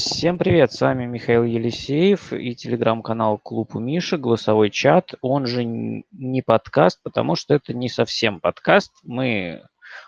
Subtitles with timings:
[0.00, 5.62] Всем привет, с вами Михаил Елисеев и телеграм-канал Клуб у Миши, голосовой чат, он же
[5.62, 8.92] не подкаст, потому что это не совсем подкаст.
[9.02, 9.62] Мы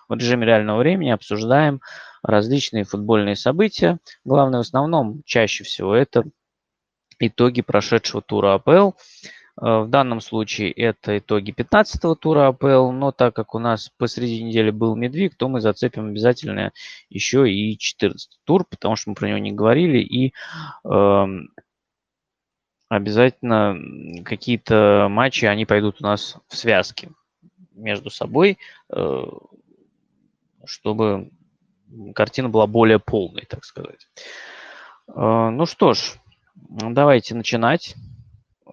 [0.08, 1.82] в режиме реального времени обсуждаем
[2.22, 3.98] различные футбольные события.
[4.24, 6.24] Главное, в основном, чаще всего, это
[7.18, 8.92] итоги прошедшего тура АПЛ.
[9.60, 14.42] Э, в данном случае это итоги 15-го тура АПЛ, но так как у нас посреди
[14.42, 16.72] недели был Медвиг, то мы зацепим обязательно
[17.10, 20.32] еще и 14 тур, потому что мы про него не говорили, и
[20.84, 21.26] э,
[22.88, 27.10] обязательно какие-то матчи, они пойдут у нас в связке
[27.74, 28.58] между собой,
[28.90, 29.22] э,
[30.64, 31.30] чтобы
[32.14, 34.08] картина была более полной, так сказать.
[35.08, 36.14] Э, ну что ж,
[36.54, 37.96] давайте начинать.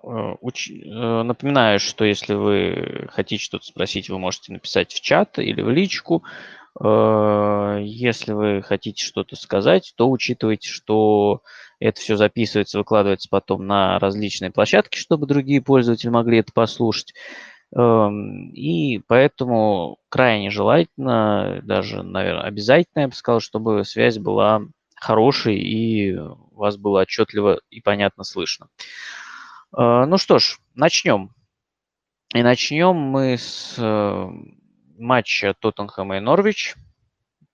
[0.03, 0.69] Э, уч...
[0.69, 5.69] Э, напоминаю, что если вы хотите что-то спросить, вы можете написать в чат или в
[5.69, 6.23] личку.
[6.79, 11.41] Э, если вы хотите что-то сказать, то учитывайте, что
[11.79, 17.13] это все записывается, выкладывается потом на различные площадки, чтобы другие пользователи могли это послушать.
[17.75, 24.63] Эм, и поэтому крайне желательно, даже, наверное, обязательно, я бы сказал, чтобы связь была
[24.95, 26.17] хорошей и
[26.51, 28.67] вас было отчетливо и понятно слышно.
[29.75, 31.31] Э, ну что ж, начнем.
[32.33, 34.29] И начнем мы с э,
[34.97, 36.75] матча Тоттенхэма и Норвич,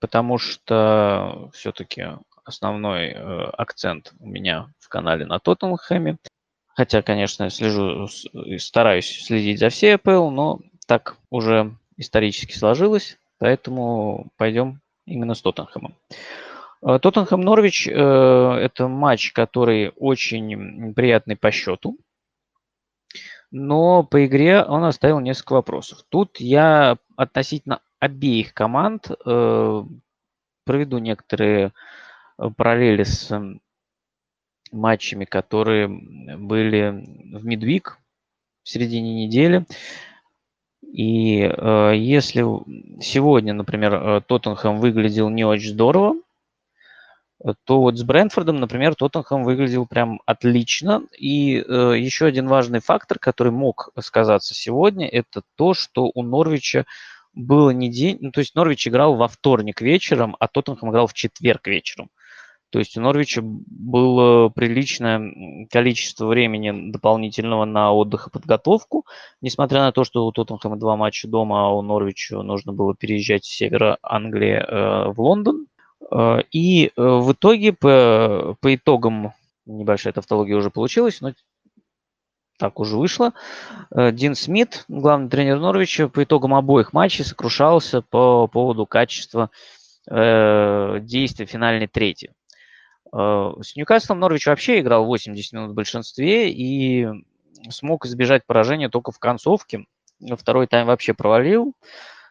[0.00, 2.04] потому что все-таки
[2.44, 6.18] основной э, акцент у меня в канале на Тоттенхэме.
[6.68, 8.06] Хотя, конечно, слежу,
[8.58, 15.96] стараюсь следить за всей АПЛ, но так уже исторически сложилось, поэтому пойдем именно с Тоттенхэмом.
[16.82, 21.98] Тоттенхэм Норвич– это матч, который очень приятный по счету
[23.50, 26.04] но по игре он оставил несколько вопросов.
[26.08, 29.84] Тут я относительно обеих команд э,
[30.64, 31.72] проведу некоторые
[32.38, 33.32] э, параллели с
[34.72, 37.04] матчами, которые были
[37.36, 37.98] в Мидвик
[38.62, 39.64] в середине недели.
[40.82, 42.42] И э, если
[43.00, 46.16] сегодня, например, э, Тоттенхэм выглядел не очень здорово,
[47.64, 51.02] то вот с Брэнфордом, например, Тоттенхэм выглядел прям отлично.
[51.18, 56.86] И э, еще один важный фактор, который мог сказаться сегодня, это то, что у Норвича
[57.34, 58.18] было не день...
[58.20, 62.08] Ну, то есть Норвич играл во вторник вечером, а Тоттенхэм играл в четверг вечером.
[62.70, 69.06] То есть у Норвича было приличное количество времени дополнительного на отдых и подготовку,
[69.40, 73.44] несмотря на то, что у Тоттенхэма два матча дома, а у Норвича нужно было переезжать
[73.44, 75.66] с севера Англии э, в Лондон.
[76.10, 79.32] Э, и э, в итоге по, по итогам,
[79.66, 81.32] небольшая тавтология уже получилась, но
[82.58, 83.32] так уже вышло.
[83.94, 89.50] Э, Дин Смит, главный тренер Норвича, по итогам обоих матчей сокрушался по поводу качества
[90.10, 92.32] э, действия финальной трети.
[93.12, 97.06] Э, с Ньюкаслом Норвич вообще играл 80 минут в большинстве и
[97.70, 99.86] смог избежать поражения только в концовке.
[100.38, 101.74] Второй тайм вообще провалил.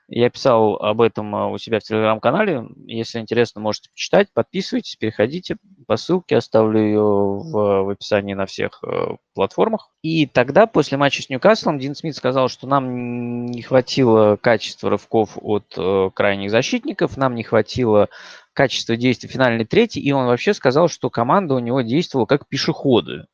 [0.08, 2.68] Я писал об этом а, у себя в телеграм-канале.
[2.86, 4.28] Если интересно, можете почитать.
[4.34, 5.58] Подписывайтесь, переходите
[5.88, 6.38] по ссылке.
[6.38, 9.90] Оставлю ее в, в описании на всех э, платформах.
[10.04, 15.38] И тогда, после матча с Ньюкаслом, Дин Смит сказал, что нам не хватило качества рывков
[15.42, 18.10] от э, крайних защитников, нам не хватило
[18.54, 23.26] качества действий финальной трети, и он вообще сказал, что команда у него действовала как пешеходы.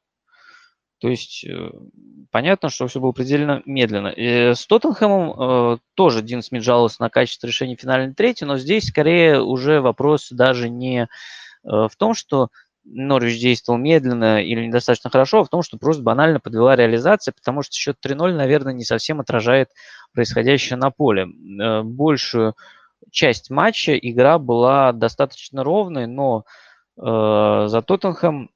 [1.01, 1.71] То есть э,
[2.29, 4.09] понятно, что все было предельно медленно.
[4.09, 5.33] И с Тоттенхэмом
[5.73, 10.29] э, тоже Дин Смит жаловался на качество решения финальной трети, но здесь скорее уже вопрос
[10.29, 11.07] даже не э,
[11.63, 12.49] в том, что
[12.83, 17.63] Норвич действовал медленно или недостаточно хорошо, а в том, что просто банально подвела реализация, потому
[17.63, 19.69] что счет 3-0, наверное, не совсем отражает
[20.13, 21.23] происходящее на поле.
[21.59, 22.55] Э, большую
[23.09, 26.45] часть матча игра была достаточно ровной, но
[26.95, 28.50] э, за Тоттенхэм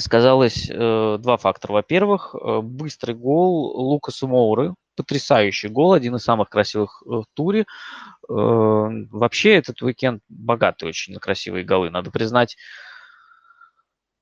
[0.00, 1.72] сказалось э, два фактора.
[1.72, 7.60] Во-первых, э, быстрый гол Лукаса Моуры, потрясающий гол, один из самых красивых э, в туре.
[7.60, 7.64] Э,
[8.28, 12.56] вообще этот уикенд богатый очень на красивые голы, надо признать.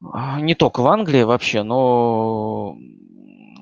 [0.00, 2.76] Не только в Англии вообще, но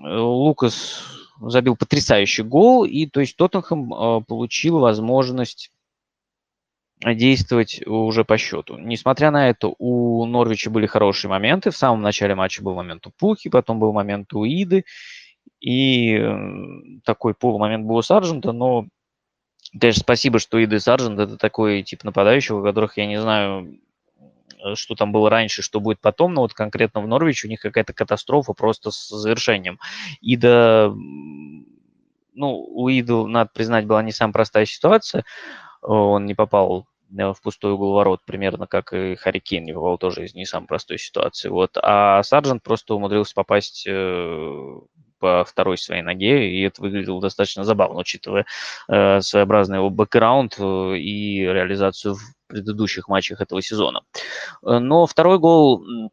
[0.02, 1.04] Лукас
[1.40, 5.70] забил потрясающий гол, и то есть Тоттенхэм э, получил возможность
[7.04, 8.78] действовать уже по счету.
[8.78, 11.70] Несмотря на это, у Норвича были хорошие моменты.
[11.70, 14.84] В самом начале матча был момент у Пухи, потом был момент у Иды.
[15.60, 16.20] И
[17.04, 18.86] такой полумомент был у Сарджента, но,
[19.78, 23.78] конечно, спасибо, что Ида и Сарджент– это такой тип нападающих, у которых я не знаю,
[24.64, 27.60] э, что там было раньше, что будет потом, но вот конкретно в Норвиче у них
[27.60, 29.78] какая-то катастрофа просто с завершением.
[30.20, 30.92] Ида,
[32.34, 35.24] ну, у Иду, надо признать, была не самая простая ситуация.
[35.80, 39.16] Он не попал в пустой угол ворот, примерно как и
[39.64, 41.48] не попал тоже из не самой простой ситуации.
[41.48, 41.76] Вот.
[41.82, 43.86] А Сарджент просто умудрился попасть
[45.18, 48.44] по второй своей ноге, и это выглядело достаточно забавно, учитывая
[48.88, 54.02] э, своеобразный его бэкграунд и реализацию в предыдущих матчах этого сезона.
[54.62, 56.08] Но второй гол Э,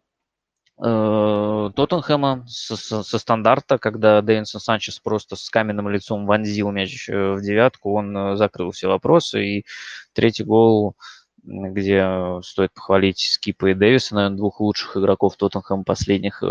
[0.82, 7.34] Тоттенхэма со, со, со стандарта, когда Дэвинсон Санчес просто с каменным лицом вонзил мяч э,
[7.34, 9.44] в девятку, он э, закрыл все вопросы.
[9.44, 9.66] И
[10.14, 10.96] третий гол,
[11.44, 16.44] где стоит похвалить Скипа и Дэвиса, наверное, двух лучших игроков Тоттенхэма последних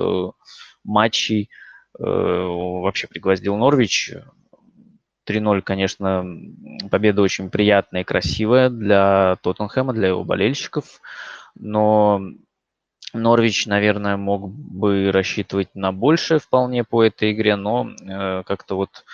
[0.85, 1.51] матчей,
[1.99, 4.13] вообще пригвоздил Норвич.
[5.29, 6.25] 3-0, конечно,
[6.91, 11.01] победа очень приятная и красивая для Тоттенхэма, для его болельщиков,
[11.55, 12.21] но
[13.13, 19.05] Норвич, наверное, мог бы рассчитывать на большее вполне по этой игре, но э, как-то вот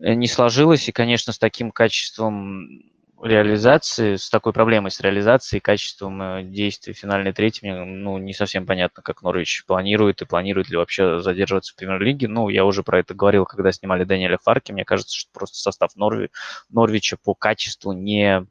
[0.00, 0.88] э, не сложилось.
[0.88, 2.82] И, конечно, с таким качеством
[3.22, 8.66] реализации, с такой проблемой с реализацией, качеством э, действий финальной трети, мне ну, не совсем
[8.66, 12.28] понятно, как Норвич планирует и планирует ли вообще задерживаться в премьер-лиге.
[12.28, 14.72] Ну, я уже про это говорил, когда снимали Даниэля Фарки.
[14.72, 16.30] Мне кажется, что просто состав Норви...
[16.70, 18.46] Норвича по качеству не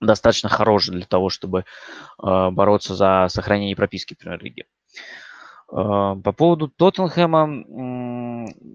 [0.00, 4.64] достаточно хорош для того, чтобы э, бороться за сохранение прописки в премьер-лиге.
[5.70, 7.64] Э, по поводу Тоттенхэма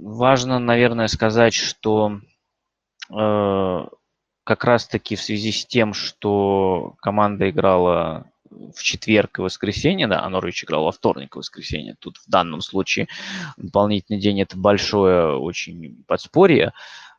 [0.02, 2.20] важно, наверное, сказать, что
[3.10, 3.86] э,
[4.44, 8.26] как раз-таки в связи с тем, что команда играла
[8.76, 11.96] в четверг и воскресенье, да, а Норвич играл во вторник и воскресенье.
[12.00, 13.08] Тут в данном случае
[13.58, 16.74] дополнительный день это большое очень подспорье.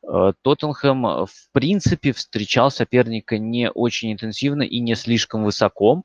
[0.06, 6.02] Э, Тоттенхэм, э, в принципе, встречал соперника не очень интенсивно и не слишком высоко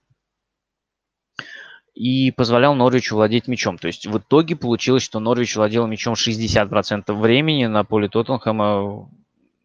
[2.00, 3.78] и позволял Норвичу владеть мячом.
[3.78, 9.10] То есть в итоге получилось, что Норвич владел мячом 60% времени на поле Тоттенхэма.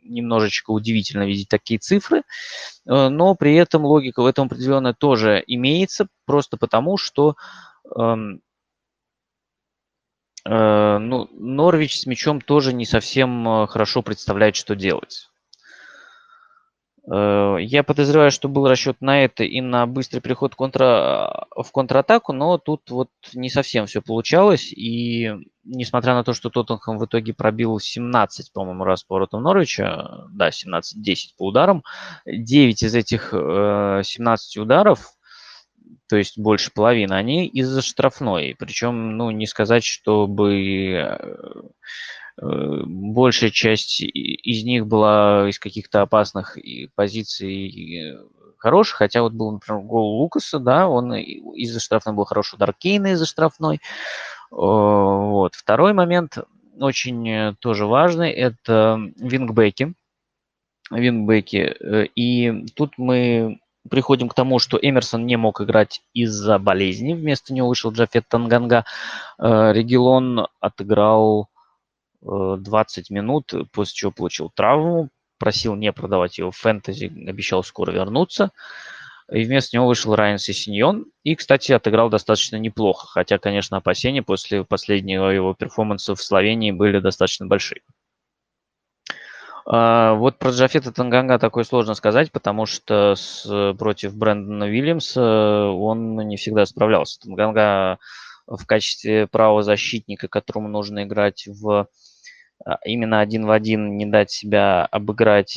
[0.03, 6.09] Немножечко удивительно видеть такие цифры, э, но при этом логика в этом определенно тоже имеется,
[6.27, 7.37] просто потому что
[7.97, 8.43] эм,
[10.47, 15.29] ну, Норвич с мячом тоже не совсем э, хорошо представляет, что делать.
[17.11, 21.47] Э, я подозреваю, что был расчет на это и на быстрый переход контра...
[21.57, 24.71] в контратаку, но тут вот не совсем все получалось.
[24.71, 25.33] И
[25.65, 30.51] несмотря на то, что Тоттенхэм в итоге пробил 17, по-моему, раз по воротам Норвича, да,
[30.51, 30.83] 17-10
[31.39, 31.85] по ударам,
[32.27, 35.14] 9 из этих 17 ударов
[36.09, 38.55] то есть больше половины, они из-за штрафной.
[38.59, 41.19] Причем, ну, не сказать, чтобы э,
[42.41, 46.59] э, большая часть из них была из каких-то опасных
[46.95, 48.19] позиций
[48.59, 53.13] хороших, хотя вот был, например, гол Лукаса, да, он из-за штрафной был хороший удар Кейна
[53.13, 53.81] из-за штрафной.
[54.51, 55.55] Вот.
[55.55, 56.39] Второй момент
[56.79, 59.95] очень э, тоже важный, это вингбеки.
[60.91, 61.75] Вингбеки.
[62.15, 63.59] И тут мы
[63.89, 67.15] приходим к тому, что Эмерсон не мог играть из-за болезни.
[67.15, 68.85] Вместо него вышел Джафет Танганга.
[69.39, 71.49] Э, Регилон отыграл
[72.23, 75.09] 20 э, минут, после чего получил травму.
[75.39, 78.51] Просил не продавать его в фэнтези, обещал скоро вернуться.
[79.33, 81.07] И вместо него вышел Райан Сесиньон.
[81.23, 83.07] И, кстати, отыграл достаточно неплохо.
[83.07, 87.83] Хотя, конечно, опасения после последнего его перформанса в Словении были достаточно большие.
[89.67, 96.17] А, вот про Джафета Танганга такое сложно сказать, потому что с, против Брэндона Уильямса он
[96.17, 97.19] не всегда справлялся.
[97.21, 97.99] Танганга
[98.47, 101.89] в качестве правого защитника, которому нужно играть в
[102.65, 105.57] а, именно один в один, не дать себя обыграть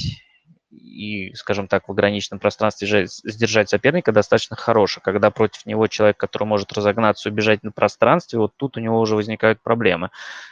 [0.77, 5.01] и, скажем так, в ограниченном пространстве сдержать соперника достаточно хорошо.
[5.01, 9.15] Когда против него человек, который может разогнаться, убежать на пространстве, вот тут у него уже
[9.15, 10.09] возникают проблемы.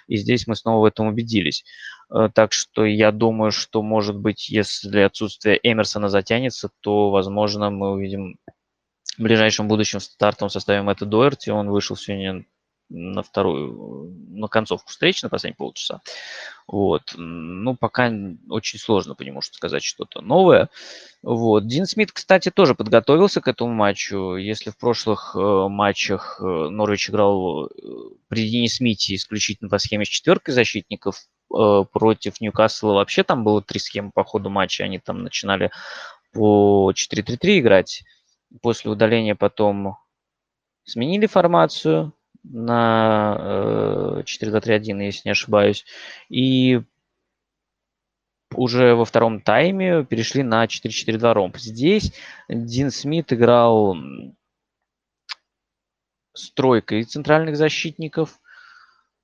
[0.08, 1.64] И здесь мы снова в этом убедились.
[2.14, 7.92] Э, так что я думаю, что, может быть, если отсутствие Эмерсона затянется, то, возможно, мы
[7.92, 8.38] увидим
[9.18, 11.50] в ближайшем будущем в стартовом составе Мэтта Дуэрти.
[11.50, 12.46] Он вышел сегодня
[12.90, 16.02] на вторую, на концовку встречи, на последние полчаса.
[16.68, 17.14] Вот.
[17.16, 18.12] Ну, пока
[18.50, 20.70] очень сложно по нему что сказать что-то новое.
[21.22, 21.68] Вот.
[21.68, 24.36] Дин Смит, кстати, тоже подготовился к этому матчу.
[24.36, 27.70] Если в прошлых э, матчах э, Норвич играл э,
[28.28, 33.80] при Дине Смите исключительно по схеме с четверкой защитников, против Ньюкасла вообще там было три
[33.80, 34.84] схемы по ходу матча.
[34.84, 35.72] Они там начинали
[36.34, 38.04] по 4-3-3 играть.
[38.62, 39.98] После удаления потом
[40.84, 42.14] сменили формацию,
[42.52, 45.86] на э, 4-2-3-1, если не ошибаюсь.
[46.30, 46.82] И
[48.54, 51.58] уже во втором тайме перешли на 4-4-2 ромб.
[51.58, 52.14] Здесь
[52.48, 53.98] Дин Смит играл
[56.34, 58.40] с тройкой центральных защитников.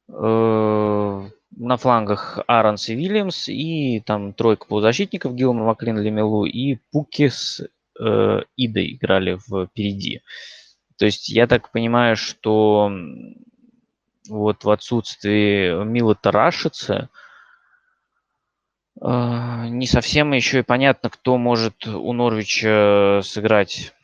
[0.10, 3.48] Э, на флангах Аронс и Вильямс.
[3.50, 7.62] И там тройка полузащитников Гилман, Маклин, Лемелу и Пукис
[8.00, 10.22] э, Идой играли впереди.
[11.02, 12.92] То есть я так понимаю, что
[14.30, 17.10] вот в отсутствии Мила Тарашица
[19.02, 19.08] э,
[19.70, 23.96] не совсем еще и понятно, кто может у Норвича сыграть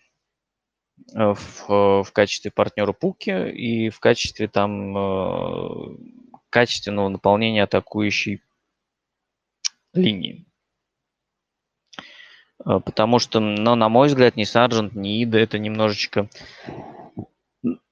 [1.13, 5.97] э, в, в качестве партнера Пуки и в качестве там э,
[6.49, 8.41] качественного наполнения атакующей
[9.93, 10.47] линии.
[12.65, 16.29] Э, потому что, ну, на мой взгляд, ни Сарджент, ни Ида это немножечко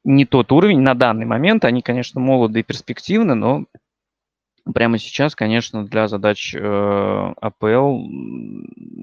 [0.04, 1.66] не тот уровень на данный момент.
[1.66, 3.66] Они, конечно, молоды и перспективны, но
[4.74, 8.00] прямо сейчас, конечно, для задач э, АПЛ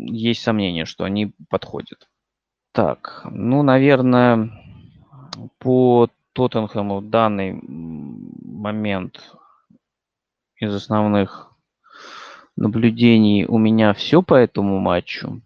[0.06, 2.08] есть сомнения, что они подходят.
[2.72, 4.50] Так, ну, наверное,
[5.58, 9.34] по Тоттенхэму в данный момент
[10.56, 11.52] из основных
[12.56, 15.42] наблюдений у меня все по этому матчу.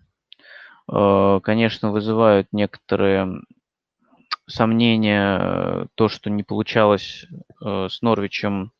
[0.90, 3.42] Э, конечно, вызывают некоторые
[4.46, 7.26] сомнения э, то, что не получалось
[7.64, 8.72] э, с Норвичем,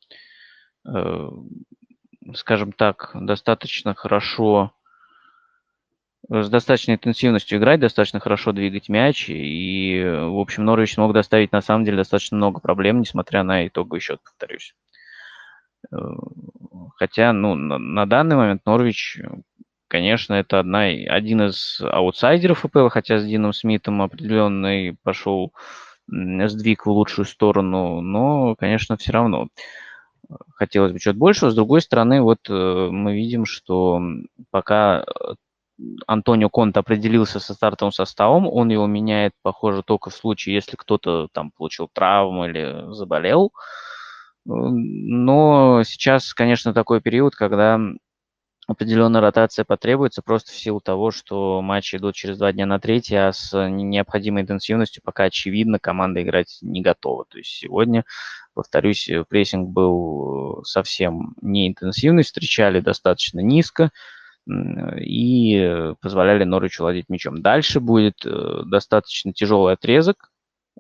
[2.35, 4.73] скажем так, достаточно хорошо,
[6.29, 9.29] с достаточной интенсивностью играть, достаточно хорошо двигать мяч.
[9.29, 13.99] И, в общем, Норвич смог доставить, на самом деле, достаточно много проблем, несмотря на итоговый
[13.99, 14.77] счет, повторюсь.
[16.95, 19.19] Хотя, ну, на, на данный момент Норвич
[19.89, 25.53] конечно, это одна, один из аутсайдеров АПЛ, хотя с Дином Смитом определенный пошел
[26.09, 29.49] сдвиг в лучшую сторону, но, конечно, все равно
[30.55, 31.51] хотелось бы чуть большего.
[31.51, 34.01] С другой стороны, вот э, мы видим, что
[34.51, 35.35] пока э,
[36.07, 41.29] Антонио Конт определился со стартовым составом, он его меняет, похоже, только в случае, если кто-то
[41.33, 43.53] там получил травму или заболел.
[44.45, 47.81] Но сейчас, конечно, такой период, когда
[48.67, 53.17] определенная ротация потребуется просто в силу того, что матчи идут через два дня на третий,
[53.17, 57.25] а с необходимой интенсивностью пока очевидно команда играть не готова.
[57.29, 58.05] То есть сегодня,
[58.55, 63.91] повторюсь, прессинг был совсем не интенсивный, встречали достаточно низко
[65.01, 67.43] и позволяли Норвичу владеть мячом.
[67.43, 70.31] Дальше будет э, достаточно тяжелый отрезок,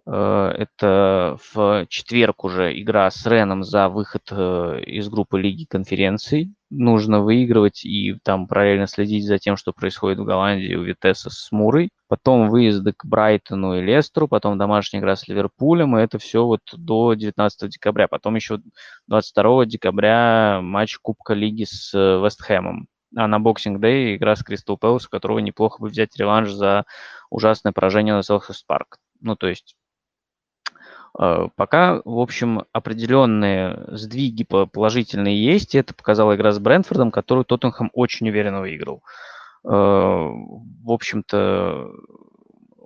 [0.06, 6.54] Э, это в четверг уже игра с Реном за выход э, из группы Лиги конференций.
[6.68, 11.52] Нужно выигрывать и там параллельно следить за тем, что происходит в Голландии у Витеса с
[11.52, 11.90] Мурой.
[12.08, 16.62] Потом выезды к Брайтону и Лестеру, потом домашняя игра с Ливерпулем, и это все вот
[16.72, 18.08] до 19 декабря.
[18.08, 18.58] Потом еще
[19.06, 22.88] 22 декабря матч Кубка Лиги с э, Вестхэмом.
[23.14, 26.84] А на Boxing Day игра с Кристал Пэлас, у которого неплохо бы взять реванш за
[27.30, 28.98] ужасное поражение на Селхерст Парк.
[29.20, 29.76] Ну, то есть
[31.16, 35.74] пока, в общем, определенные сдвиги положительные есть.
[35.74, 39.02] Это показала игра с Брентфордом, которую Тоттенхэм очень уверенно выиграл.
[39.64, 41.90] Э, в общем-то,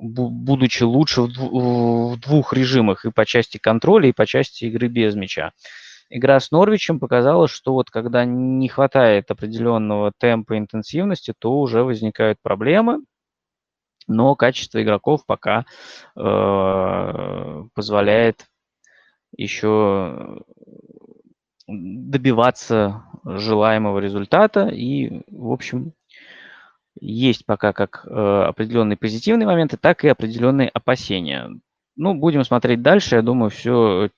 [0.01, 5.53] будучи лучше в двух режимах, и по части контроля, и по части игры без мяча.
[6.09, 11.85] Игра с Норвичем показала, что вот когда не хватает определенного темпа и интенсивности, то уже
[11.85, 13.01] возникают проблемы
[14.11, 15.65] но качество игроков пока
[16.17, 18.47] э, позволяет
[19.37, 20.43] еще
[21.67, 24.67] добиваться желаемого результата.
[24.69, 25.93] И, в общем,
[27.01, 31.49] есть пока как э, определенные позитивные моменты, так и определенные опасения.
[31.97, 33.17] Ну, будем смотреть дальше.
[33.17, 34.11] Я думаю, все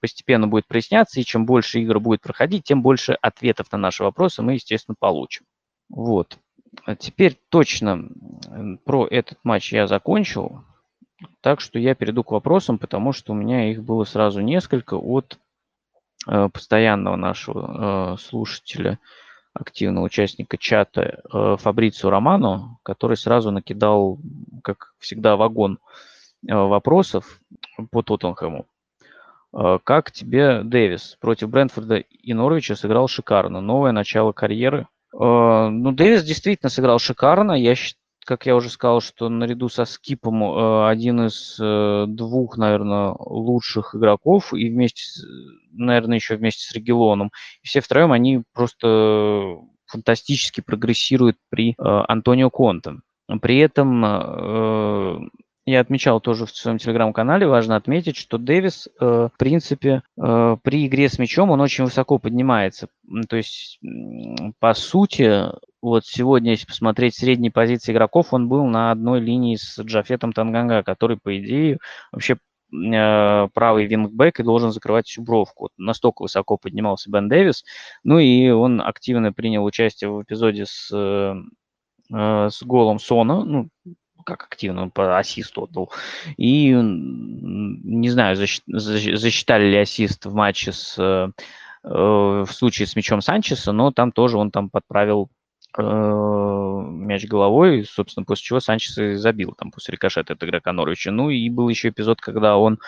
[0.00, 4.42] постепенно будет проясняться, и чем больше игр будет проходить, тем больше ответов на наши вопросы
[4.42, 5.44] мы, естественно, получим.
[5.88, 6.38] Вот.
[6.84, 8.08] А теперь точно
[8.84, 10.62] про этот матч я закончил.
[11.40, 15.38] Так что я перейду к вопросам, потому что у меня их было сразу несколько от
[16.26, 18.98] э, постоянного нашего э, слушателя,
[19.52, 24.18] активного участника чата э, Фабрицу Романо, который сразу накидал,
[24.62, 25.78] как всегда, вагон
[26.42, 27.38] вопросов
[27.90, 28.64] по Тоттенхэму.
[29.52, 33.60] Как тебе Дэвис против Брентфорда и Норвича сыграл шикарно.
[33.60, 37.52] Новое начало карьеры– ну, Дэвис действительно сыграл шикарно.
[37.52, 37.74] Я,
[38.24, 43.94] как я уже сказал, что наряду со Скипом э, один из э, двух, наверное, лучших
[43.94, 45.02] игроков, и вместе,
[45.72, 47.32] наверное, еще вместе с Регелоном.
[47.62, 53.00] И все втроем они просто фантастически прогрессируют при Антонио Конте.
[53.40, 55.30] При этом
[55.66, 60.86] я отмечал тоже в своем телеграм-канале, важно отметить, что Дэвис, э, в принципе, э, при
[60.86, 62.88] игре с мячом он очень высоко поднимается.
[63.28, 63.78] То есть,
[64.58, 65.44] по сути,
[65.82, 70.82] вот сегодня, если посмотреть средние позиции игроков, он был на одной линии с Джафетом Танганга,
[70.82, 71.78] который, по идее,
[72.10, 72.38] вообще
[72.72, 75.64] э, правый вингбэк и должен закрывать всю бровку.
[75.64, 77.64] Вот настолько высоко поднимался Бен Дэвис.
[78.02, 80.90] Ну и он активно принял участие в эпизоде с,
[82.10, 83.44] с голом Сона.
[83.44, 83.68] Ну,
[84.24, 85.92] как активно он по ассисту отдал.
[86.36, 91.30] И не знаю, засчитали ли ассист в матче с э,
[91.82, 95.39] в случае с мячом Санчеса, но там тоже он там подправил э,
[95.78, 101.10] мяч головой, собственно, после чего Санчес и забил там после рикошета от игрока Норвича.
[101.10, 102.78] Ну и был еще эпизод, когда он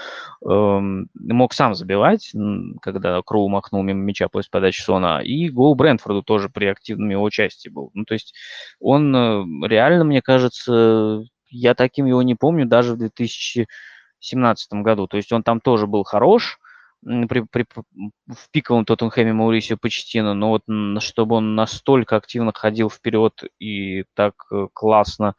[0.44, 0.80] э,
[1.14, 2.32] мог сам забивать,
[2.80, 7.22] когда Кроу махнул мимо мяча после подачи Сона, и гол Брентфорду тоже при активном его
[7.22, 7.90] участии был.
[7.94, 8.34] Ну то есть
[8.80, 15.06] он э, реально, мне кажется, я таким его не помню даже в 2017 году.
[15.06, 16.58] То есть он там тоже был хорош,
[17.04, 20.62] при, при, в пиковом Тоттенхэме Маурисио Почтина, но вот
[21.02, 25.34] чтобы он настолько активно ходил вперед и так э, классно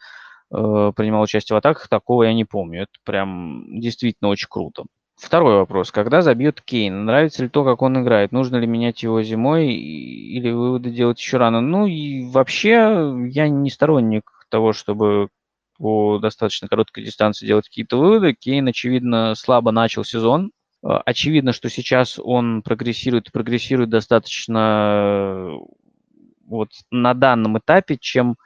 [0.51, 2.84] э, принимал участие в атаках, такого я не помню.
[2.84, 4.84] Это прям действительно очень круто.
[5.15, 5.91] Второй вопрос.
[5.91, 7.05] Когда забьет Кейн?
[7.05, 8.32] Нравится ли то, как он играет?
[8.32, 11.62] Нужно ли менять его зимой или выводы делать еще рано?
[11.62, 15.29] Ну и вообще я не сторонник того, чтобы
[15.77, 18.34] по достаточно короткой дистанции делать какие-то выводы.
[18.34, 20.51] Кейн, очевидно, слабо начал сезон.
[20.84, 24.60] Э, очевидно, что сейчас он прогрессирует, прогрессирует достаточно
[25.00, 25.58] э,
[26.46, 28.38] вот на данном этапе, чем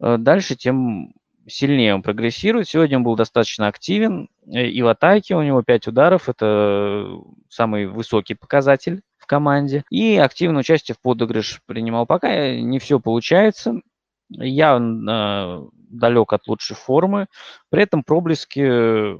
[0.00, 1.12] э, дальше, тем
[1.46, 2.68] сильнее он прогрессирует.
[2.68, 8.34] Сегодня он был достаточно активен, и в атаке у него 5 ударов, это самый высокий
[8.34, 9.84] показатель в команде.
[9.90, 12.06] И активное участие в подыгрыш принимал.
[12.06, 13.80] Пока не все получается,
[14.28, 17.26] я э, далек от лучшей формы,
[17.68, 19.16] при этом проблески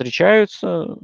[0.00, 0.96] встречаются,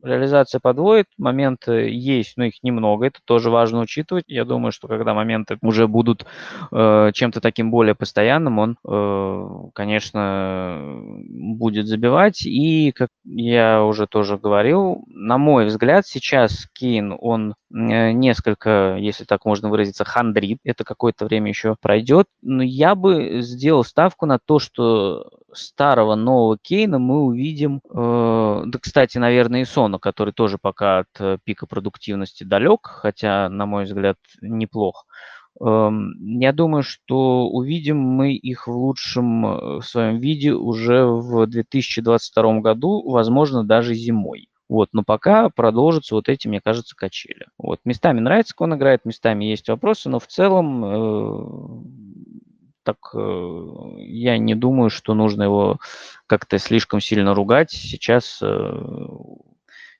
[0.00, 4.24] реализация подводит, моменты есть, но их немного, это тоже важно учитывать.
[4.28, 6.24] Я думаю, что когда моменты уже будут
[6.70, 12.42] э, чем-то таким более постоянным, он, э, конечно, будет забивать.
[12.46, 19.24] И, как я уже тоже говорил, на мой взгляд, сейчас Кейн, он э, несколько, если
[19.24, 20.58] так можно выразиться, хандрит.
[20.64, 22.26] Это какое-то время еще пройдет.
[22.42, 28.78] Но я бы сделал ставку на то, что старого нового Кейна мы увидим, э, да,
[28.78, 33.84] кстати, наверное, и Сона, который тоже пока от э, пика продуктивности далек, хотя, на мой
[33.84, 35.06] взгляд, неплох.
[35.60, 35.90] Э,
[36.20, 43.02] я думаю, что увидим мы их в лучшем э, своем виде уже в 2022 году,
[43.08, 44.48] возможно, даже зимой.
[44.68, 47.46] Вот, но пока продолжатся вот эти, мне кажется, качели.
[47.58, 51.84] Вот, местами нравится, как он играет, местами есть вопросы, но в целом э,
[52.84, 53.66] так э,
[53.98, 55.78] я не думаю, что нужно его
[56.26, 57.72] как-то слишком сильно ругать.
[57.72, 58.82] Сейчас э,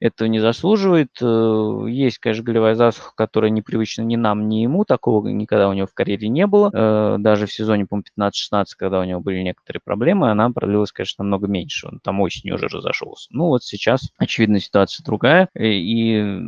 [0.04, 1.10] этого не заслуживает.
[1.22, 4.84] Э, есть, конечно, голевая засуха, которая непривычна ни нам, ни ему.
[4.84, 6.70] Такого никогда у него в карьере не было.
[6.72, 11.24] Э, даже в сезоне, по 15-16, когда у него были некоторые проблемы, она продлилась, конечно,
[11.24, 11.88] намного меньше.
[11.88, 13.28] Он там осенью уже разошелся.
[13.30, 15.48] Ну вот сейчас, очевидно, ситуация другая.
[15.58, 16.38] И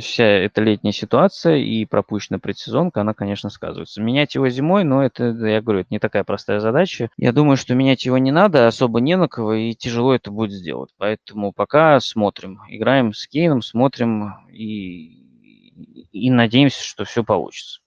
[0.00, 4.00] вся эта летняя ситуация и пропущенная предсезонка, она, конечно, сказывается.
[4.00, 7.10] Менять его зимой, но это, я говорю, это не такая простая задача.
[7.16, 10.52] Я думаю, что менять его не надо, особо не на кого, и тяжело это будет
[10.52, 10.90] сделать.
[10.98, 12.60] Поэтому пока смотрим.
[12.68, 17.80] Игра играем с Кейном, смотрим и, и надеемся, что все получится.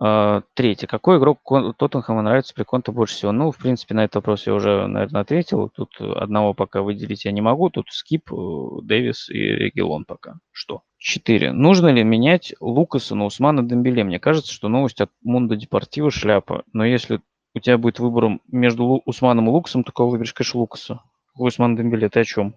[0.00, 0.86] Uh, третье.
[0.86, 1.40] Какой игрок
[1.76, 3.32] Тоттенхэма нравится при Конте больше всего?
[3.32, 5.70] Ну, в принципе, на этот вопрос я уже, наверное, ответил.
[5.70, 7.68] Тут одного пока выделить я не могу.
[7.68, 8.36] Тут Скип, э,
[8.84, 10.34] Дэвис и Регелон пока.
[10.52, 10.82] Что?
[10.98, 11.50] Четыре.
[11.50, 14.04] Нужно ли менять Лукаса на Усмана Дембеле?
[14.04, 16.62] Мне кажется, что новость от Мунда Депортива шляпа.
[16.72, 17.20] Но если
[17.56, 21.00] у тебя будет выбор между Усманом и Лукасом, то кого выберешь, конечно, Лукаса.
[21.34, 22.54] Усман Дембеле, ты о чем?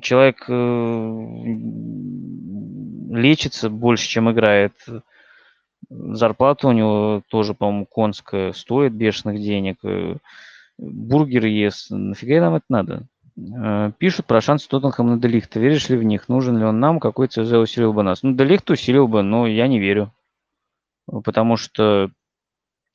[0.00, 1.44] Человек э,
[3.10, 4.74] лечится больше, чем играет.
[5.88, 9.78] Зарплата у него тоже, по-моему, конская, стоит бешеных денег.
[9.84, 10.16] Э,
[10.78, 11.90] бургеры ест.
[11.90, 13.06] Нафига нам это надо?
[13.36, 15.60] Э, пишут про шансы Тоттенхэма на Делихта.
[15.60, 16.28] Веришь ли в них?
[16.28, 17.00] Нужен ли он нам?
[17.00, 18.22] Какой ЦЗ усилил бы нас?
[18.22, 20.12] Ну, Делихт усилил бы, но я не верю.
[21.06, 22.10] Потому что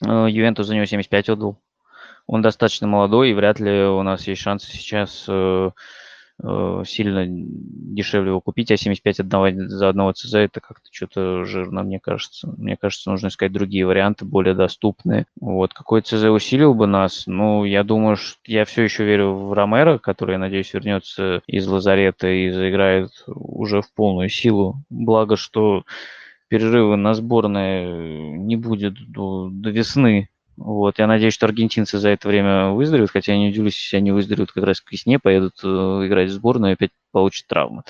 [0.02, 1.58] Ювентус за него 75 отдал.
[2.26, 5.28] Он достаточно молодой, и вряд ли у нас есть шансы сейчас
[6.39, 12.00] сильно дешевле его купить, а 75 одного, за одного ЦЗ это как-то что-то жирно, мне
[12.00, 12.54] кажется.
[12.58, 15.26] Мне кажется, нужно искать другие варианты, более доступные.
[15.39, 17.23] Вот, какой ЦЗ усилил бы нас?
[17.26, 21.67] Ну, я думаю, что я все еще верю в Ромеро, который, я надеюсь, вернется из
[21.67, 24.84] лазарета и заиграет уже в полную силу.
[24.89, 25.84] Благо, что
[26.50, 32.27] перерывы на сборные не будет до, до весны, вот, я надеюсь, что аргентинцы за это
[32.27, 35.67] время выздоровеют, хотя я не удивлюсь, если они выздоровеют как раз к весне, поедут э,
[35.67, 37.83] играть в сборную и опять получат травмы.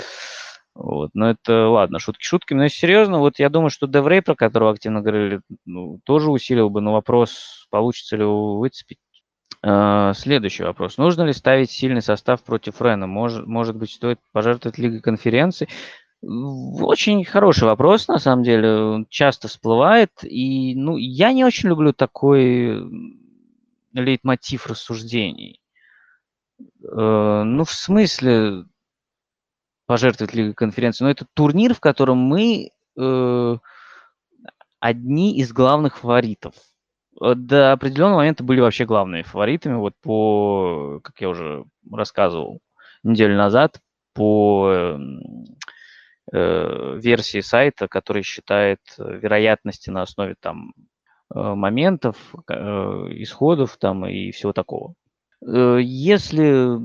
[0.75, 1.11] Вот.
[1.13, 2.59] Но это ладно, шутки шутками.
[2.59, 6.69] Но если серьезно, вот я думаю, что Деврей, про которого активно говорили, ну, тоже усилил
[6.69, 8.99] бы, но вопрос, получится ли его выцепить.
[9.65, 10.97] Uh, следующий вопрос.
[10.97, 13.07] Нужно ли ставить сильный состав против Рена?
[13.07, 15.67] Может, может быть, стоит пожертвовать Лигой конференции?
[16.21, 20.11] Очень хороший вопрос, на самом деле, часто всплывает.
[20.23, 22.81] И, ну, я не очень люблю такой
[23.93, 25.61] лейтмотив рассуждений.
[26.59, 28.65] Э, ну, в смысле
[29.85, 33.57] пожертвовать Лигой конференции, но это турнир, в котором мы э,
[34.79, 36.55] одни из главных фаворитов.
[37.21, 42.59] Э, до определенного момента были вообще главными фаворитами, вот по, как я уже рассказывал
[43.03, 43.79] неделю назад,
[44.13, 45.21] по эм,
[46.31, 50.73] версии сайта, который считает вероятности на основе там
[51.33, 52.17] э, моментов,
[52.49, 54.93] э, исходов там и всего такого.
[55.45, 56.77] Э, если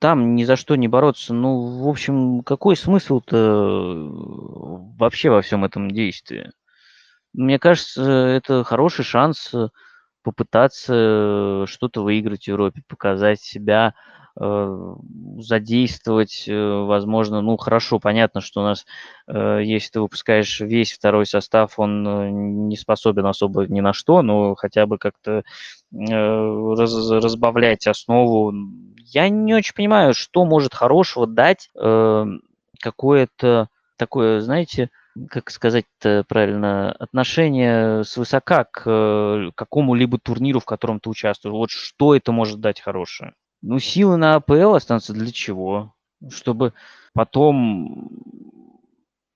[0.00, 4.08] там ни за что не бороться, ну, в общем, какой смысл-то
[4.98, 6.50] вообще во всем этом действии?
[7.34, 9.52] Мне кажется, это хороший шанс
[10.22, 18.60] попытаться что-то выиграть в Европе, показать себя, э, задействовать, э, возможно, ну, хорошо, понятно, что
[18.60, 18.86] у нас,
[19.26, 24.86] если ты выпускаешь весь второй состав, он не способен особо ни на что, но хотя
[24.86, 25.42] бы как-то
[25.90, 28.52] раз, разбавлять основу
[29.10, 32.26] я не очень понимаю, что может хорошего дать э,
[32.80, 34.90] какое-то такое, знаете,
[35.30, 35.86] как сказать
[36.28, 41.52] правильно, отношение свысока к э, какому-либо турниру, в котором ты участвуешь.
[41.52, 43.32] Вот что это может дать хорошее?
[43.62, 45.94] Ну, силы на АПЛ останутся для чего?
[46.30, 46.72] Чтобы
[47.12, 48.10] потом,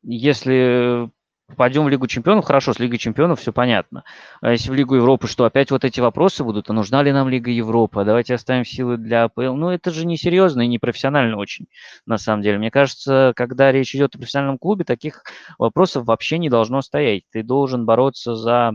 [0.02, 1.10] если
[1.52, 4.04] попадем в Лигу чемпионов, хорошо, с Лигой чемпионов все понятно.
[4.40, 7.28] А если в Лигу Европы, что опять вот эти вопросы будут, а нужна ли нам
[7.28, 9.54] Лига Европы, а давайте оставим силы для АПЛ.
[9.54, 11.66] Ну, это же не серьезно и не профессионально очень,
[12.06, 12.58] на самом деле.
[12.58, 15.24] Мне кажется, когда речь идет о профессиональном клубе, таких
[15.58, 17.24] вопросов вообще не должно стоять.
[17.30, 18.72] Ты должен бороться за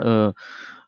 [0.00, 0.32] э,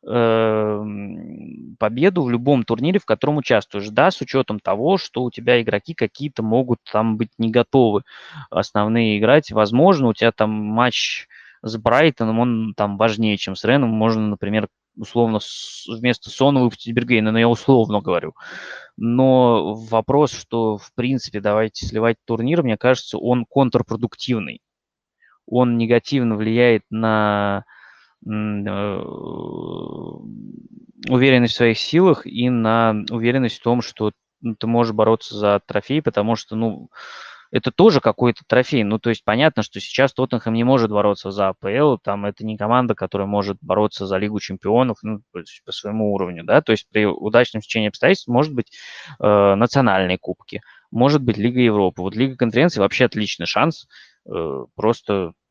[0.05, 3.89] победу в любом турнире, в котором участвуешь.
[3.89, 8.03] Да, с учетом того, что у тебя игроки какие-то могут там быть не готовы
[8.51, 9.51] основные играть.
[9.51, 11.27] Возможно, у тебя там матч
[11.63, 13.89] с Брайтоном, он там важнее, чем с Реном.
[13.91, 15.41] Можно, например, условно
[15.89, 18.35] вместо Сона выпустить Бергейна, но я условно говорю.
[18.97, 24.61] Но вопрос, что, в принципе, давайте сливать турнир, мне кажется, он контрпродуктивный.
[25.47, 27.65] Он негативно влияет на
[31.09, 35.61] уверенность в своих силах и на уверенность в том, что ну, ты можешь бороться за
[35.67, 36.91] трофей, потому что, ну,
[37.51, 38.83] это тоже какой-то трофей.
[38.83, 42.57] Ну, то есть понятно, что сейчас Тоттенхэм не может бороться за АПЛ, там это не
[42.57, 47.07] команда, которая может бороться за Лигу чемпионов ну, по своему уровню, да, то есть при
[47.07, 48.73] удачном течении обстоятельств может быть
[49.21, 52.03] э, национальные кубки, может быть Лига Европы.
[52.03, 53.87] Вот Лига конференции вообще отличный шанс
[54.29, 55.44] э, просто Э,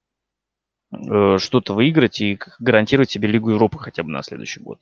[1.39, 4.79] что-то выиграть и гарантировать себе Лигу Европы хотя бы на следующий год.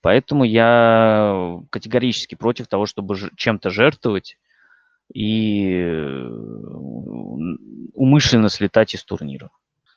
[0.00, 4.38] Поэтому я категорически против того, чтобы чем-то жертвовать
[5.12, 6.28] и э,
[7.94, 9.50] умышленно слетать из турнира.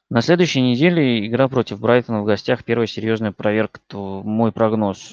[0.09, 2.63] На следующей неделе игра против Брайтона в гостях.
[2.63, 5.11] Первая серьезная проверка, мой прогноз.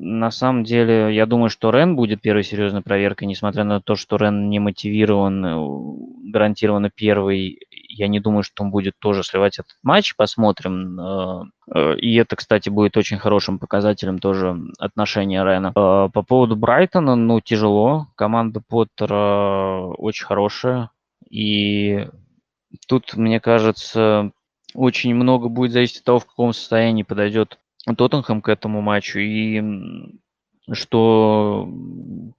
[0.00, 4.16] На самом деле, я думаю, что Рен будет первой серьезной проверкой, несмотря на то, что
[4.16, 7.58] Рен не мотивирован, э, гарантированно первый
[7.88, 10.14] я не думаю, что он будет тоже сливать этот матч.
[10.14, 11.00] Посмотрим.
[11.00, 11.42] Э,
[11.74, 15.72] э, и это, кстати, будет очень хорошим показателем тоже отношения Рена.
[15.72, 18.06] По поводу Брайтона, ну, тяжело.
[18.14, 20.90] Команда Поттера очень хорошая.
[21.28, 22.06] И
[22.86, 24.30] тут, мне кажется,
[24.74, 29.18] очень много будет зависеть от того, в каком состоянии подойдет Тоттенхэм к этому матчу.
[29.18, 29.62] И
[30.72, 31.68] что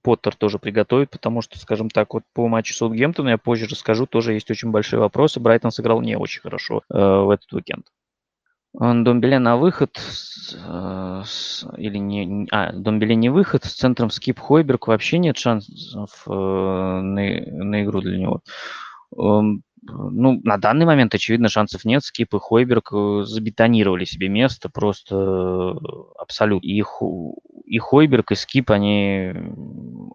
[0.02, 4.34] Поттер тоже приготовит, потому что, скажем так, вот по матчу Саутгемптона я позже расскажу, тоже
[4.34, 5.40] есть очень большие вопросы.
[5.40, 7.86] Брайтон сыграл не очень хорошо э, в этот уикенд.
[8.72, 10.00] Домбеле на выход,
[10.54, 16.22] э, с, или не, а, Домбеле не выход, с центром скип Хойберг вообще нет шансов
[16.26, 18.42] э, на, на игру для него.
[19.82, 22.02] Ну, на данный момент, очевидно, шансов нет.
[22.04, 25.74] Скип и Хойберг э, забетонировали себе место просто э,
[26.18, 26.66] абсолютно.
[26.66, 26.82] И,
[27.64, 29.32] и Хойберг, и Скип, они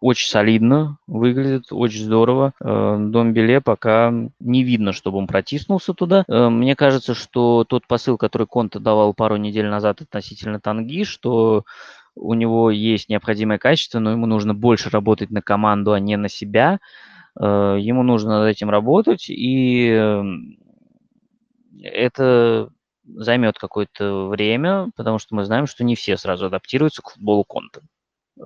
[0.01, 2.53] очень солидно выглядят, очень здорово.
[2.61, 6.25] Э, Дом Беле пока не видно, чтобы он протиснулся туда.
[6.27, 11.65] Мне кажется, что тот посыл, который Конта давал пару недель назад относительно Танги, что
[12.15, 16.29] у него есть необходимое качество, но ему нужно больше работать на команду, а не на
[16.29, 16.79] себя–
[17.37, 20.57] ему нужно над этим работать, и эм,
[21.83, 22.69] это
[23.03, 27.81] займет какое-то время, потому что мы знаем, что не все сразу адаптируются к футболу конта.
[28.39, 28.43] Э,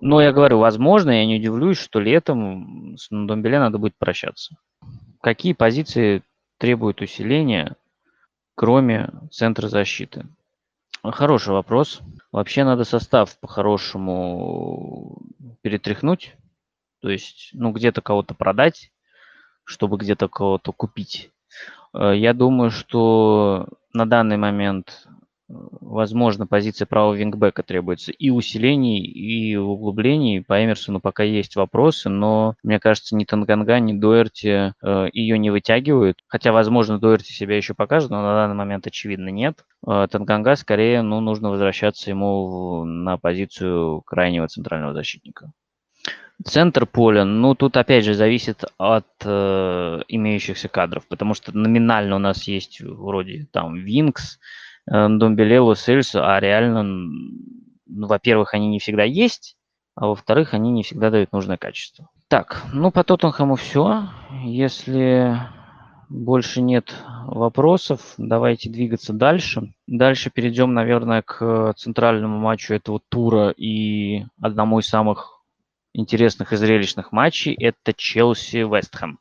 [0.00, 4.56] но я говорю, возможно, я не удивлюсь, что летом с Домбеле надо будет прощаться.
[5.20, 6.22] Какие позиции
[6.58, 7.76] требуют усиления,
[8.54, 10.26] кроме центра защиты?
[11.02, 12.00] Хороший вопрос.
[12.32, 15.18] Вообще надо состав по-хорошему
[15.62, 16.36] перетряхнуть,
[17.00, 18.92] то есть, ну, где-то кого-то продать,
[19.64, 21.30] чтобы где-то кого-то купить.
[21.94, 25.06] Э, я думаю, что на данный момент
[25.50, 30.42] возможно, позиция правого вингбека требуется и усилений, и углублений.
[30.42, 35.50] По Эмерсону пока есть вопросы, но, мне кажется, ни Танганга, ни Дуэрти э, ее не
[35.50, 36.18] вытягивают.
[36.28, 39.64] Хотя, возможно, Дуэрти себя еще покажет, но на данный момент, очевидно, нет.
[39.86, 45.52] Э, Танганга, скорее, ну, нужно возвращаться ему на позицию крайнего центрального защитника.
[46.44, 52.18] Центр поля, ну тут опять же зависит от э, имеющихся кадров, потому что номинально у
[52.18, 54.38] нас есть вроде там Винкс,
[54.90, 59.56] э, Домбелелу, Сельсу, а реально, ну, во-первых, они не всегда есть,
[59.94, 62.08] а во-вторых, они не всегда дают нужное качество.
[62.28, 64.04] Так, ну по Тоттенхэму все.
[64.44, 65.36] Если
[66.08, 66.94] больше нет
[67.26, 69.74] вопросов, давайте двигаться дальше.
[69.86, 75.39] Дальше перейдем, наверное, к центральному матчу этого тура и одному из самых
[75.92, 79.18] интересных и зрелищных матчей это Челси-Вестхэм.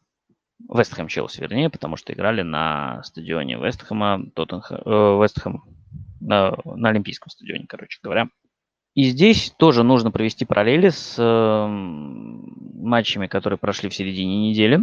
[0.67, 5.63] Вестхэм-Челси, вернее, потому что играли на стадионе Вестхэма, Тоттенхэм, э, Вестхэм,
[6.19, 8.27] на, на Олимпийском стадионе, короче говоря.
[8.93, 14.79] И здесь тоже нужно провести параллели с э, матчами, которые прошли в середине недели,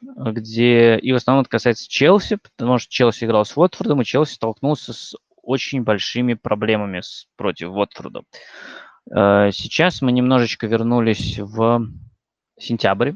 [0.00, 4.34] где и в основном это касается Челси, потому что Челси играл с Уотфордом, и Челси
[4.34, 8.22] столкнулся с очень большими проблемами с, против Уотфорда.
[9.08, 11.86] Э, сейчас мы немножечко вернулись в
[12.58, 13.12] сентябрь,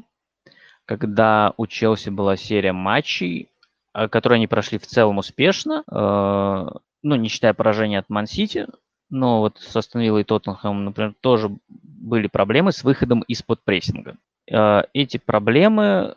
[0.85, 3.49] когда у Челси была серия матчей,
[3.93, 8.67] э, которые они прошли в целом успешно, э, ну, не считая поражения от Ман-Сити,
[9.09, 14.17] но вот с Астон и например, тоже были проблемы с выходом из-под прессинга.
[14.47, 16.15] Эти проблемы,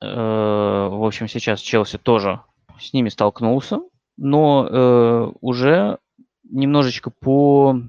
[0.00, 2.40] в общем, сейчас Челси тоже
[2.78, 3.80] с ними столкнулся,
[4.16, 5.98] но уже
[6.44, 7.82] немножечко по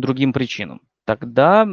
[0.00, 0.82] другим причинам.
[1.04, 1.66] Тогда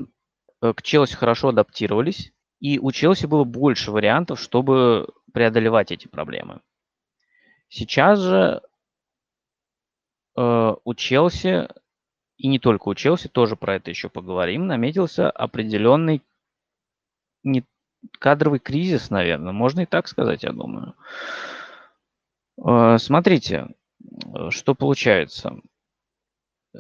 [0.62, 6.62] э, к Челси хорошо адаптировались, и у Челси было больше вариантов, чтобы преодолевать эти проблемы.
[7.70, 8.62] Сейчас же
[10.38, 11.68] э, у Челси,
[12.38, 16.22] и не только у Челси, тоже про это еще поговорим, наметился определенный
[17.44, 17.64] не,
[18.20, 20.96] кадровый кризис, наверное, можно и так сказать, я думаю.
[22.64, 23.68] Э, смотрите,
[24.26, 25.58] э, что получается.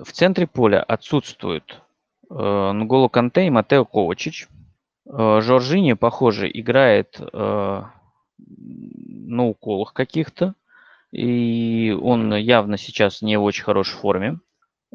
[0.03, 1.81] В центре поля отсутствуют
[2.29, 4.47] э, Нголо Канте и Матео Ковачич.
[5.07, 7.83] Э, Жоржини, похоже, играет э,
[8.37, 10.53] на уколах каких-то.
[11.11, 14.39] И он явно сейчас не в очень хорошей форме.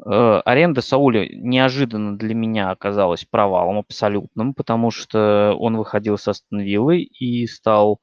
[0.05, 7.01] Э, аренда Сауля неожиданно для меня оказалась провалом абсолютным, потому что он выходил со Астонвиллы
[7.01, 7.99] и стал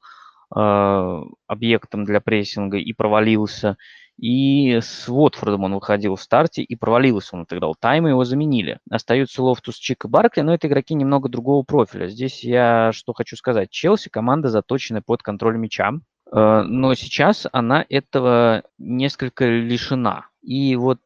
[0.55, 3.77] э, объектом для прессинга и провалился.
[4.21, 8.77] И с Уотфордом он выходил в старте и провалился, он отыграл тайм, его заменили.
[8.87, 12.07] Остаются Лофтус-Чик и Баркли, но это игроки немного другого профиля.
[12.07, 13.71] Здесь я что хочу сказать.
[13.71, 15.93] Челси команда заточенная под контроль мяча,
[16.31, 20.27] э, но сейчас она этого несколько лишена.
[20.41, 20.99] И вот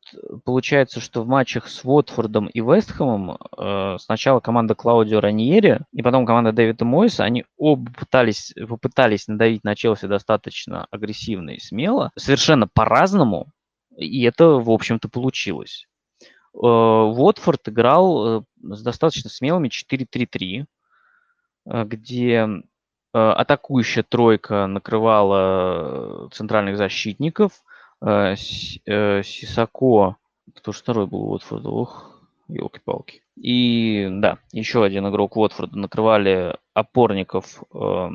[0.45, 6.25] получается, что в матчах с Уотфордом и Вестхэмом э, сначала команда Клаудио Раньери и потом
[6.25, 12.67] команда Дэвида Мойса, они оба пытались, попытались надавить на Челси достаточно агрессивно и смело, совершенно
[12.67, 13.51] по-разному,
[13.97, 15.85] и это, в общем-то, получилось.
[16.53, 20.63] Э, Уотфорд играл э, с достаточно смелыми 4-3-3,
[21.65, 22.51] э, где э,
[23.13, 30.17] атакующая тройка накрывала центральных защитников– э, э, Сисако,
[30.53, 33.21] кто же второй был Уотфорда, ох, елки-палки.
[33.35, 38.09] И да, еще один игрок Уотфорда накрывали опорников э,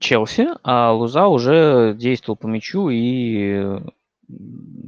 [0.00, 3.80] Челси, а Луза уже действовал по мячу и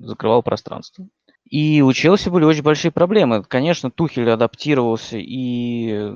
[0.03, 1.07] закрывал пространство.
[1.45, 3.43] И у Челси были очень большие проблемы.
[3.43, 6.13] Конечно, Тухель адаптировался и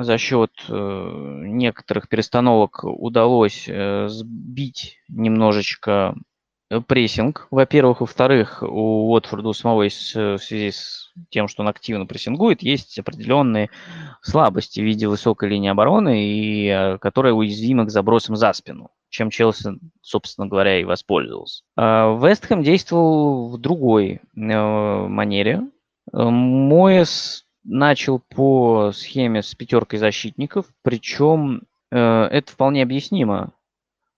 [0.00, 6.27] за счет э, некоторых перестановок удалось э, сбить немножечко Э,
[6.86, 8.00] прессинг, во-первых.
[8.00, 12.62] Во-вторых, у Уотфорда у самого есть, э, в связи с тем, что он активно прессингует,
[12.62, 13.70] есть определенные
[14.20, 19.30] слабости в виде высокой линии обороны, и, э, которая уязвима к забросам за спину, чем
[19.30, 21.62] Челси, собственно говоря, и воспользовался.
[21.76, 25.62] А Вестхэм действовал в другой манере.
[26.12, 33.52] Моэс начал по схеме с пятеркой защитников, причем это вполне объяснимо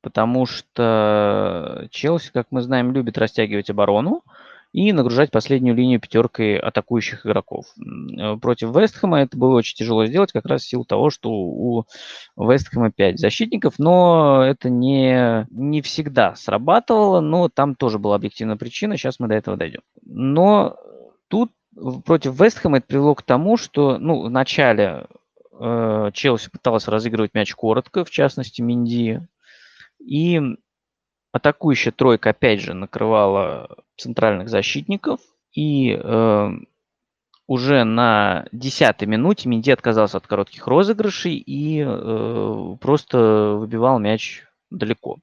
[0.02, 4.22] потому что Челси, как мы знаем, любит растягивать оборону
[4.72, 7.66] и нагружать последнюю линию пятеркой атакующих игроков.
[8.18, 11.84] Э, против Вестхэма это было очень тяжело сделать, как раз в силу того, что у
[12.36, 18.96] Вестхэма 5 защитников, но это не, не всегда срабатывало, но там тоже была объективная причина,
[18.96, 19.80] сейчас мы до этого дойдем.
[20.04, 20.76] Но
[21.28, 21.50] тут
[22.04, 25.06] против Вестхэма это привело к тому, что ну, в начале
[25.58, 29.20] э, Челси пыталась разыгрывать мяч коротко, в частности Минди,
[30.00, 30.40] и
[31.32, 35.20] атакующая тройка опять же накрывала центральных защитников.
[35.52, 36.50] И э,
[37.46, 45.18] уже на десятой минуте Минди отказался от коротких розыгрышей и э, просто выбивал мяч далеко.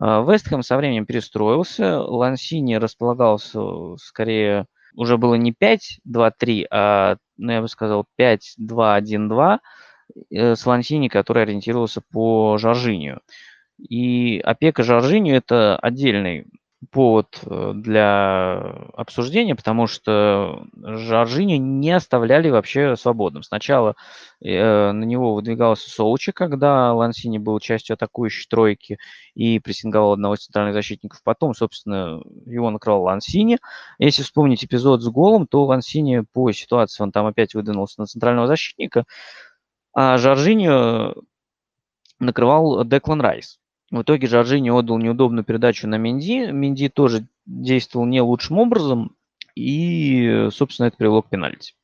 [0.00, 2.00] Э, Вестхэм со временем перестроился.
[2.00, 9.58] Лансини располагался скорее уже было не 5-2-3, а, ну, я бы сказал, 5-2-1-2
[10.30, 13.20] э, с Лансини, который ориентировался по Жоржинию.
[13.78, 16.46] И опека Жоржинию– это отдельный
[16.90, 18.58] повод э, для
[18.94, 23.42] обсуждения, потому что Жоржини не оставляли вообще свободным.
[23.42, 23.94] Сначала
[24.40, 28.98] э, на него выдвигался Соучи, когда Лансини был частью атакующей тройки
[29.34, 31.22] и прессинговал одного из центральных защитников.
[31.24, 33.58] Потом, собственно, его накрывал Лансини.
[33.98, 38.46] Если вспомнить эпизод с голом, то Лансини по ситуации, он там опять выдвинулся на центрального
[38.46, 39.04] защитника,
[39.94, 41.14] а Жоржини
[42.18, 43.58] накрывал Деклан Райс.
[43.90, 46.50] В итоге Жоржини отдал неудобную передачу на Минди.
[46.50, 49.16] Минди тоже действовал не лучшим образом.
[49.54, 51.74] И, собственно, это привело к пенальти.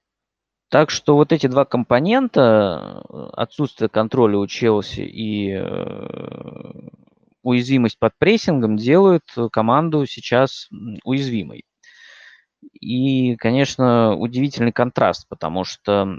[0.69, 3.03] Так что вот эти два компонента,
[3.35, 6.89] отсутствие контроля у Челси и э,
[7.43, 10.69] уязвимость под прессингом, делают команду сейчас
[11.05, 11.65] уязвимой.
[12.81, 16.19] И, конечно, удивительный контраст, потому что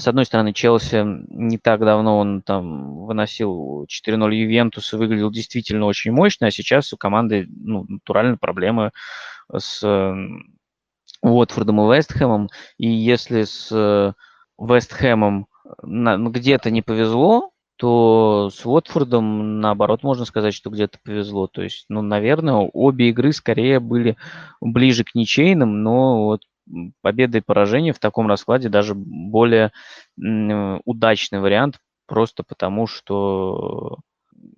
[0.00, 5.86] с одной стороны, Челси не так давно он там выносил 4-0 Ювентус и выглядел действительно
[5.86, 8.92] очень мощно, а сейчас у команды ну, натурально проблемы
[9.54, 9.84] с
[11.20, 12.48] Уотфордом и Вестхэмом.
[12.78, 14.14] И если с
[14.58, 15.46] Вестхэмом
[15.82, 21.48] ну, где-то не повезло, то с Уотфордом, наоборот, можно сказать, что где-то повезло.
[21.48, 24.16] То есть, ну, наверное, обе игры скорее были
[24.60, 26.42] ближе к ничейным, но вот
[27.00, 29.72] победа и поражение в таком раскладе даже более
[30.16, 33.98] удачный вариант, просто потому что,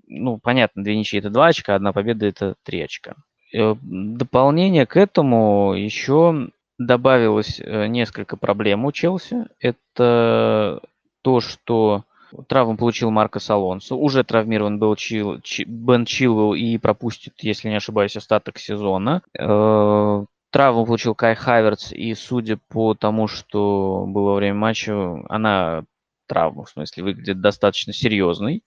[0.06, 3.14] ну, понятно, две ничьи это два очка, одна победа это три очка.
[3.54, 9.46] Э, дополнение к этому еще добавилось э, несколько проблем у Челси.
[9.60, 10.80] Это
[11.22, 12.04] то, что
[12.48, 13.94] травму получил Марко Алонсо.
[13.94, 19.22] Уже травмирован был Чил, Чи, Бен Чилвелл и пропустит, если не ошибаюсь, остаток сезона.
[19.38, 25.82] Э, Травму получил Кай Хаверц, и судя по тому, что было во время матча, она,
[26.28, 28.62] травма в смысле, выглядит достаточно серьезной.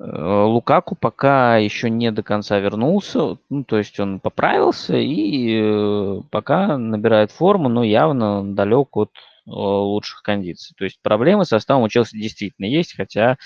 [0.00, 6.22] Э, Лукаку пока еще не до конца вернулся, ну, то есть он поправился и э,
[6.32, 10.74] пока набирает форму, но явно далек от э, лучших кондиций.
[10.76, 13.36] То есть проблемы с составом у Челси действительно есть, хотя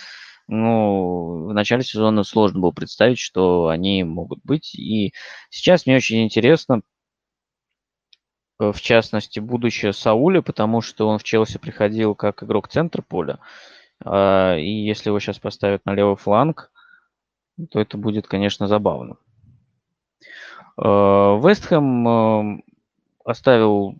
[0.48, 4.74] ну, в начале сезона сложно было представить, что они могут быть.
[4.74, 5.12] И
[5.50, 6.80] сейчас мне очень интересно
[8.70, 13.38] в частности, будущее Сауля, потому что он в Челси приходил как игрок центра поля.
[14.04, 16.70] А, и если его сейчас поставят на левый фланг,
[17.70, 19.16] то это будет, конечно, забавно.
[20.78, 20.82] Э,
[21.42, 22.62] Вестхэм э,
[23.24, 23.96] оставил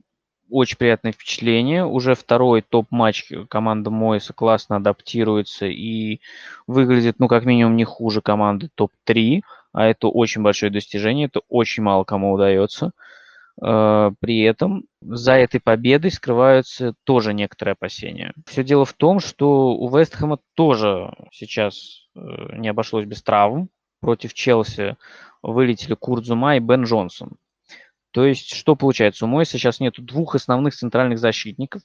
[0.51, 1.85] очень приятное впечатление.
[1.85, 6.21] Уже второй топ-матч команда Мойса классно адаптируется и
[6.67, 9.43] выглядит, ну, как минимум, не хуже команды топ-3.
[9.73, 12.87] А это очень большое достижение, это очень мало кому удается.
[12.87, 12.91] Э,
[13.61, 18.33] при этом за этой победой скрываются тоже некоторые опасения.
[18.47, 22.21] Все дело в том, что у Вестхэма тоже сейчас э,
[22.57, 23.69] не обошлось без травм.
[24.01, 24.97] Против Челси
[25.43, 27.37] вылетели Курдзума и Бен Джонсон.
[28.11, 29.25] То есть, что получается?
[29.25, 31.83] У Мойса сейчас нет двух основных центральных защитников.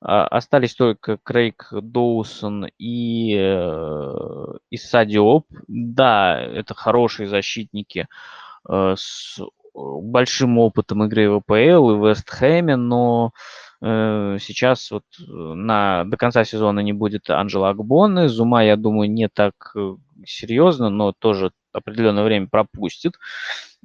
[0.00, 4.14] А, остались только Крейг Доусон и, э,
[4.70, 4.76] и.
[5.68, 8.08] Да, это хорошие защитники
[8.66, 9.40] с
[9.74, 13.32] большим опытом игры в АПЛ и в Вестхэме, но
[13.82, 18.28] э, сейчас вот на, до конца сезона не будет Анжела Акбоны.
[18.28, 23.14] Зума, я думаю, не так э, серьезно, но тоже определенное время пропустит.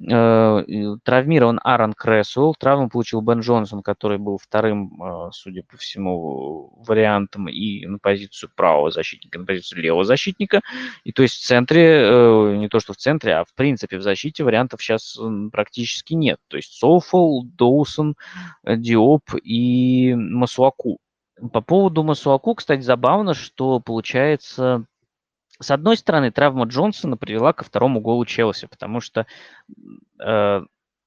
[0.08, 0.64] Э,
[1.04, 7.48] травмирован Аарон Крэсуэлл, травму получил Бен Джонсон, который был вторым, э, судя по всему, вариантом
[7.48, 10.62] и на позицию правого защитника, на позицию левого защитника.
[11.04, 14.02] И то есть в центре, э, не то что в центре, а в принципе в
[14.02, 15.18] защите вариантов сейчас
[15.52, 16.38] практически нет.
[16.48, 18.16] То есть Соуфол, Доусон,
[18.64, 20.98] Диоп и Масуаку.
[21.52, 24.86] По поводу Масуаку, кстати, забавно, что получается
[25.60, 29.26] с одной стороны, травма Джонсона привела ко второму голу Челси, потому что,
[30.18, 30.62] э,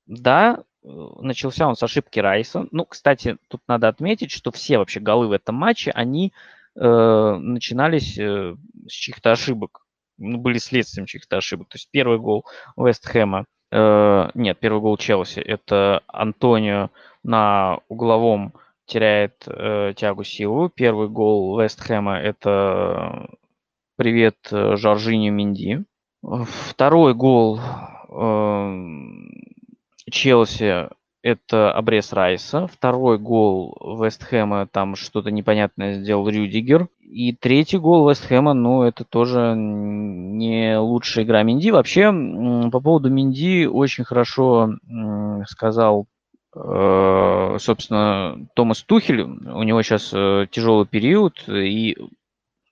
[0.05, 2.67] да, начался он с ошибки Райса.
[2.71, 6.33] Ну, кстати, тут надо отметить, что все вообще голы в этом матче, они
[6.75, 8.55] э, начинались э,
[8.87, 9.85] с чьих-то ошибок,
[10.17, 11.69] ну, были следствием чьих-то ошибок.
[11.69, 12.45] То есть первый гол
[12.77, 16.89] Вест Хэма, э, нет, первый гол Челси, это Антонио
[17.23, 18.53] на угловом
[18.85, 20.69] теряет э, тягу силу.
[20.69, 23.29] Первый гол Вест Хэма это
[24.03, 25.85] Привет, э, Жоржиньо Минди.
[26.21, 27.57] Второй гол
[30.11, 30.89] Челси
[31.21, 32.67] это обрез Райса.
[32.67, 36.89] Второй гол Вестхэма, там что-то непонятное сделал Рюдигер.
[36.99, 41.69] И третий гол Вестхэма, ну, это тоже не лучшая игра Минди.
[41.69, 42.11] Вообще,
[42.73, 44.73] по поводу Минди очень хорошо
[45.47, 46.07] сказал,
[46.53, 49.21] э, собственно, Томас Тухель.
[49.21, 51.95] У него сейчас э, тяжелый период, и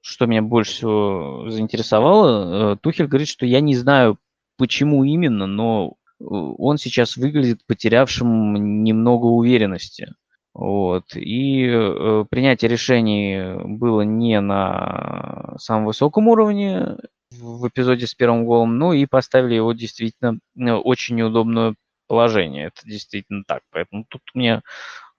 [0.02, 4.18] что меня больше всего заинтересовало, э, Тухель говорит, что я не знаю,
[4.58, 10.14] почему именно, но он сейчас выглядит потерявшим немного уверенности.
[10.54, 11.16] Вот.
[11.16, 16.97] И э, принятие решений было не на самом высоком уровне
[17.32, 21.76] в эпизоде с первым голом, ну и поставили его действительно э, очень неудобное
[22.08, 22.68] положение.
[22.68, 23.62] Это действительно так.
[23.72, 24.62] Поэтому тут мне э,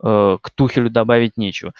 [0.02, 1.72] к Тухелю добавить нечего.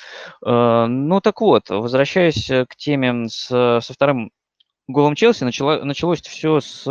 [0.45, 4.31] Э, ну так вот, возвращаясь к теме с, со вторым
[4.87, 6.87] голом Челси, начало, началось все с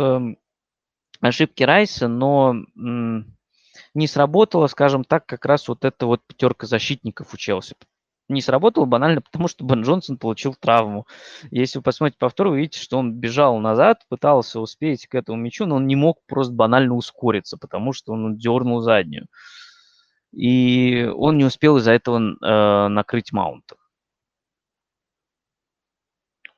[1.20, 7.36] ошибки Райса, но не сработала, скажем так, как раз вот эта вот пятерка защитников у
[7.36, 7.76] Челси.
[8.28, 11.06] Не сработало банально потому, что Бен Джонсон получил травму.
[11.50, 15.66] Если вы посмотрите повтор, вы видите, что он бежал назад, пытался успеть к этому мячу,
[15.66, 19.26] но он не мог просто банально ускориться, потому что он дернул заднюю.
[20.32, 23.76] И он не успел из-за этого э, накрыть маунта.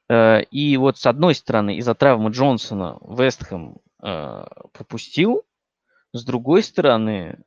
[0.08, 5.42] Э, и вот с одной стороны, из-за травмы Джонсона Вестхэм э, пропустил,
[6.12, 7.38] с другой стороны,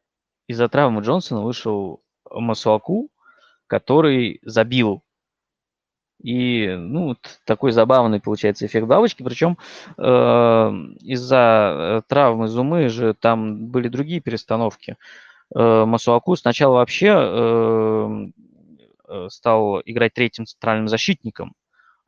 [0.48, 3.10] из-за травмы Джонсона вышел Масуаку,
[3.68, 5.04] который забил.
[6.22, 7.16] И, ну,
[7.46, 9.22] такой забавный получается эффект бабочки.
[9.22, 9.58] Причем
[9.98, 10.02] э,
[11.02, 14.98] из-за э, травмы Зумы же там были другие перестановки.
[15.54, 18.28] Масуаку сначала вообще э,
[19.08, 21.54] э, стал играть третьим центральным защитником,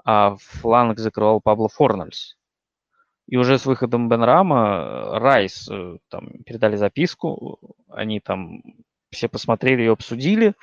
[0.03, 2.35] а фланг закрывал Пабло Форнальс.
[3.29, 8.63] И уже с выходом Бенрама э, Райс э, там передали записку, они там
[9.11, 10.55] все посмотрели и обсудили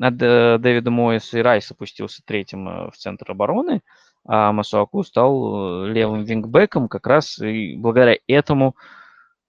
[0.00, 3.82] э, Дэвида Моэса, и Райс опустился третьим в центр обороны,
[4.24, 8.76] а Масуаку стал левым вингбеком, как раз и благодаря этому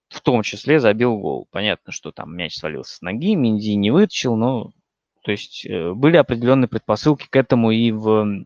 [0.10, 1.47] в том числе забил гол.
[1.51, 4.72] Понятно, что там мяч свалился с ноги, Минди не вытащил, но
[5.24, 8.45] то есть были определенные предпосылки к этому и в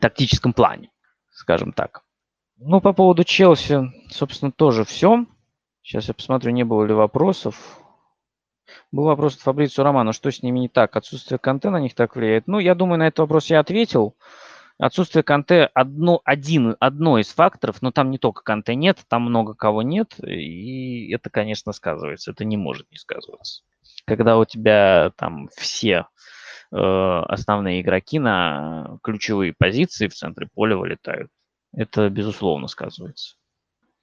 [0.00, 0.90] тактическом плане,
[1.30, 2.02] скажем так.
[2.56, 5.26] Ну, по поводу Челси, собственно, тоже все.
[5.82, 7.78] Сейчас я посмотрю, не было ли вопросов.
[8.90, 10.96] Был вопрос от Фабрицу Романа, что с ними не так?
[10.96, 12.46] Отсутствие конте на них так влияет?
[12.46, 14.16] Ну, я думаю, на этот вопрос я ответил.
[14.78, 19.54] Отсутствие конте одно, один, одно из факторов, но там не только конте нет, там много
[19.54, 22.32] кого нет, и это, конечно, сказывается.
[22.32, 23.62] Это не может не сказываться.
[24.04, 26.06] Когда у тебя там все
[26.72, 31.30] э, основные игроки на ключевые позиции в центре поля вылетают,
[31.72, 33.36] это, безусловно, сказывается.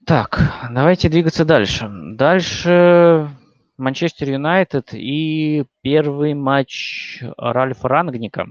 [0.06, 0.40] Так,
[0.72, 1.88] давайте двигаться дальше.
[1.92, 3.30] Дальше
[3.78, 8.48] Манчестер Юнайтед и первый матч Ральфа Рангника.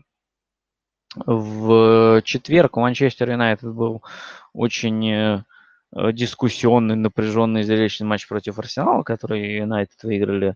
[1.16, 4.02] В четверг у Манчестер Юнайтед был
[4.52, 5.42] очень э,
[6.12, 10.54] дискуссионный, напряженный, зрелищный матч против Арсенала, который Юнайтед выиграли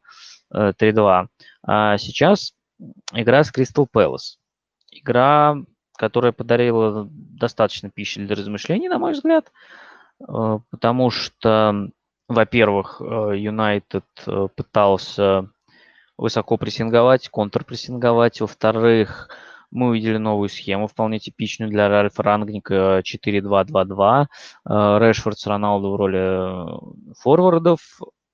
[0.52, 1.24] 3-2.
[1.24, 1.26] Э,
[1.64, 2.54] а сейчас
[3.12, 4.38] игра с Кристал Пэлас.
[4.90, 5.56] Игра
[5.96, 9.52] которая подарила достаточно пищи для размышлений, на мой взгляд,
[10.20, 11.88] э, потому что,
[12.28, 14.04] во-первых, Юнайтед
[14.56, 15.48] пытался
[16.18, 19.28] высоко прессинговать, контрпрессинговать, во-вторых,
[19.74, 24.26] мы увидели новую схему, вполне типичную для Ральфа Рангника 4-2-2-2.
[24.66, 27.80] Решфорд с Роналду в роли форвардов,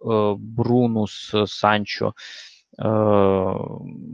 [0.01, 2.15] Брунус, Санчо
[2.79, 3.55] Э,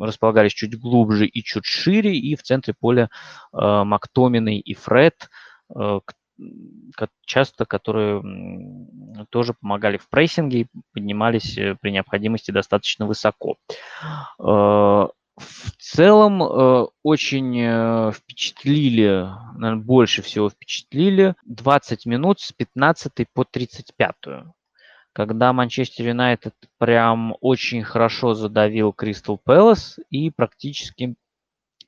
[0.00, 3.10] располагались чуть глубже и чуть шире, и в центре поля
[3.52, 5.30] э, Мактоминой и Фред,
[5.74, 6.00] э,
[7.24, 8.22] часто которые
[9.30, 13.56] тоже помогали в прессинге и поднимались при необходимости достаточно высоко.
[15.36, 16.40] В целом
[17.02, 24.14] очень впечатлили, наверное, больше всего впечатлили 20 минут с 15 по 35
[25.16, 31.14] когда Манчестер Юнайтед прям очень хорошо задавил Кристал Пэлас и практически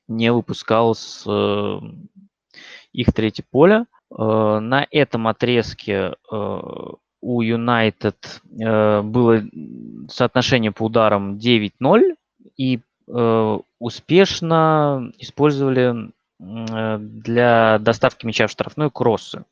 [0.07, 1.79] не выпускал с э,
[2.91, 3.85] их третье поле.
[4.09, 6.59] Э, на этом отрезке э,
[7.21, 9.43] у Юнайтед э, было
[10.09, 12.15] соотношение по ударам 9-0
[12.57, 12.79] и э,
[13.79, 19.43] успешно использовали для доставки мяча в штрафную кроссы.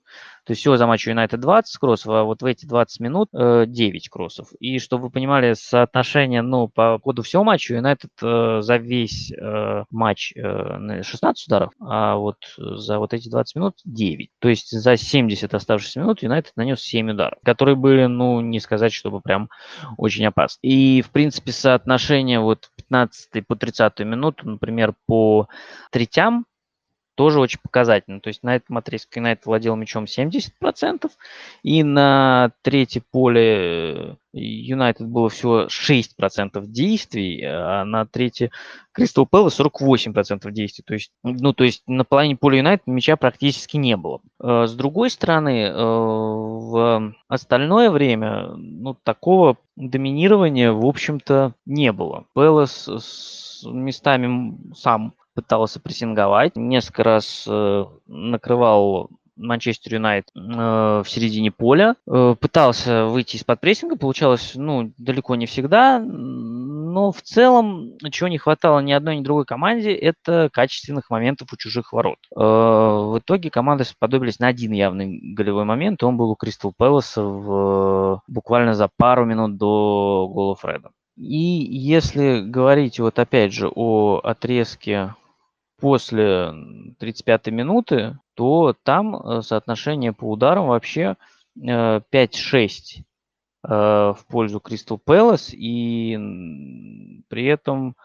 [0.47, 3.65] То есть всего за матч Юнайтед 20 кроссов, а вот в эти 20 минут э,
[3.67, 4.47] 9 кроссов.
[4.61, 9.83] И чтобы вы понимали соотношение, ну, по ходу всего матча, Юнайтед э, за весь э,
[9.91, 14.29] матч э, 16 ударов, а вот за вот эти 20 минут 9.
[14.39, 18.93] То есть за 70 оставшихся минут Юнайтед нанес 7 ударов, которые были, ну, не сказать,
[18.93, 19.49] чтобы прям
[19.97, 20.59] очень опасны.
[20.61, 25.49] И, в принципе, соотношение вот 15 по 30 минуту, например, по
[25.91, 26.45] третям
[27.17, 28.21] тоже очень показательно.
[28.21, 31.09] То есть на этом отрезке Юнайтед владел мячом 70%,
[31.63, 38.51] и на третье поле Юнайтед было всего 6% действий, а на третье
[38.91, 40.83] Кристал Пэлас 48% действий.
[40.85, 44.21] То есть, ну, то есть на половине поля Юнайтед мяча практически не было.
[44.39, 52.25] Э, с другой стороны, э, в остальное время ну, такого доминирования, в общем-то, не было.
[52.33, 52.87] Пэлас
[53.65, 62.35] местами сам пытался прессинговать, несколько раз э, накрывал Манчестер Юнайтед э, в середине поля, э,
[62.39, 68.79] пытался выйти из-под прессинга, получалось, ну, далеко не всегда, но в целом, чего не хватало
[68.79, 72.17] ни одной, ни другой команде, это качественных моментов у чужих ворот.
[72.35, 77.21] Э, в итоге команды сподобились на один явный голевой момент, он был у Кристал Пэласа
[77.21, 80.89] в, буквально за пару минут до гола Фреда.
[81.15, 85.15] И если говорить вот опять же о отрезке
[85.79, 86.53] после
[86.99, 91.15] 35 минуты, то там э, соотношение по ударам вообще
[91.57, 93.01] 5-6 э,
[93.63, 96.17] э, в пользу Кристал Пэлас, и
[97.29, 97.95] при этом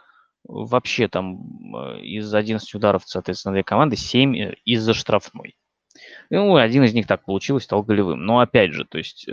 [0.44, 5.54] вообще там из 11 ударов, соответственно, две команды, 7 из-за штрафной.
[6.30, 8.24] Ну, один из них так получилось, стал голевым.
[8.24, 9.28] Но опять же, то есть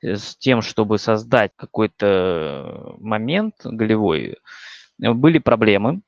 [0.00, 4.36] с тем, чтобы создать какой-то момент голевой,
[4.98, 6.02] были проблемы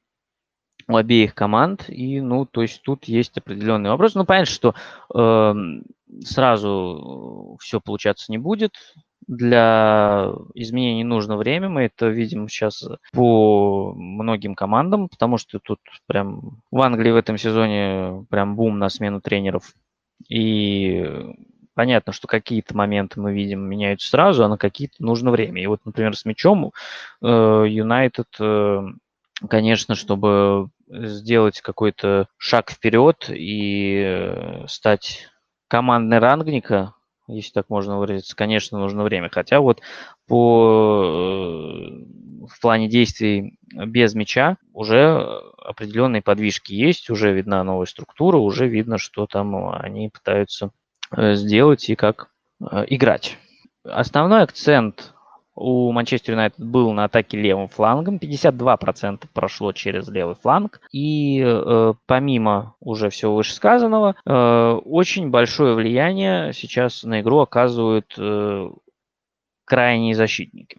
[0.89, 1.85] у обеих команд.
[1.89, 4.15] И, ну, то есть тут есть определенный вопрос.
[4.15, 4.75] Ну, понятно, что
[5.15, 5.55] э,
[6.25, 8.75] сразу все получаться не будет.
[9.27, 11.69] Для изменений нужно время.
[11.69, 17.37] Мы это видим сейчас по многим командам, потому что тут прям в Англии в этом
[17.37, 19.75] сезоне прям бум на смену тренеров.
[20.29, 21.35] И
[21.75, 25.61] понятно, что какие-то моменты мы видим меняются сразу, а на какие-то нужно время.
[25.61, 26.73] И вот, например, с мячом
[27.21, 28.83] э, Юнайтед, э,
[29.49, 35.29] конечно, чтобы сделать какой-то шаг вперед и э, стать
[35.69, 36.95] командной рангника,
[37.27, 39.29] если так можно выразиться, конечно, нужно время.
[39.31, 39.81] Хотя вот
[40.29, 48.37] по э, в плане действий без мяча уже определенные подвижки есть, уже видна новая структура,
[48.37, 50.71] уже видно, что там они пытаются
[51.11, 52.31] э, сделать и как
[52.89, 53.37] играть.
[53.85, 55.13] Основной акцент
[55.57, 60.81] у Манчестер Юнайтед был на атаке левым флангом, 52% прошло через левый фланг.
[60.93, 68.71] И э, помимо уже всего вышесказанного, э, очень большое влияние сейчас на игру оказывают э,
[69.65, 70.79] крайние защитники.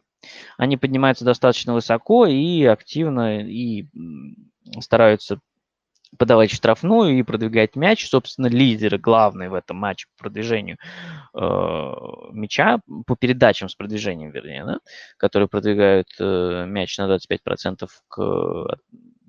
[0.58, 3.86] Они поднимаются достаточно высоко и активно и
[4.80, 5.40] стараются
[6.18, 8.08] подавать штрафную и продвигать мяч.
[8.08, 10.78] Собственно, лидеры главные в этом матче по продвижению
[11.34, 11.40] э,
[12.32, 14.80] мяча, по передачам с продвижением, вернее, да,
[15.18, 18.76] которые продвигают э, мяч на 25% к э,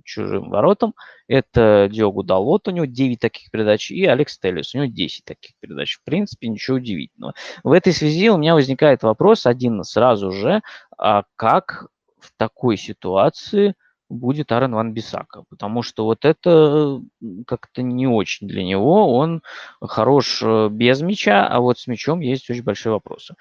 [0.04, 0.94] чужим воротам.
[1.26, 5.52] Это Диогу Далот, у него 9 таких передач, и Алекс Теллис, у него 10 таких
[5.60, 5.96] передач.
[5.96, 7.34] В принципе, ничего удивительного.
[7.62, 10.62] В этой связи у меня возникает вопрос один сразу же,
[10.96, 11.88] а как
[12.20, 13.74] в такой ситуации–
[14.08, 17.00] будет Аарон Ван Бисака, потому что вот это
[17.46, 19.14] как-то не очень для него.
[19.16, 19.42] Он
[19.80, 23.34] хорош э, без мяча, а вот с мячом есть очень большие вопросы.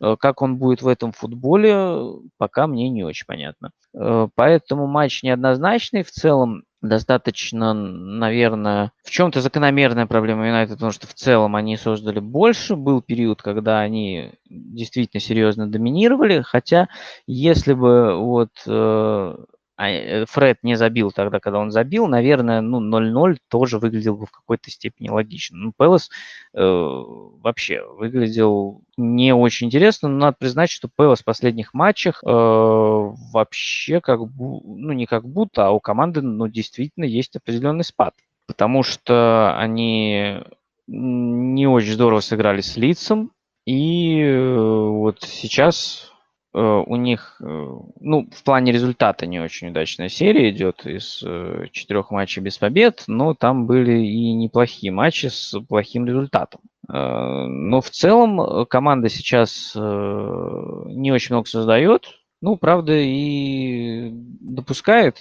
[0.00, 1.96] Э, как он будет в этом футболе,
[2.38, 3.70] пока мне не очень понятно.
[3.94, 6.02] Э, поэтому матч неоднозначный.
[6.02, 12.20] В целом достаточно, наверное, в чем-то закономерная проблема Юнайтед, потому что в целом они создали
[12.20, 12.76] больше.
[12.76, 16.88] Был период, когда они действительно серьезно доминировали, хотя
[17.26, 19.36] если бы вот э,
[19.76, 24.70] Фред не забил тогда, когда он забил, наверное, ну, 0-0 тоже выглядел бы в какой-то
[24.70, 25.56] степени логично.
[25.58, 26.10] Ну, Пелос
[26.54, 32.28] э, вообще выглядел не очень интересно, но надо признать, что Пелос в последних матчах э,
[32.28, 38.14] вообще как бы, ну, не как будто, а у команды, ну, действительно есть определенный спад.
[38.46, 40.40] Потому что они
[40.86, 43.32] не очень здорово сыграли с лицом,
[43.66, 46.13] и э, вот сейчас Э,
[46.58, 52.10] у них, э, ну, в плане результата не очень удачная серия идет из э, четырех
[52.10, 56.60] матчей без побед, но там были и неплохие матчи с плохим результатом.
[56.86, 62.08] Но в целом команда сейчас не очень много создает,
[62.42, 65.16] ну, правда, и допускает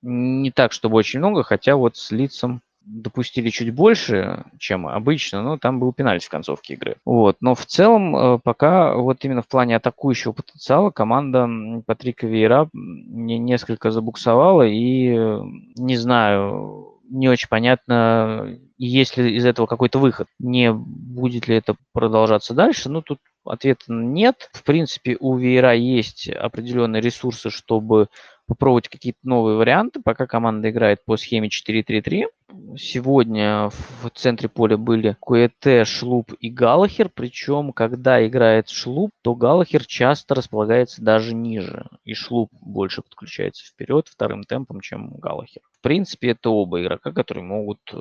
[0.00, 5.58] не так, чтобы очень много, хотя вот с лицом допустили чуть больше, чем обычно, но
[5.58, 6.96] там был пенальти в концовке игры.
[7.04, 7.36] Вот.
[7.40, 11.48] Но в целом, э, пока вот именно в плане атакующего потенциала команда
[11.86, 15.40] Патрика Вейра несколько забуксовала, и э,
[15.76, 20.26] не знаю, не очень понятно, есть ли из этого какой-то выход.
[20.38, 24.50] Не будет ли это продолжаться дальше, ну тут ответа нет.
[24.52, 28.08] В принципе, у Веера есть определенные ресурсы, чтобы
[28.46, 32.24] попробовать какие-то новые варианты, пока команда играет по схеме 4-3-3.
[32.76, 39.86] Сегодня в центре поля были Куэте, Шлуп и Галахер, причем когда играет Шлуп, то Галахер
[39.86, 45.62] часто располагается даже ниже, и Шлуп больше подключается вперед вторым темпом, чем Галахер.
[45.78, 47.96] В принципе, это оба игрока, которые могут э,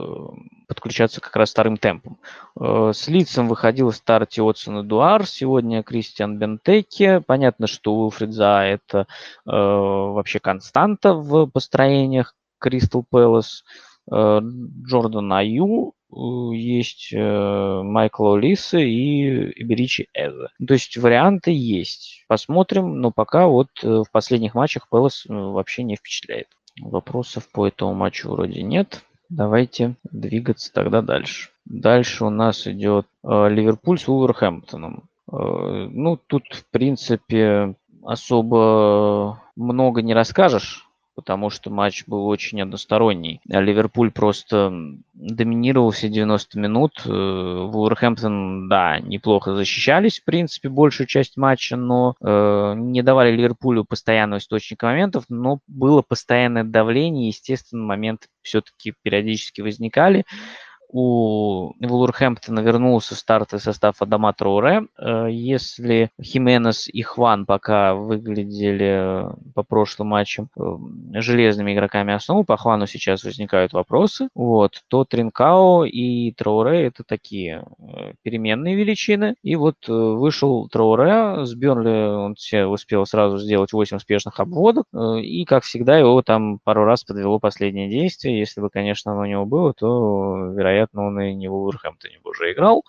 [0.68, 2.18] подключаться как раз вторым темпом.
[2.60, 7.22] Э, с лицом выходил в старте Отсон Эдуар, сегодня Кристиан Бентеке.
[7.22, 9.06] Понятно, что Уилфрид За это э,
[9.46, 13.64] вообще константа в построениях Кристал Пэлас.
[14.12, 14.42] Э,
[14.86, 16.16] Джордан Аю, э,
[16.56, 20.50] есть э, Майкл Олисы и Иберичи Эза.
[20.66, 22.26] То есть варианты есть.
[22.28, 26.48] Посмотрим, но пока вот в последних матчах Пелос вообще не впечатляет.
[26.82, 29.04] Вопросов по этому матчу вроде нет.
[29.30, 31.50] Давайте двигаться тогда дальше.
[31.66, 35.10] Дальше у нас идет Ливерпуль с Уверхэмптоном.
[35.28, 43.42] Ну, тут, в принципе, особо много не расскажешь потому что матч был очень односторонний.
[43.50, 44.72] А Ливерпуль просто
[45.14, 47.02] доминировал все 90 минут.
[47.06, 53.86] Э, Вулверхэмптон, да, неплохо защищались, в принципе, большую часть матча, но э, не давали Ливерпулю
[53.86, 60.26] постоянного источника моментов, но было постоянное давление, естественно, моменты все-таки периодически возникали
[60.94, 64.84] у Вулверхэмптона вернулся в стартовый состав Адама Троуре.
[64.98, 69.26] Э, если Хименес и Хван пока выглядели
[69.56, 70.62] по прошлым матчам э,
[71.20, 77.66] железными игроками основы, по Хвану сейчас возникают вопросы, вот, то Тринкао и Троуре это такие
[77.80, 79.36] э, переменные величины.
[79.42, 85.44] И вот вышел Троуре, с Бернли он все успел сразу сделать 8 успешных обводов, и,
[85.46, 88.38] как всегда, его там пару раз подвело последнее действие.
[88.38, 92.20] Если бы, конечно, оно у него было, то, вероятно, вероятно, он и не в Уверхэмптоне
[92.24, 92.84] бы уже играл.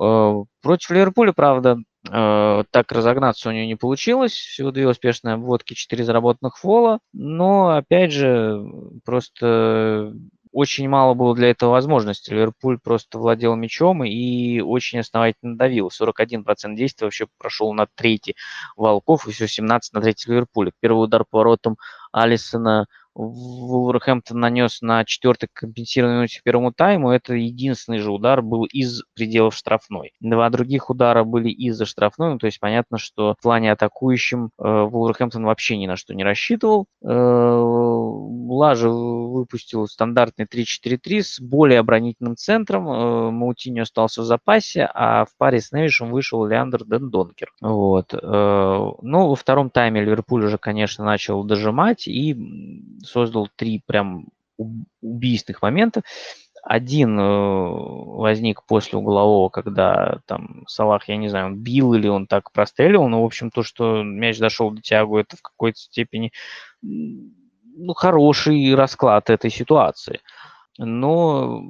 [0.00, 1.78] Э, против Ливерпуля, правда,
[2.10, 4.32] э, так разогнаться у него не получилось.
[4.32, 7.00] Всего две успешные обводки, четыре заработанных фола.
[7.12, 8.64] Но, опять же,
[9.04, 10.14] просто
[10.52, 12.30] очень мало было для этого возможности.
[12.30, 15.88] Ливерпуль просто владел мячом и очень основательно давил.
[15.88, 16.44] 41%
[16.74, 18.36] действия вообще прошел на третий
[18.76, 20.72] Волков и все 17 на третий Ливерпуля.
[20.80, 21.76] Первый удар по воротам
[22.12, 27.10] Алисона– Вулверхэмптон нанес на четвертой компенсированной минуте первому тайму.
[27.10, 30.12] Это единственный же удар был из пределов штрафной.
[30.20, 32.30] Два других удара были из-за штрафной.
[32.32, 36.24] Ну, то есть понятно, что в плане атакующим э, Вулверхэмптон вообще ни на что не
[36.24, 36.86] рассчитывал.
[37.04, 42.88] Э, Лажа выпустил стандартный 3-4-3 с более оборонительным центром.
[42.88, 47.52] Э, Маутини остался в запасе, а в паре с Невишем вышел Леандр Дендонкер.
[47.60, 48.14] Вот.
[48.14, 48.18] Э,
[49.02, 52.34] ну, во втором тайме Ливерпуль уже, конечно, начал дожимать и
[53.02, 54.26] создал три прям
[55.00, 56.02] убийственных момента.
[56.62, 62.28] Один э, возник после углового, когда там Салах, я не знаю, он бил или он
[62.28, 66.30] так прострелил, но, в общем, то, что мяч дошел до тягу, это в какой-то степени
[66.80, 70.20] ну, хороший расклад этой ситуации.
[70.78, 71.64] Но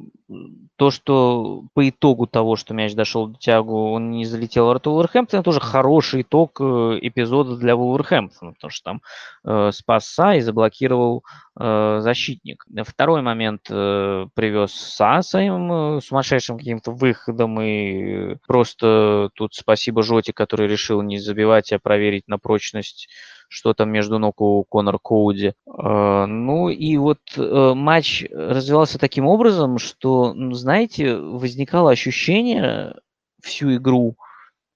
[0.76, 4.90] то, что по итогу того, что мяч дошел до тягу, он не залетел в ворота
[4.90, 9.02] Вулверхэмптона, тоже хороший итог э, эпизода для Вулверхэмптона, потому что там
[9.44, 11.24] э, спасся и заблокировал
[11.58, 12.64] э, защитник.
[12.84, 20.32] Второй момент э, привез Са своим э, сумасшедшим каким-то выходом, и просто тут спасибо Жоте,
[20.32, 23.08] который решил не забивать, а проверить на прочность
[23.52, 25.52] что там между ног у Конор Коуди.
[25.66, 32.94] Э, ну и вот э, матч развивался таким образом, что, ну, знаете, возникало ощущение
[33.42, 34.16] всю игру,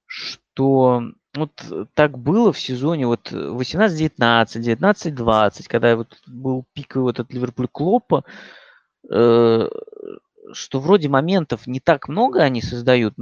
[0.06, 1.02] что
[1.34, 1.52] вот
[1.94, 8.24] так было в сезоне вот 18-19, 19-20, когда вот был пик вот от Ливерпуль Клопа,
[9.10, 9.68] э,
[10.52, 13.14] что вроде моментов не так много они создают,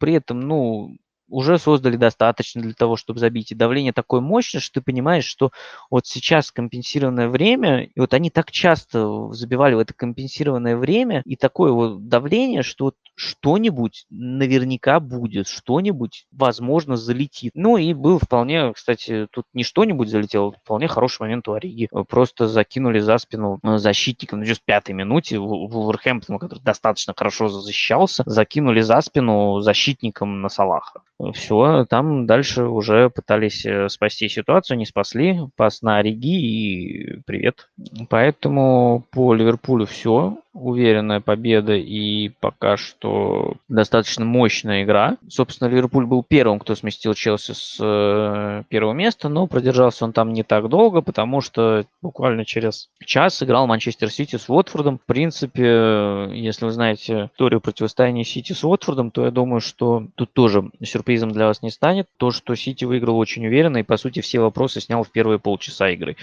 [0.00, 0.96] при этом, ну,
[1.30, 3.52] уже создали достаточно для того, чтобы забить.
[3.52, 5.50] И давление такое мощное, что ты понимаешь, что
[5.90, 11.36] вот сейчас компенсированное время, и вот они так часто забивали в это компенсированное время, и
[11.36, 17.52] такое вот давление, что вот что-нибудь наверняка будет, что-нибудь, возможно, залетит.
[17.54, 21.88] Ну и был вполне, кстати, тут не что-нибудь залетело, вполне хороший момент у Ориги.
[22.08, 28.22] Просто закинули за спину э, защитника, ну, в пятой минуте Вулверхэмптон, который достаточно хорошо защищался,
[28.26, 31.02] закинули за спину защитником на Салаха
[31.34, 37.68] все, там дальше уже пытались э, спасти ситуацию, не спасли, пас на Ориги и привет.
[38.08, 40.38] Поэтому по Ливерпулю все.
[40.52, 45.16] Уверенная победа и пока что достаточно мощная игра.
[45.28, 50.32] Собственно, Ливерпуль был первым, кто сместил Челси с э, первого места, но продержался он там
[50.32, 54.98] не так долго, потому что буквально через час играл Манчестер Сити с Уотфордом.
[54.98, 60.32] В принципе, если вы знаете историю противостояния Сити с Уотфордом, то я думаю, что тут
[60.32, 62.08] тоже сюрпризом для вас не станет.
[62.16, 65.90] То, что Сити выиграл очень уверенно и, по сути, все вопросы снял в первые полчаса
[65.90, 66.16] игры.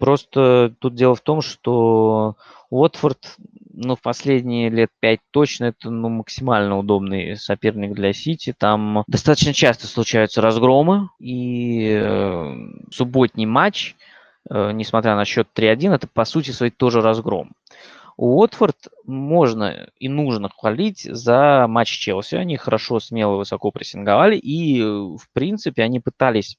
[0.00, 2.36] Просто тут дело в том, что
[2.70, 3.36] Уотфорд,
[3.72, 8.54] ну, в последние лет пять точно это ну, максимально удобный соперник для Сити.
[8.56, 12.54] Там достаточно часто случаются разгромы, и э,
[12.92, 13.96] субботний матч,
[14.48, 17.52] э, несмотря на счет 3-1, это по сути своей тоже разгром.
[18.16, 22.36] Уотфорд можно и нужно хвалить за матч Челси.
[22.36, 26.56] Они хорошо, смело, высоко прессинговали, и, в принципе, они пытались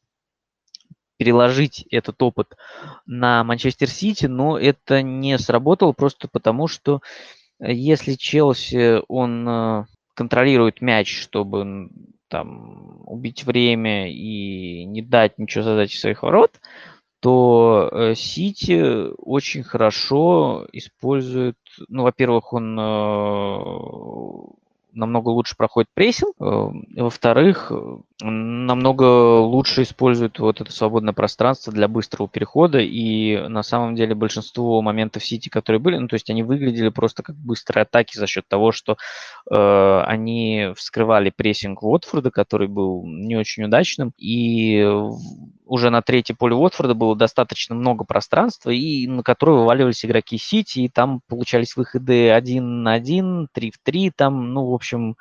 [1.22, 2.58] переложить этот опыт
[3.06, 7.02] на Манчестер Сити, но это не сработало просто потому, что
[7.60, 11.92] э, если Челси, он э, контролирует мяч, чтобы
[12.28, 16.60] там убить время и не дать ничего задать своих ворот,
[17.20, 21.58] то э, Сити очень хорошо использует,
[21.88, 22.80] ну, во-первых, он
[24.94, 27.72] намного лучше проходит прессинг, во-вторых,
[28.22, 32.80] намного лучше используют вот это свободное пространство для быстрого перехода.
[32.80, 37.24] И на самом деле большинство моментов Сити, которые были, ну, то есть они выглядели просто
[37.24, 38.98] как быстрые атаки за счет того, что
[39.50, 44.14] э, они вскрывали прессинг Уотфорда, который был не очень удачным.
[44.18, 44.88] И
[45.72, 50.80] уже на третьей поле Уотфорда было достаточно много пространства, и на которое вываливались игроки Сити,
[50.80, 55.16] и там получались выходы один на один, три в три, там, ну, в общем,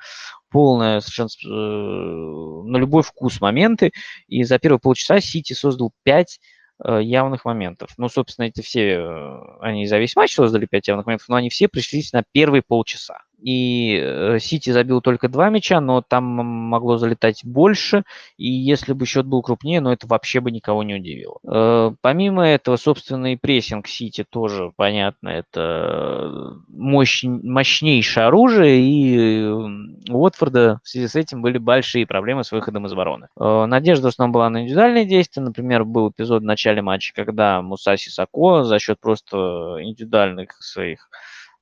[0.51, 3.92] полное совершенно э, на любой вкус моменты.
[4.26, 6.40] И за первые полчаса Сити создал 5
[6.84, 7.90] э, явных моментов.
[7.96, 11.48] Ну, собственно, эти все, э, они за весь матч создали 5 явных моментов, но они
[11.48, 16.99] все пришлись на первые полчаса и э, Сити забил только два мяча, но там могло
[16.99, 18.05] залетать больше,
[18.36, 21.38] и если бы счет был крупнее, но это вообще бы никого не удивило.
[21.45, 29.47] Э, помимо этого, собственно, и прессинг Сити тоже, понятно, это мощь, мощнейшее оружие, и
[30.11, 33.28] у Уотфорда в связи с этим были большие проблемы с выходом из обороны.
[33.38, 37.62] Э, надежда в основном была на индивидуальные действия, например, был эпизод в начале матча, когда
[37.62, 41.09] Муса Сисако за счет просто индивидуальных своих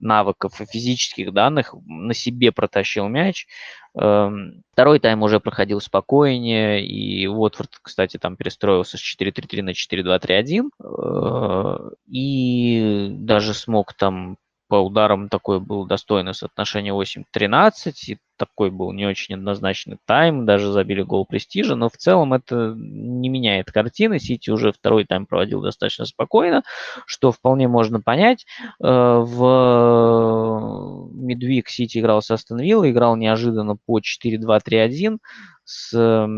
[0.01, 3.47] навыков и физических данных на себе протащил мяч.
[3.95, 10.71] Эм, второй тайм уже проходил спокойнее, и Уотфорд, кстати, там перестроился с 4-3-3 на 4-2-3-1,
[10.83, 14.37] э, и даже смог там
[14.69, 20.71] по ударам такое было достойное соотношение 8-13, и такой был не очень однозначный тайм, даже
[20.71, 24.19] забили гол престижа, но в целом это не меняет картины.
[24.21, 26.63] Сити уже второй тайм проводил достаточно спокойно,
[27.07, 28.47] что вполне можно понять.
[28.81, 35.19] Э, в Медвик Сити играл с Астон Вилла, играл неожиданно по 4-2-3-1
[35.65, 36.29] с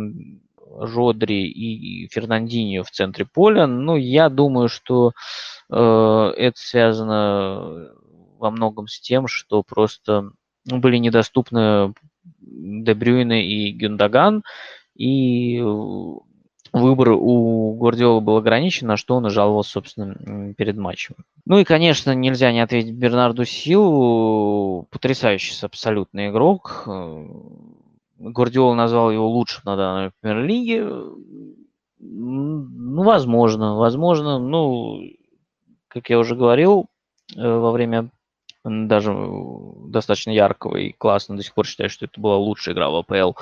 [0.78, 3.66] Родри и Фернандинho в центре поля.
[3.66, 5.12] Ну, я думаю, что
[5.68, 7.90] э, это связано
[8.40, 10.30] во многом с тем, что просто
[10.66, 11.94] ну, были недоступны
[12.40, 14.42] Дебрюйне и Гюндаган,
[14.96, 15.62] и
[16.72, 21.16] выбор у Гвардиола был ограничен, на что он и жаловался, собственно, перед матчем.
[21.46, 26.84] Ну и, конечно, нельзя не ответить Бернарду Силу, потрясающий абсолютный игрок.
[28.18, 30.86] Гвардиола назвал его лучшим на данной премьер-лиге.
[31.98, 35.00] Ну, возможно, возможно, ну,
[35.88, 36.86] как я уже говорил
[37.36, 38.10] э, во время
[38.64, 39.14] даже
[39.86, 41.36] достаточно яркого и классно.
[41.36, 43.32] До сих пор считаю, что это была лучшая игра в АПЛ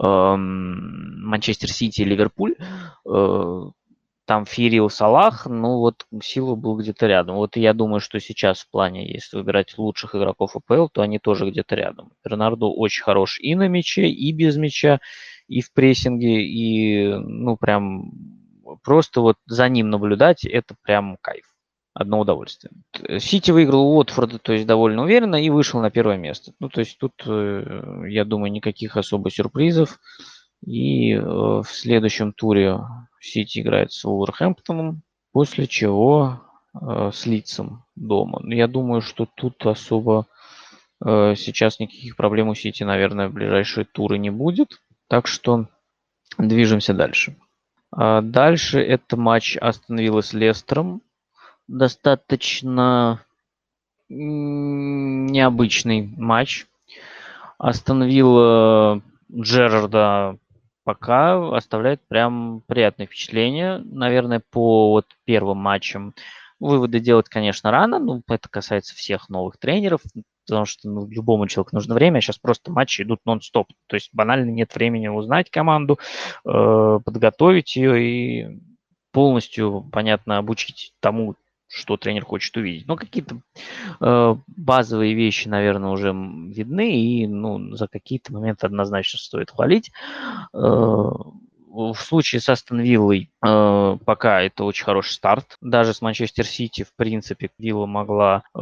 [0.00, 2.56] эм, Манчестер Сити и Ливерпуль.
[3.08, 3.62] Э,
[4.26, 7.36] там Фирил Салах, ну вот Силу был где-то рядом.
[7.36, 11.48] Вот я думаю, что сейчас в плане, если выбирать лучших игроков АПЛ, то они тоже
[11.48, 12.10] где-то рядом.
[12.24, 14.98] Бернарду очень хорош и на мяче, и без мяча,
[15.46, 18.10] и в прессинге, и ну прям
[18.82, 21.44] просто вот за ним наблюдать, это прям кайф
[21.96, 22.72] одно удовольствие.
[23.18, 26.52] Сити выиграл Уотфорда, то есть довольно уверенно, и вышел на первое место.
[26.60, 29.98] Ну, то есть тут, э, я думаю, никаких особо сюрпризов.
[30.64, 32.80] И э, в следующем туре
[33.20, 36.42] Сити играет с Уолверхэмптоном, после чего
[36.74, 38.42] э, с Лицем дома.
[38.44, 40.26] Я думаю, что тут особо
[40.98, 44.80] сейчас никаких проблем у Сити, наверное, в ближайшие туры не будет.
[45.08, 45.66] Так что
[46.38, 47.36] движемся дальше.
[47.90, 51.02] А дальше это матч Астон Вилла с Лестером
[51.68, 53.20] достаточно
[54.08, 56.66] необычный матч.
[57.58, 59.02] Остановил
[59.32, 60.38] Джерарда
[60.84, 63.78] пока оставляет прям приятное впечатление.
[63.78, 66.14] Наверное, по вот первым матчам
[66.58, 70.00] Выводы делать, конечно, рано, но это касается всех новых тренеров,
[70.46, 73.68] потому что ну, любому человеку нужно время, а сейчас просто матчи идут нон-стоп.
[73.86, 75.98] То есть банально нет времени узнать команду,
[76.46, 78.60] э, подготовить ее и
[79.12, 81.34] полностью, понятно, обучить тому,
[81.76, 82.86] что тренер хочет увидеть.
[82.86, 83.40] Но какие-то
[84.00, 89.92] э, базовые вещи, наверное, уже видны, и ну, за какие-то моменты однозначно стоит хвалить.
[90.54, 91.10] Э,
[91.76, 95.58] в случае с Астон Виллой э, пока это очень хороший старт.
[95.60, 98.60] Даже с Манчестер Сити, в принципе, Вилла могла э,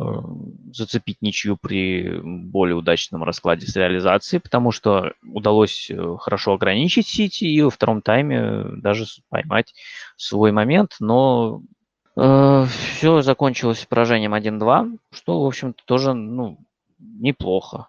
[0.73, 7.45] зацепить ничью при более удачном раскладе с реализацией, потому что удалось э, хорошо ограничить Сити
[7.45, 9.75] и во втором тайме даже поймать
[10.17, 11.63] свой момент, но
[12.17, 16.59] все закончилось поражением 1-2, что, в общем-то, тоже ну,
[16.99, 17.89] неплохо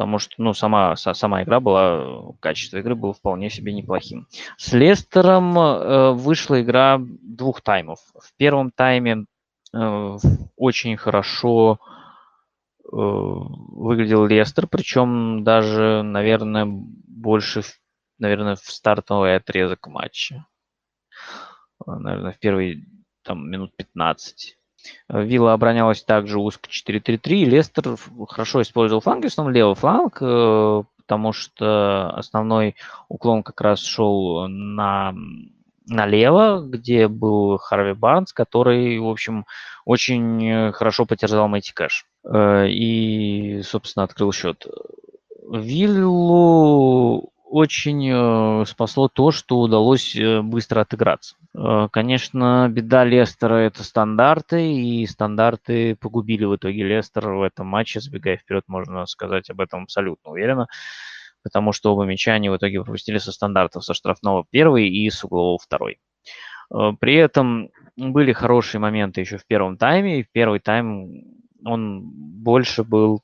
[0.00, 4.26] потому что, ну, сама, сама игра была, качество игры было вполне себе неплохим.
[4.56, 7.98] С Лестером э, вышла игра двух таймов.
[8.18, 9.26] В первом тайме
[9.74, 10.16] э,
[10.56, 11.78] очень хорошо
[12.82, 17.60] э, выглядел Лестер, причем даже, наверное, больше,
[18.18, 20.46] наверное, в стартовый отрезок матча.
[21.84, 22.86] Наверное, в первые
[23.22, 24.56] там минут 15.
[25.08, 27.44] Вилла оборонялась также узко 4-3-3.
[27.44, 27.96] Лестер
[28.28, 32.76] хорошо использовал фланг, в основном левый фланг, э, потому что основной
[33.08, 35.14] уклон как раз шел на
[35.86, 39.44] налево, где был Харви Барнс, который, в общем,
[39.84, 42.06] очень хорошо потерзал Мэйти Кэш.
[42.24, 44.66] Э, и, собственно, открыл счет.
[45.50, 51.34] Виллу очень э, спасло то, что удалось э, быстро отыграться.
[51.52, 58.00] Э, конечно, беда Лестера– это стандарты, и стандарты погубили в итоге Лестер в этом матче.
[58.00, 60.68] Сбегая вперед, можно сказать об этом абсолютно уверенно,
[61.42, 65.24] потому что оба мяча они в итоге пропустили со стандартов, со штрафного первый и с
[65.24, 65.98] углового второй.
[67.00, 71.24] При этом были хорошие моменты еще в первом тайме, и в первый тайм
[71.64, 73.22] он больше был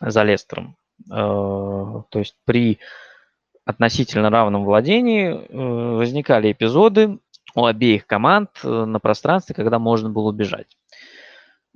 [0.00, 0.74] за Лестером.
[1.08, 2.80] То есть при
[3.64, 7.18] относительно равном владении э, возникали эпизоды
[7.54, 10.66] у обеих команд э, на пространстве, когда можно было убежать.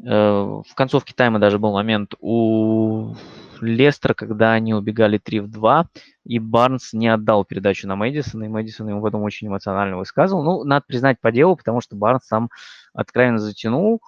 [0.03, 3.15] Э, в концовке тайма даже был момент у
[3.61, 5.89] Лестера, когда они убегали 3 в 2,
[6.25, 10.43] и Барнс не отдал передачу на Мэдисона, и Мэдисон ему потом очень эмоционально высказывал.
[10.43, 12.51] Ну, надо признать по делу, потому что Барнс сам
[12.93, 14.01] откровенно затянул.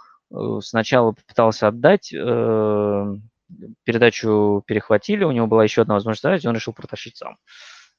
[0.61, 2.13] Сначала попытался отдать,
[3.85, 7.37] передачу перехватили, у него была еще одна возможность и он решил протащить сам.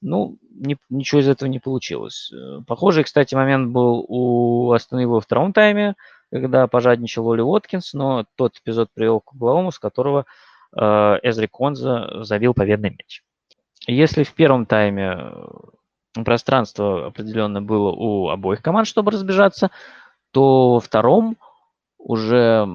[0.02, 2.32] Ну, не, ничего из этого не получилось.
[2.32, 5.96] Э, похожий, кстати, момент был у Астон во втором тайме,
[6.32, 10.26] когда пожадничал Оли Уоткинс, но тот эпизод привел к угловому, с которого
[10.76, 10.82] э,
[11.24, 13.24] Эзри Конза забил победный мяч.
[13.88, 19.72] Если в первом тайме э, пространство определенно было у обоих команд, чтобы разбежаться,
[20.32, 21.38] то во втором
[21.98, 22.68] уже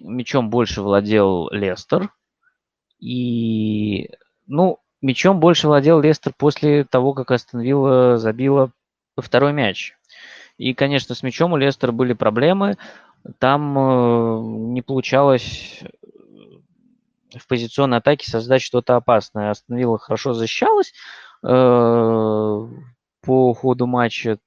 [0.00, 2.10] мячом больше владел Лестер.
[2.98, 4.10] И,
[4.46, 8.70] ну, Мячом больше владел Лестер после того, как Астон Вилла забила
[9.16, 9.94] второй мяч.
[10.58, 12.76] И, конечно, с мячом у Лестера были проблемы.
[13.38, 14.40] Там э,
[14.72, 15.88] не получалось э,
[17.38, 19.50] в позиционной атаке создать что-то опасное.
[19.50, 20.92] Астон Вилла хорошо защищалась
[21.42, 21.46] э,
[23.22, 24.38] по ходу матча.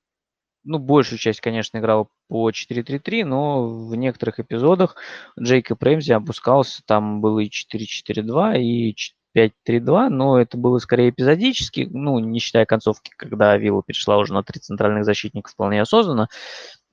[0.66, 4.96] Ну, большую часть, конечно, играл по 4-3-3, но в некоторых эпизодах
[5.40, 6.82] Джейкоб Рэмзи опускался.
[6.86, 8.96] Там было и 4-4-2, и
[9.36, 14.44] 5-3-2, но это было скорее эпизодически, ну, не считая концовки, когда Вилла перешла уже на
[14.44, 16.30] три центральных защитника вполне осознанно.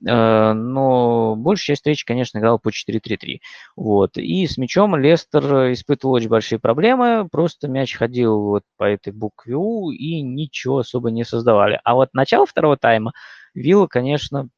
[0.07, 3.41] Э, но большая часть встречи, конечно, играл по 4-3-3.
[3.75, 4.17] Вот.
[4.17, 9.55] И с мячом Лестер испытывал очень большие проблемы, просто мяч ходил вот по этой букве
[9.55, 11.79] У и ничего особо не создавали.
[11.83, 13.13] А вот начало второго тайма
[13.53, 14.49] Вилла, конечно,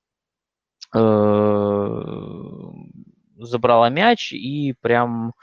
[0.96, 2.02] э,
[3.38, 5.34] забрала мяч и прям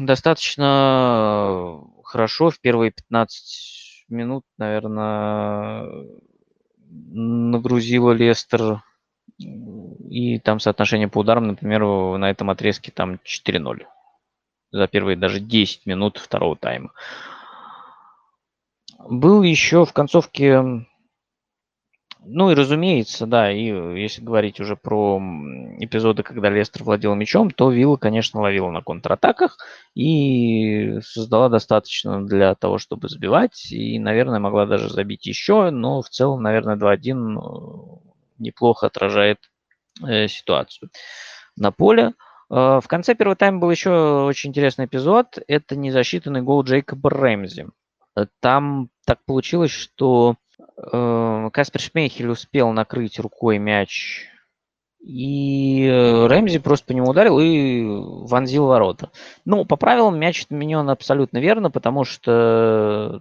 [0.00, 6.04] достаточно хорошо в первые 15 минут, наверное,
[6.92, 8.82] нагрузила Лестер.
[9.38, 11.84] И там соотношение по ударам, например,
[12.18, 13.86] на этом отрезке там 4-0.
[14.70, 16.92] За первые даже 10 минут второго тайма.
[18.98, 20.86] Был еще в концовке
[22.24, 25.20] ну и разумеется, да, и э, если говорить уже про
[25.78, 29.58] эпизоды, когда Лестер владел мячом, то Вилла, конечно, ловила на контратаках
[29.94, 33.70] и создала достаточно для того, чтобы забивать.
[33.72, 38.08] И, наверное, могла даже забить еще, но в целом, наверное, 2-1 э,
[38.38, 39.38] неплохо отражает
[40.06, 40.90] э, ситуацию
[41.56, 42.12] на поле.
[42.50, 45.38] Э, в конце первого тайма был еще очень интересный эпизод.
[45.48, 47.66] Это незасчитанный гол Джейкоба Рэмзи.
[48.40, 50.36] Там так получилось, что
[50.76, 54.28] Каспер Шмейхель успел накрыть рукой мяч,
[55.02, 59.10] и э, Рэмзи просто по нему ударил и вонзил ворота.
[59.44, 63.20] Ну, по правилам мяч отменен абсолютно верно, потому что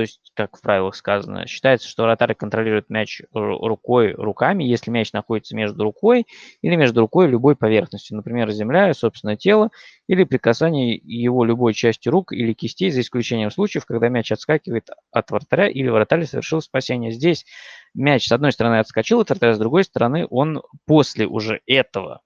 [0.00, 5.12] то есть, как в правилах сказано, считается, что вратарь контролирует мяч рукой, руками, если мяч
[5.12, 6.26] находится между рукой
[6.62, 9.68] или между рукой любой поверхностью, например, земля, собственное тело,
[10.06, 14.88] или при касании его любой части рук или кистей, за исключением случаев, когда мяч отскакивает
[15.12, 17.10] от вратаря или вратарь совершил спасение.
[17.10, 17.44] Здесь
[17.92, 22.22] мяч с одной стороны отскочил от вратаря, с другой стороны он после уже этого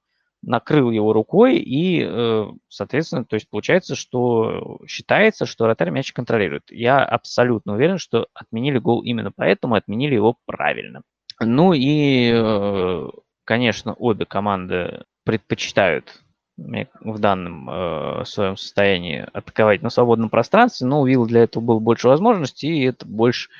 [0.46, 6.64] накрыл его рукой, и, э, соответственно, то есть получается, что считается, что вратарь мяч контролирует.
[6.70, 11.02] Я абсолютно уверен, что отменили гол именно поэтому, отменили его правильно.
[11.40, 13.08] Ну и, э,
[13.44, 16.20] конечно, обе команды предпочитают
[16.56, 21.78] в данном э, своем состоянии атаковать на свободном пространстве, но у Вилла для этого было
[21.80, 23.50] больше возможностей, и это больше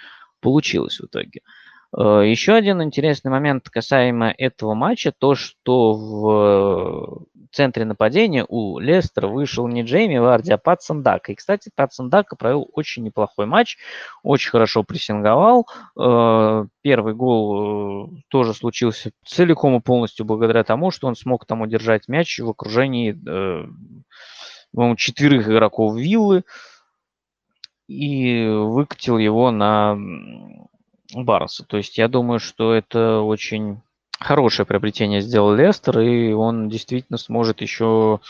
[0.41, 1.41] получилось в итоге.
[1.41, 1.64] Э,
[1.97, 9.69] Еще один интересный момент касаемо этого матча, то, что в центре нападения у Лестера вышел
[9.69, 11.33] не Джейми Варди, а Пат Сандака.
[11.33, 13.79] И, кстати, Пат Сандака провел очень неплохой матч,
[14.23, 15.69] очень хорошо прессинговал.
[15.99, 21.61] Э, первый гол э, тоже случился целиком и полностью благодаря тому, что он смог там
[21.61, 23.13] удержать мяч в окружении
[24.97, 26.43] четверых игроков Виллы
[27.87, 29.97] и выкатил его на
[31.15, 31.65] Барнса.
[31.65, 33.81] То есть я думаю, что это очень
[34.19, 38.21] хорошее приобретение сделал Лестер, и он действительно сможет еще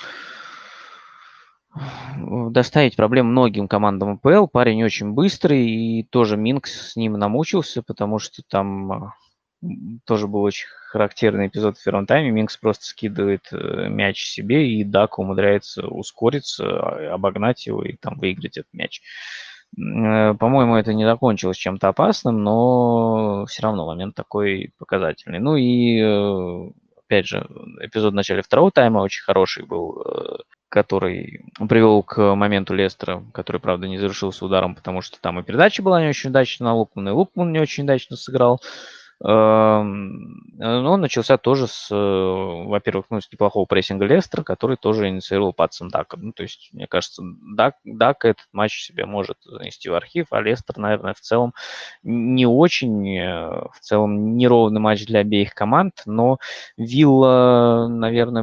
[2.16, 4.46] доставить проблем многим командам АПЛ.
[4.46, 9.12] Парень очень быстрый, и тоже Минкс с ним намучился, потому что там
[10.04, 12.30] тоже был очень характерный эпизод в первом тайме.
[12.30, 18.18] Минкс просто скидывает э, мяч себе, и Дак умудряется ускориться, а, обогнать его и там
[18.18, 19.02] выиграть этот мяч.
[19.76, 25.40] Э, по-моему, это не закончилось чем-то опасным, но все равно момент такой показательный.
[25.40, 26.70] Ну и, э,
[27.04, 27.46] опять же,
[27.80, 30.36] эпизод в начале второго тайма очень хороший был, э,
[30.68, 35.82] который привел к моменту Лестера, который, правда, не завершился ударом, потому что там и передача
[35.82, 38.60] была не очень удачная на Лукмана, и Лукман не очень удачно сыграл.
[39.22, 45.08] Эм, ну, он начался тоже с, э, во-первых, ну, с неплохого прессинга Лестера, который тоже
[45.08, 46.16] инициировал Патсон Дака.
[46.20, 47.22] Ну, то есть, мне кажется,
[47.54, 51.54] Дак, Дак этот матч себе может занести в архив, а Лестер, наверное, в целом
[52.02, 56.38] не очень, э, в целом неровный матч для обеих команд, но
[56.76, 58.42] Вилла, наверное,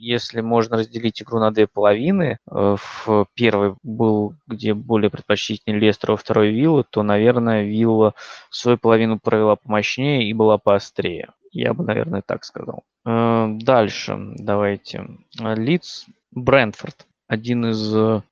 [0.00, 6.12] если можно разделить игру на две половины, э, в первой был, где более предпочтительный Лестер,
[6.12, 8.14] во второй Вилла, то, наверное, Вилла
[8.50, 11.30] свою половину провела помощнее и была поострее.
[11.52, 12.82] Я бы, наверное, так сказал.
[13.04, 15.06] Э, дальше давайте.
[15.38, 17.06] Лидс, Брентфорд.
[17.28, 18.22] Один из э,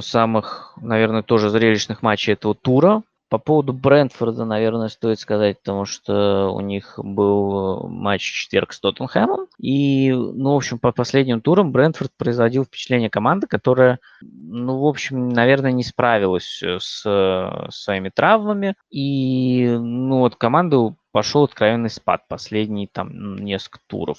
[0.00, 3.02] самых, наверное, тоже зрелищных матчей этого тура.
[3.32, 8.80] По поводу Брентфорда, наверное, стоит сказать, потому что у них был матч в четверг с
[8.80, 9.46] Тоттенхэмом.
[9.58, 15.30] И, ну, в общем, по последним турам Брентфорд производил впечатление команды, которая, ну, в общем,
[15.30, 18.74] наверное, не справилась с, с своими травмами.
[18.90, 24.18] И, ну, вот команду пошел откровенный спад последние там несколько туров.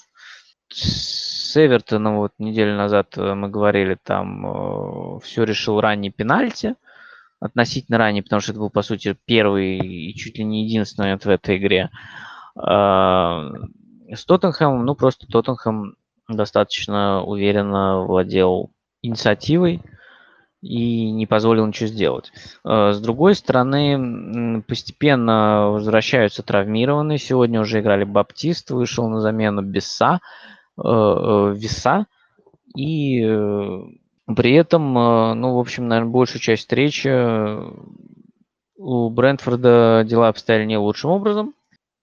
[0.69, 6.73] С Эвертоном вот неделю назад мы говорили, там э, все решил ранний пенальти
[7.43, 11.25] относительно ранее, потому что это был, по сути, первый и чуть ли не единственный момент
[11.25, 11.89] в этой игре.
[12.55, 13.49] А,
[14.09, 15.95] с Тоттенхэмом, ну, просто Тоттенхэм
[16.29, 18.71] достаточно уверенно владел
[19.01, 19.81] инициативой
[20.61, 22.31] и не позволил ничего сделать.
[22.63, 27.17] А, с другой стороны, постепенно возвращаются травмированные.
[27.17, 30.21] Сегодня уже играли Баптист, вышел на замену Беса,
[30.77, 32.05] э, э, Веса.
[32.77, 33.81] И э,
[34.25, 37.71] при этом, э, ну, в общем, наверное, большую часть встречи э,
[38.77, 41.53] у Брентфорда дела обстояли не лучшим образом.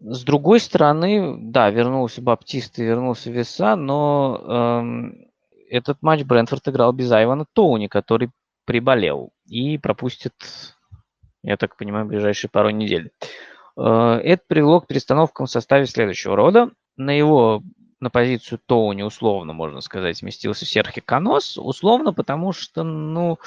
[0.01, 4.41] С другой стороны, да, вернулся Баптист и вернулся Веса, но
[4.83, 5.27] эм,
[5.69, 8.31] этот матч Брентфорд играл без Айвана Тоуни, который
[8.65, 10.33] приболел и пропустит,
[11.43, 13.11] я так понимаю, ближайшие пару недель.
[13.77, 16.71] Э, это привело к перестановкам в составе следующего рода.
[16.97, 17.63] На его
[18.01, 21.59] на позицию Тоуни, условно, можно сказать, сместился Серхи Канос.
[21.59, 23.39] Условно, потому что, ну,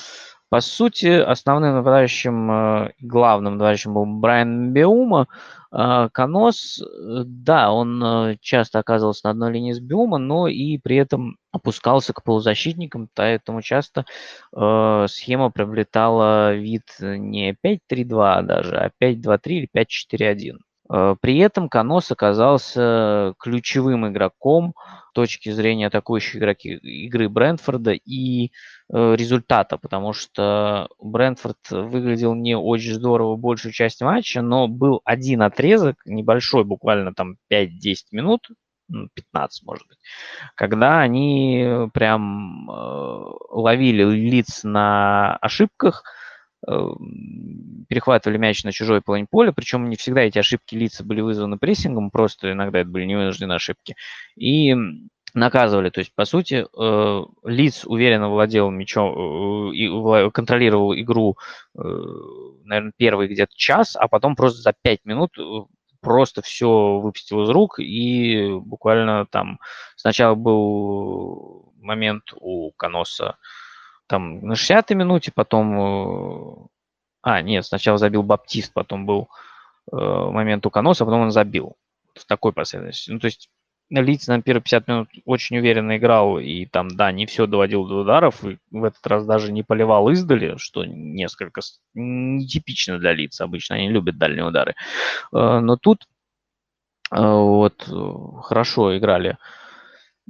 [0.49, 5.27] по сути, основным нападающим, э, главным нападающим был Брайан Беума.
[5.71, 10.77] А Канос, э, да, он э, часто оказывался на одной линии с Беума, но и
[10.77, 14.05] при этом опускался к полузащитникам, поэтому часто
[14.55, 20.59] э, схема приобретала вид не 5-3-2 даже, а 5-2-3 или 5-4-1.
[20.91, 24.73] Э, при этом Канос оказался ключевым игроком
[25.09, 28.49] с точки зрения атакующей игроки, игры Брентфорда и э,
[28.89, 35.97] результата, потому что Брентфорд выглядел не очень здорово большую часть матча, но был один отрезок,
[36.05, 37.69] небольшой, буквально там 5-10
[38.11, 38.49] минут,
[38.89, 39.97] 15, может быть,
[40.55, 46.03] когда они прям э, ловили лиц на ошибках,
[47.89, 52.11] перехватывали мяч на чужой половине поля, причем не всегда эти ошибки лица были вызваны прессингом,
[52.11, 53.95] просто иногда это были невынужденные ошибки,
[54.35, 54.75] и
[55.33, 55.89] наказывали.
[55.89, 61.37] То есть, по сути, э, Лиц уверенно владел мячом э, и контролировал игру,
[61.77, 61.81] э,
[62.63, 65.35] наверное, первый где-то час, а потом просто за пять минут
[66.01, 69.59] просто все выпустил из рук и буквально там
[69.95, 73.37] сначала был момент у Коноса,
[74.13, 75.79] там на 60-й минуте, потом...
[75.81, 76.67] Э,
[77.23, 79.27] а, нет, сначала забил Баптист, потом был
[79.91, 81.77] э, момент у Коноса, потом он забил.
[82.13, 83.09] В такой последовательности.
[83.09, 83.49] Ну, то есть
[83.89, 88.01] Лиц на первые 50 минут очень уверенно играл, и там, да, не все доводил до
[88.01, 91.61] ударов, и в этот раз даже не поливал издали, что несколько
[91.95, 94.75] нетипично для лиц обычно, они любят дальние удары.
[95.31, 96.07] Э, но тут
[97.09, 97.87] вот
[98.43, 99.37] хорошо играли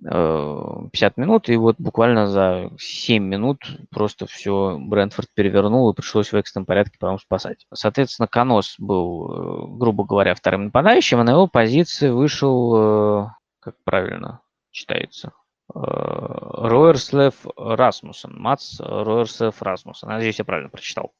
[0.01, 3.59] 50 минут, и вот буквально за 7 минут
[3.91, 7.65] просто все Брентфорд перевернул, и пришлось в экстренном порядке потом спасать.
[7.73, 13.27] Соответственно, Конос был, э, грубо говоря, вторым нападающим, а на его позиции вышел, э,
[13.59, 14.41] как правильно
[14.71, 15.31] читается,
[15.73, 20.09] э, Роерслев Расмуссен, Мац Роерслев Расмуссен.
[20.09, 21.13] Надеюсь, я правильно прочитал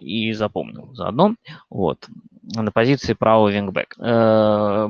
[0.00, 1.34] и запомнил заодно.
[1.68, 2.06] Вот.
[2.54, 3.96] На позиции правого вингбэк.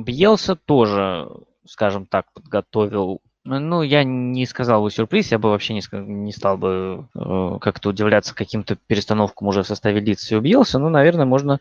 [0.05, 1.30] Бьелса тоже
[1.67, 6.57] скажем так, подготовил ну, я не сказал бы сюрприз, я бы вообще не, не стал
[6.57, 10.79] бы э, как-то удивляться каким-то перестановкам уже в составе лиц и убился.
[10.79, 11.61] Ну, наверное, можно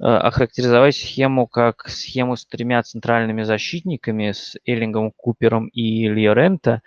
[0.00, 6.82] э, охарактеризовать схему как схему с тремя центральными защитниками, с Эллингом, Купером и Лиорента,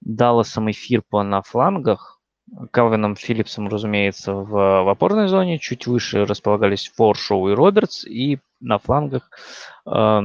[0.00, 2.20] Далласом и Фирпо на флангах,
[2.72, 8.78] Калвином Филлипсом, разумеется, в, в опорной зоне, чуть выше располагались Форшоу и Робертс, и на
[8.78, 9.30] флангах
[9.86, 10.20] э,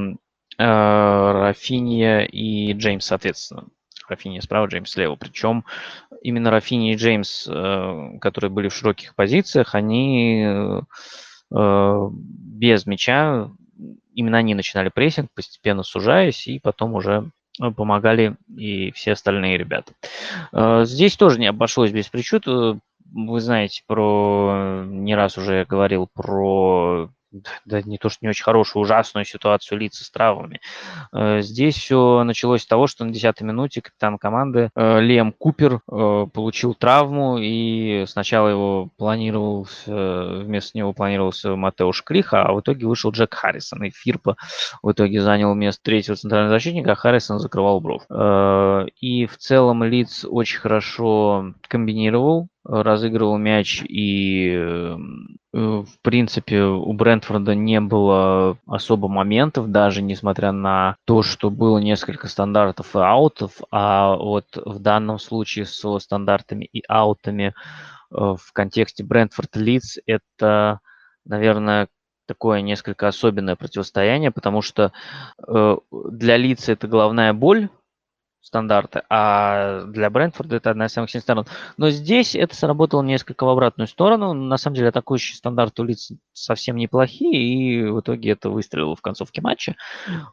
[0.60, 3.68] Рафинья и Джеймс, соответственно.
[4.10, 5.16] Рафинья справа, Джеймс слева.
[5.16, 5.64] Причем
[6.22, 10.44] именно Рафинья и Джеймс, э, которые были в широких позициях, они
[11.52, 13.50] э, без мяча,
[14.14, 17.32] именно они начинали прессинг, постепенно сужаясь, и потом уже
[17.76, 19.94] помогали и все остальные ребята.
[20.86, 22.46] Здесь тоже не обошлось без причуд.
[22.46, 27.10] Вы знаете про, не раз уже говорил про
[27.66, 30.60] да не то, что не очень хорошую, ужасную ситуацию лица с травмами.
[31.14, 35.82] Э, здесь все началось с того, что на 10-й минуте капитан команды э, Лем Купер
[35.92, 42.88] э, получил травму, и сначала его планировал, вместо него планировался Матеуш Клиха, а в итоге
[42.88, 44.36] вышел Джек Харрисон, и Фирпа
[44.82, 48.04] в итоге занял место третьего центрального защитника, а Харрисон закрывал бровь.
[49.00, 54.96] И в целом Лиц очень хорошо комбинировал, разыгрывал мяч и
[55.60, 62.28] в принципе, у Брентфорда не было особо моментов, даже несмотря на то, что было несколько
[62.28, 67.54] стандартов и аутов, а вот в данном случае со стандартами и аутами э,
[68.12, 70.80] в контексте Брентфорд Лидс это,
[71.26, 71.90] наверное,
[72.26, 74.94] такое несколько особенное противостояние, потому что
[75.48, 77.70] э, для лица это головная боль,
[78.42, 81.46] стандарты, а для Брентфорда это одна из самых сильных сторон.
[81.78, 84.34] Но здесь это сработало несколько в обратную сторону.
[84.34, 89.02] На самом деле атакующие стандарты у лиц совсем неплохие, и в итоге это выстрелило в
[89.02, 89.76] концовке матча.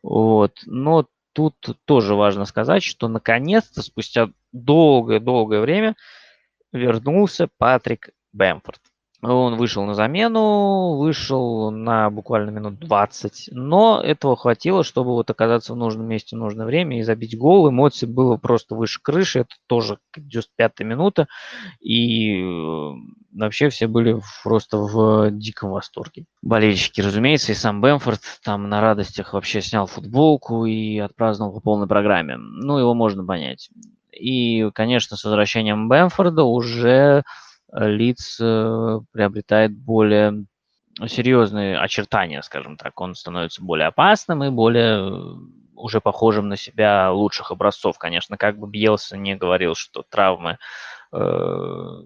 [0.03, 0.61] Вот.
[0.67, 1.55] Но тут
[1.85, 5.97] тоже важно сказать, что наконец-то спустя долгое-долгое время
[6.73, 8.81] вернулся Патрик Бэмфорд.
[9.33, 15.73] Он вышел на замену, вышел на буквально минут 20, но этого хватило, чтобы вот оказаться
[15.73, 17.69] в нужном месте в нужное время и забить гол.
[17.69, 21.29] Эмоций было просто выше крыши, это тоже 95-я минута,
[21.81, 22.93] и э,
[23.33, 26.25] вообще все были просто в диком восторге.
[26.43, 31.89] Болельщики, разумеется, и сам Бэмфорд там на радостях вообще снял футболку и отпраздновал по полной
[31.89, 32.37] программе.
[32.37, 33.71] Ну, его можно понять.
[34.13, 37.25] И, конечно, с возвращением Бэмфорда уже
[37.77, 40.45] лиц э, приобретает более
[41.07, 42.99] серьезные очертания, скажем так.
[43.01, 45.35] Он становится более опасным и более э,
[45.75, 47.99] уже похожим на себя лучших образцов.
[47.99, 50.59] Конечно, как бы Бьелса не говорил, что травмы,
[51.13, 52.03] э,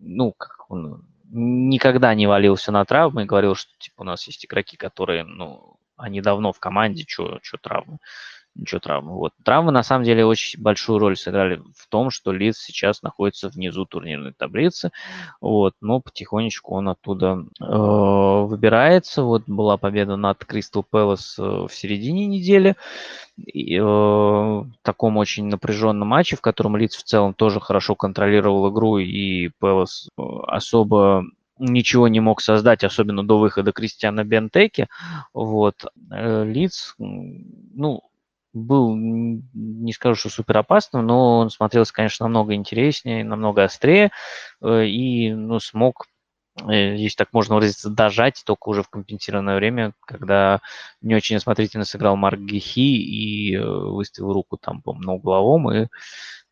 [0.00, 4.44] ну, как он никогда не валился на травмы и говорил, что типа у нас есть
[4.46, 7.98] игроки, которые, ну, они давно в команде, что травмы.
[8.54, 9.12] Ничего травмы.
[9.12, 9.32] Вот.
[9.44, 13.84] Травмы на самом деле очень большую роль сыграли в том, что Лидс сейчас находится внизу
[13.84, 14.90] турнирной таблицы,
[15.40, 19.22] вот, но потихонечку он оттуда э, выбирается.
[19.22, 22.76] Вот была победа над Кристал Пэлас в середине недели,
[23.36, 28.70] и, э, в таком очень напряженном матче, в котором Лидс в целом тоже хорошо контролировал
[28.72, 31.24] игру, и Пэлас э, особо
[31.58, 34.88] ничего не мог создать, особенно до выхода Кристиана Бентеки.
[35.32, 35.84] Вот.
[36.10, 38.02] Э, Лиц, ну,
[38.54, 44.10] был, не скажу, что супер опасным, но он смотрелся, конечно, намного интереснее, намного острее,
[44.62, 46.06] э, и ну, смог,
[46.66, 50.60] э, если так можно выразиться, дожать только уже в компенсированное время, когда
[51.02, 55.86] не очень осмотрительно сыграл Марк Гехи и выставил руку там, по на угловом и э,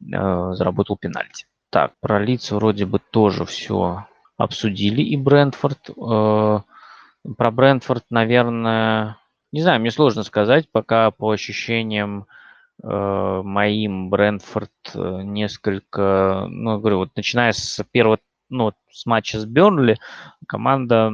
[0.00, 1.46] заработал пенальти.
[1.70, 4.06] Так, про лиц вроде бы тоже все
[4.36, 5.90] обсудили и Брентфорд.
[5.90, 6.60] Э,
[7.36, 9.16] про Брентфорд, наверное,
[9.52, 12.26] не знаю, мне сложно сказать, пока по ощущениям
[12.82, 18.18] э, моим Брентфорд э, несколько, ну, говорю, вот начиная с первого,
[18.48, 19.98] ну, с матча с Бернли,
[20.46, 21.12] команда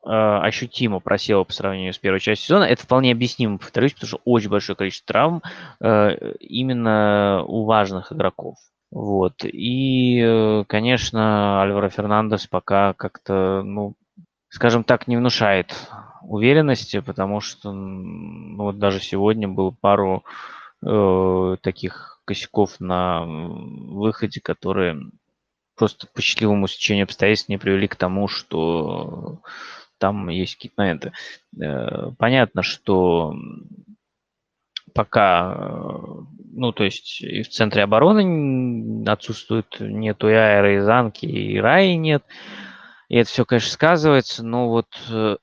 [0.00, 2.64] ощутимо просела по сравнению с первой частью сезона.
[2.64, 5.42] Это вполне объяснимо, повторюсь, потому что очень большое количество травм
[5.80, 8.56] именно у важных игроков.
[8.90, 9.44] Вот.
[9.44, 13.94] И, э, конечно, Альваро Фернандес пока как-то, ну,
[14.48, 15.74] скажем так, не внушает
[16.22, 20.24] уверенности, потому что ну, вот даже сегодня было пару
[20.84, 25.00] э, таких косяков на выходе, которые
[25.76, 29.40] просто по счастливому сечению обстоятельств не привели к тому, что
[29.98, 31.12] там есть какие-то моменты.
[31.60, 33.34] Э, понятно, что
[34.94, 35.98] пока э,
[36.58, 41.94] ну, то есть и в центре обороны отсутствует, нету и Аэра, и Занки, и Раи
[41.94, 42.24] нет.
[43.08, 45.36] И это все, конечно, сказывается, но вот э,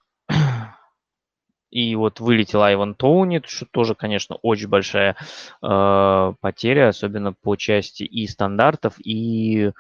[1.76, 5.18] и вот вылетел Айван Тоуни, что тоже, конечно, очень большая
[5.62, 9.72] э, потеря, особенно по части и стандартов, и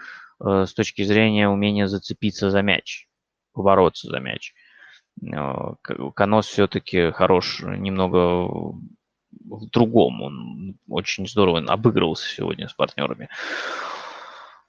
[0.41, 3.07] э, с точки зрения умения зацепиться за мяч,
[3.53, 4.53] побороться за мяч.
[5.23, 5.75] Э,
[6.13, 8.49] Конос все-таки хорош немного
[9.31, 10.21] в другом.
[10.21, 13.29] Он очень здорово обыгрывался сегодня с партнерами.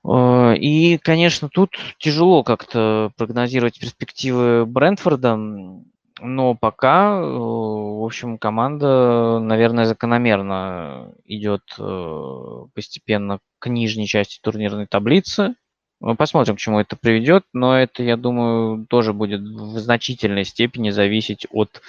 [0.05, 5.37] Э, и, конечно, тут тяжело как-то прогнозировать перспективы Брентфорда,
[6.21, 14.87] но пока, э, в общем, команда, наверное, закономерно идет э, постепенно к нижней части турнирной
[14.87, 15.55] таблицы.
[16.01, 20.91] Мы посмотрим, к чему это приведет, но это, я думаю, тоже будет в значительной степени
[20.91, 21.81] зависеть от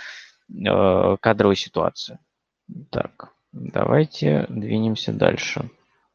[0.50, 2.20] кадровой ситуации.
[2.90, 5.70] Так, давайте двинемся дальше.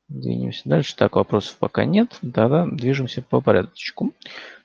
[0.09, 0.97] Двинемся дальше.
[0.97, 2.19] Так, вопросов пока нет.
[2.23, 4.13] Да-да, движемся по порядочку.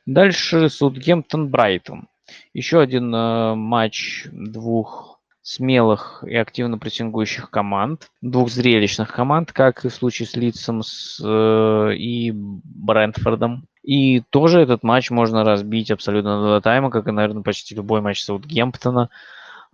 [0.05, 2.07] Дальше Саутгемптон Брайтон.
[2.53, 9.89] Еще один э, матч двух смелых и активно прессингующих команд, двух зрелищных команд, как и
[9.89, 13.65] в случае с Лидсом с, э, и Брентфордом.
[13.83, 18.23] И тоже этот матч можно разбить абсолютно до тайма, как и, наверное, почти любой матч
[18.23, 19.09] Саутгемптона.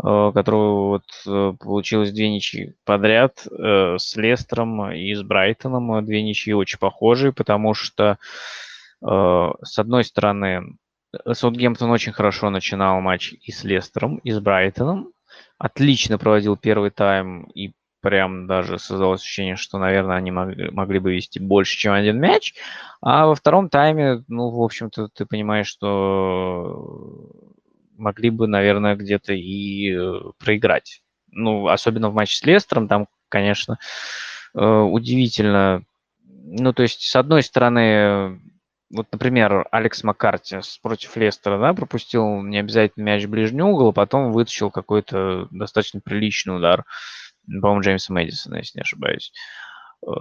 [0.01, 6.03] Э, которого вот э, получилось две ничьи подряд э, с Лестером и с Брайтоном.
[6.05, 8.17] Две ничьи очень похожие, потому что,
[9.01, 10.77] с одной стороны,
[11.31, 15.11] Саутгемптон очень хорошо начинал матч и с Лестером, и с Брайтоном.
[15.57, 21.13] Отлично проводил первый тайм и прям даже создалось ощущение, что, наверное, они могли, могли бы
[21.13, 22.53] вести больше, чем один мяч.
[23.01, 27.29] А во втором тайме, ну, в общем-то, ты понимаешь, что
[27.97, 31.01] могли бы, наверное, где-то и э, проиграть.
[31.31, 33.79] Ну, особенно в матче с Лестером, там, конечно,
[34.53, 35.83] э, удивительно.
[36.25, 38.39] Ну, то есть, с одной стороны,
[38.93, 43.93] вот, например, Алекс Маккарти против Лестера, да, пропустил не обязательно мяч в ближний угол, а
[43.93, 46.85] потом вытащил какой-то достаточно приличный удар,
[47.47, 49.33] по-моему, Джеймса Мэдисона, если не ошибаюсь.
[50.05, 50.11] Э,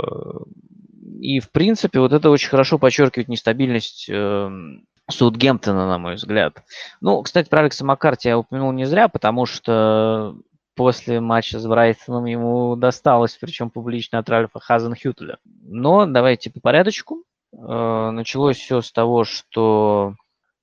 [1.20, 6.62] и, в принципе, вот это очень хорошо подчеркивает нестабильность эм, Саутгемптона, на мой взгляд.
[7.02, 10.34] Ну, кстати, про Алекса Маккарти я упомянул не зря, потому что
[10.74, 15.38] после матча с Брайтоном ему досталось, причем публично от Ральфа Хазенхютеля.
[15.44, 17.24] Но давайте по порядочку.
[17.52, 20.14] Э, началось все с того, что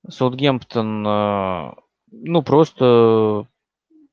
[0.08, 1.72] Саутгемптон, э,
[2.10, 3.46] ну, просто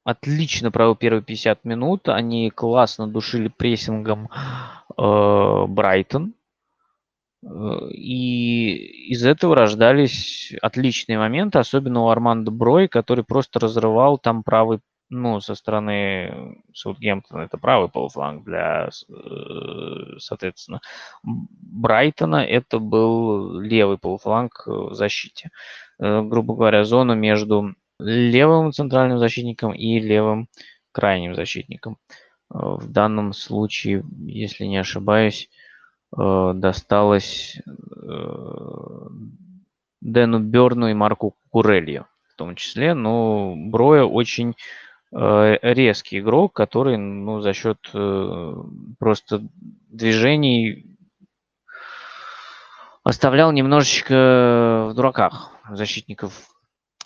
[0.03, 2.07] отлично провел первые 50 минут.
[2.09, 4.29] Они классно душили прессингом
[4.97, 6.33] э, Брайтон.
[7.91, 14.79] И из этого рождались отличные моменты, особенно у Армандо Брой, который просто разрывал там правый,
[15.09, 20.81] ну, со стороны Саутгемптона, это правый полуфланг для, э, соответственно,
[21.23, 25.49] Брайтона это был левый полуфланг в защите.
[25.99, 30.49] Э, грубо говоря, зону между левым центральным защитником и левым
[30.91, 31.97] крайним защитником.
[32.49, 35.49] в данном случае, если не ошибаюсь,
[36.11, 37.59] досталось
[40.01, 42.93] Дэну Берну и Марку Курелью в том числе.
[42.93, 44.55] Но Броя очень
[45.11, 47.77] резкий игрок, который ну, за счет
[48.99, 49.41] просто
[49.89, 50.97] движений
[53.03, 56.33] оставлял немножечко в дураках защитников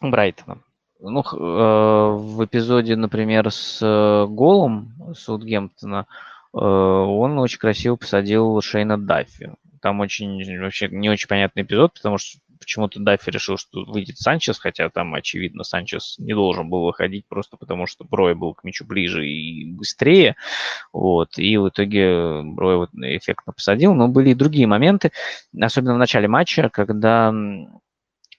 [0.02, 0.58] Брайтона.
[1.00, 6.06] Ну, э, в эпизоде, например, с э, голом Саутгемптона
[6.54, 9.54] э, он очень красиво посадил Шейна Даффи.
[9.82, 14.60] Там очень вообще не очень понятный эпизод, потому что почему-то Даффи решил, что выйдет Санчес,
[14.60, 18.86] хотя там, очевидно, Санчес не должен был выходить просто потому, что Брой был к мячу
[18.86, 20.36] ближе и быстрее.
[20.94, 23.94] Вот, и в итоге Брой вот эффектно посадил.
[23.96, 25.12] Но были и другие моменты,
[25.60, 27.34] особенно в начале матча, когда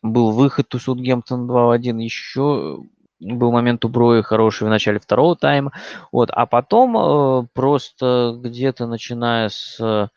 [0.02, 2.84] был выход у Саутгемптона 2 в 1, еще
[3.20, 5.72] был момент у Броя хороший в начале второго тайма.
[6.10, 10.10] Вот, а потом э, просто где-то начиная с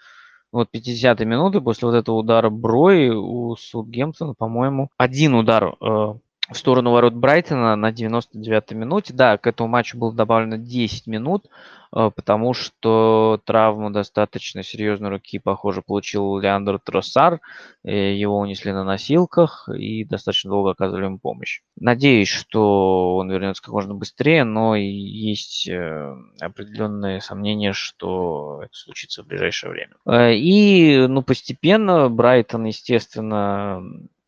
[0.56, 6.14] вот 50-й минуты после вот этого удара Брои у Саутгемптона, по-моему, один удар э,
[6.50, 9.14] в сторону ворот Брайтона на 99-й минуте.
[9.14, 11.48] Да, к этому матчу было добавлено 10 минут,
[11.96, 17.42] э, потому что травму достаточно серьезной руки, похоже, получил Леандр Тросар.
[17.84, 21.62] Э, его унесли на носилках и достаточно долго оказывали ему помощь.
[21.80, 29.24] Надеюсь, что он вернется как можно быстрее, но есть э, определенные сомнения, что это случится
[29.24, 30.36] в ближайшее время.
[30.36, 33.82] И, ну, постепенно Брайтон, естественно,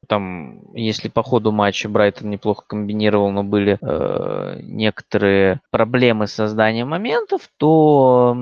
[0.07, 6.89] там, если по ходу матча Брайтон неплохо комбинировал, но были э, некоторые проблемы с созданием
[6.89, 8.35] моментов, то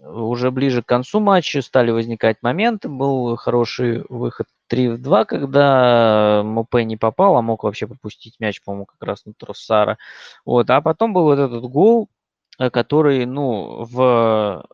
[0.00, 2.88] уже ближе к концу матча стали возникать моменты.
[2.88, 8.62] Был хороший выход 3 в 2, когда Мопе не попал, а мог вообще пропустить мяч,
[8.62, 9.98] по-моему, как раз на Троссара.
[10.44, 10.68] Вот.
[10.70, 12.08] А потом был вот этот гол,
[12.58, 14.66] э, который, ну, в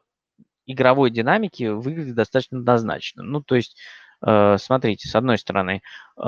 [0.66, 3.22] игровой динамике выглядит достаточно однозначно.
[3.22, 3.76] Ну, то есть
[4.20, 5.82] смотрите, с одной стороны,
[6.16, 6.20] э,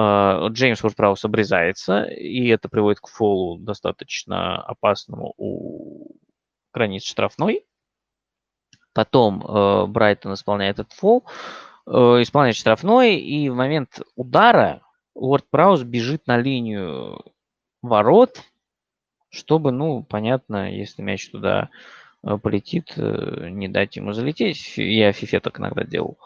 [0.51, 6.15] Джеймс Уордпраус обрезается, и это приводит к фолу достаточно опасному у
[6.73, 7.65] границ штрафной.
[8.93, 11.25] Потом э, Брайтон исполняет этот фол,
[11.87, 14.83] исполняет штрафной, и в момент удара
[15.15, 17.21] Уорд Праус бежит на линию
[17.83, 18.41] ворот,
[19.31, 21.71] чтобы, ну, понятно, если мяч туда
[22.23, 24.75] полетит, не дать ему залететь.
[24.77, 26.19] Я фифе так иногда делал.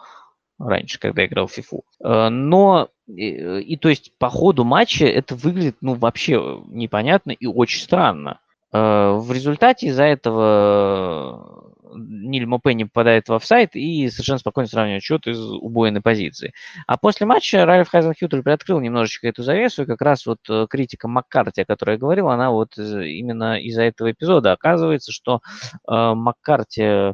[0.59, 1.79] Раньше, когда играл в FIFA.
[2.03, 3.29] Э, но и,
[3.59, 8.39] и то есть по ходу матча это выглядит ну вообще непонятно и очень странно.
[8.71, 15.03] Э, в результате из-за этого Ниль Мопе не попадает в офсайд и совершенно спокойно сравнивает
[15.03, 16.53] счет из убойной позиции.
[16.87, 21.07] А после матча Ральф Хайзенхютер приоткрыл немножечко эту завесу, и как раз вот э, критика
[21.07, 25.41] Маккарти, о которой я говорил, она вот именно из-за этого эпизода оказывается, что
[25.87, 27.13] э, Маккарти Э,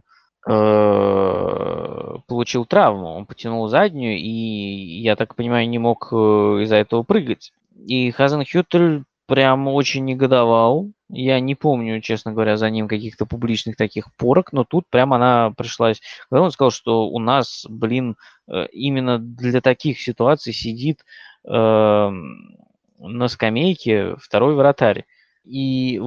[2.32, 6.16] получил травму, он потянул заднюю, и, я так понимаю, не мог э,
[6.64, 7.54] из-за этого прыгать.
[7.76, 10.92] И Хазен Хютель прям очень негодовал.
[11.10, 15.54] Я не помню, честно говоря, за ним каких-то публичных таких порок, но тут прям она
[15.56, 16.02] пришлась.
[16.30, 21.06] Когда он сказал, что у нас, блин, э, именно для таких ситуаций сидит
[21.46, 22.10] э,
[23.00, 25.06] на скамейке второй вратарь.
[25.44, 26.00] И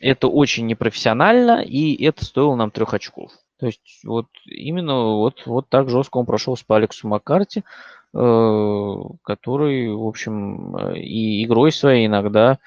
[0.00, 3.32] это очень непрофессионально, и это стоило нам трех очков.
[3.58, 9.94] То есть вот именно вот, вот так жестко он прошел с Алексом Маккарти, э, который,
[9.94, 12.58] в общем, и игрой своей иногда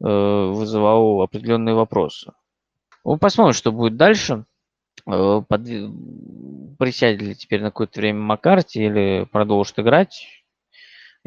[0.00, 2.32] э, вызывал определенные вопросы.
[3.04, 4.44] Ну, посмотрим, что будет дальше.
[5.06, 5.62] Э, под...
[6.78, 10.44] Присядет ли теперь на какое-то время Маккарти или продолжит играть.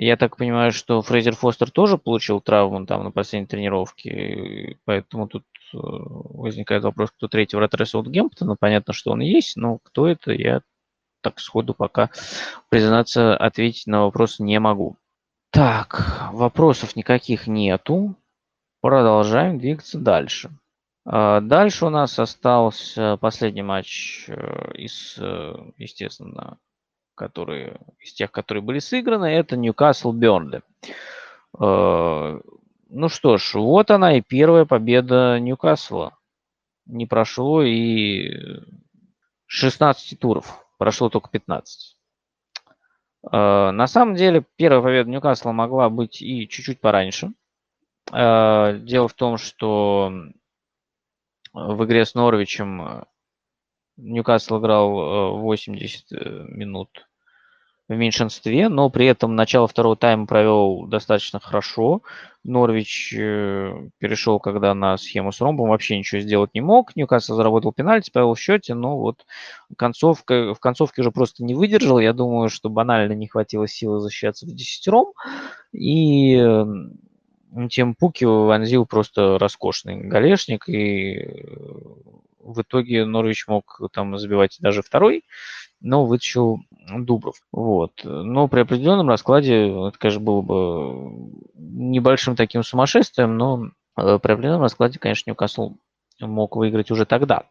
[0.01, 5.43] Я так понимаю, что Фрейзер Фостер тоже получил травму там на последней тренировке, поэтому тут
[5.73, 8.55] э, возникает вопрос, кто третий вратарь Саутгемптона.
[8.57, 10.61] Понятно, что он есть, но кто это, я
[11.21, 12.11] так сходу пока,
[12.69, 14.95] признаться, ответить на вопрос не могу.
[15.51, 18.15] Так, вопросов никаких нету.
[18.79, 20.49] Продолжаем двигаться дальше.
[21.05, 26.57] А, дальше у нас остался последний матч э, из, э, естественно,
[27.19, 30.61] которые, из тех, которые были сыграны, это Ньюкасл Бернли.
[31.59, 32.39] Э,
[32.89, 36.17] ну что ж, вот она и первая победа Ньюкасла.
[36.85, 38.61] Не прошло и
[39.47, 41.97] 16 туров, прошло только 15.
[43.31, 47.33] Э, на самом деле, первая победа Ньюкасла могла быть и чуть-чуть пораньше.
[48.13, 50.13] Э, дело в том, что
[51.51, 53.03] в игре с Норвичем
[53.97, 56.11] Ньюкасл играл 80
[56.47, 57.08] минут
[57.89, 62.03] в меньшинстве, но при этом начало второго тайма провел достаточно хорошо.
[62.43, 66.95] Норвич э, перешел, когда на схему с ромбом, вообще ничего сделать не мог.
[66.95, 69.25] Ньюкасл заработал пенальти, повел в счете, но вот
[69.75, 71.99] концовка, в концовке уже просто не выдержал.
[71.99, 75.07] Я думаю, что банально не хватило силы защищаться в десятером.
[75.73, 76.37] И
[77.71, 81.49] тем Пуки вонзил просто роскошный галешник, и э,
[82.53, 85.23] в итоге Норвич мог там забивать даже второй,
[85.81, 86.59] но вытащил
[86.97, 87.35] Дубров.
[87.51, 87.91] Вот.
[88.03, 94.61] Но при определенном раскладе это, конечно, было бы небольшим таким сумасшествием, но э, при определенном
[94.61, 95.75] раскладе, конечно, Ньюкасл
[96.19, 97.45] мог выиграть уже тогда.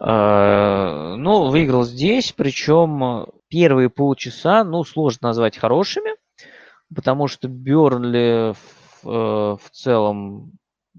[0.00, 6.16] Э, но выиграл здесь, причем первые полчаса, ну, сложно назвать хорошими,
[6.94, 8.54] потому что Бернли
[9.02, 10.52] в, э, в целом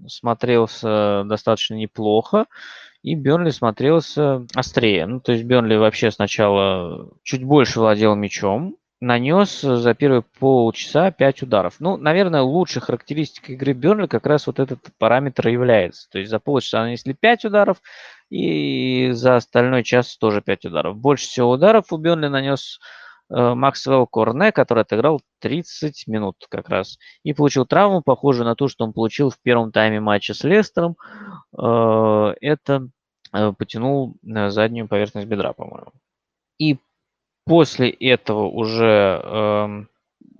[0.06, 2.46] смотрелся достаточно неплохо,
[3.02, 5.06] и Бернли смотрелся острее.
[5.06, 11.42] Ну, то есть Бернли вообще сначала чуть больше владел мячом, нанес за первые полчаса 5
[11.42, 11.74] ударов.
[11.80, 16.08] Ну, наверное, лучшей характеристикой игры Бернли как раз вот этот параметр является.
[16.10, 17.78] То есть за полчаса нанесли 5 ударов,
[18.30, 20.96] и за остальной час тоже 5 ударов.
[20.96, 22.78] Больше всего ударов у Бернли нанес
[23.34, 26.98] Э, Максвелл Корне, который отыграл 30 минут как раз.
[27.22, 30.96] И получил травму, похожую на ту, что он получил в первом тайме матча с Лестером.
[31.58, 32.88] Э, это
[33.32, 35.92] э, потянул заднюю поверхность бедра, по-моему.
[36.58, 36.78] И
[37.44, 39.88] после этого уже эм,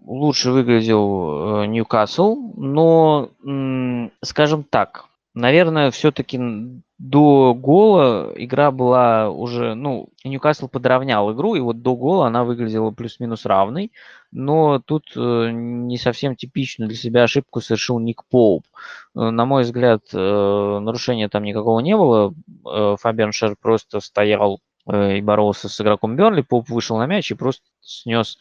[0.04, 3.30] лучше выглядел Ньюкасл, но,
[4.22, 6.38] скажем так, наверное, все-таки
[6.98, 12.92] до гола игра была уже, ну, Ньюкасл подровнял игру, и вот до гола она выглядела
[12.92, 13.90] плюс-минус равной,
[14.32, 18.64] но тут э, не совсем типичную для себя ошибку совершил Ник Поуп.
[19.14, 22.34] Э, на мой взгляд, э, нарушения там никакого не было,
[22.64, 24.60] Фабиан Шер просто стоял
[24.90, 28.38] и боролся с игроком Бернли, Поп вышел на мяч и просто снес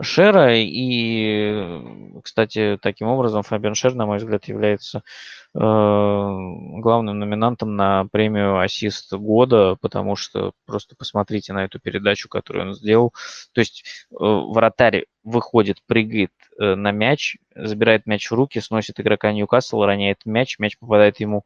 [0.00, 0.56] Шера.
[0.56, 5.02] И, кстати, таким образом Фабиан Шер, на мой взгляд, является
[5.54, 12.68] Э, главным номинантом на премию «Ассист года», потому что просто посмотрите на эту передачу, которую
[12.68, 13.12] он сделал.
[13.52, 19.30] То есть э, вратарь выходит, прыгает э, на мяч, забирает мяч в руки, сносит игрока
[19.32, 21.44] Ньюкасл, роняет мяч, мяч попадает ему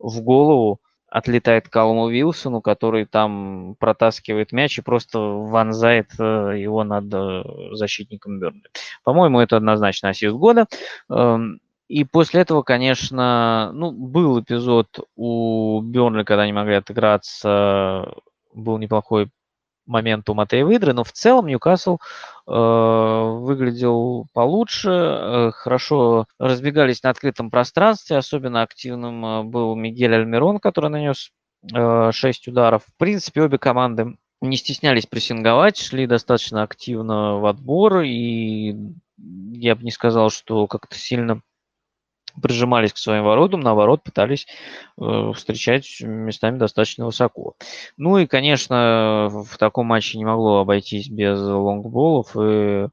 [0.00, 0.80] в голову,
[1.14, 7.04] отлетает Калуму Вилсону, который там протаскивает мяч и просто вонзает его над
[7.76, 8.64] защитником Бернли.
[9.04, 10.66] По-моему, это однозначно ассист года.
[11.08, 18.12] Эм, и после этого, конечно, ну, был эпизод у Бернли, когда они могли отыграться,
[18.52, 19.30] был неплохой
[19.86, 21.98] момент у Матея Выдры, но в целом Ньюкасл
[22.46, 30.58] э, выглядел получше, э, хорошо разбегались на открытом пространстве, особенно активным э, был Мигель Альмирон,
[30.58, 31.30] который нанес
[31.74, 32.82] э, 6 ударов.
[32.84, 38.76] В принципе, обе команды не стеснялись прессинговать, шли достаточно активно в отбор, и
[39.16, 41.40] я бы не сказал, что как-то сильно
[42.42, 44.46] прижимались к своим воротам, наоборот, пытались
[45.00, 47.54] э, встречать местами достаточно высоко.
[47.96, 52.88] Ну и, конечно, в таком матче не могло обойтись без лонгболов и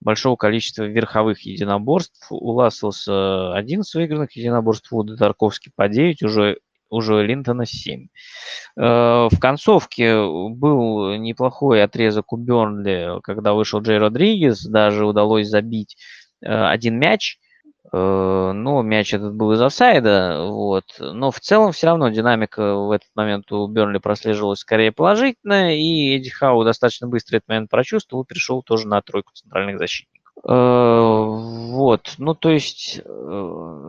[0.00, 2.26] большого количества верховых единоборств.
[2.30, 6.58] У Ласселса 11 выигранных единоборств, у Тарковский по 9, уже
[6.88, 8.08] уже Линтона 7.
[8.76, 15.96] Э, в концовке был неплохой отрезок у Бернли, когда вышел Джей Родригес, даже удалось забить
[16.42, 17.38] э, один мяч–
[17.92, 20.84] ну, мяч этот был из офсайда, вот.
[20.98, 26.16] Но в целом все равно динамика в этот момент у Бернли прослеживалась скорее положительная, и
[26.16, 30.20] Эдди Хау достаточно быстро этот момент прочувствовал перешел тоже на тройку центральных защитников.
[30.48, 33.08] Э, вот, ну то есть э,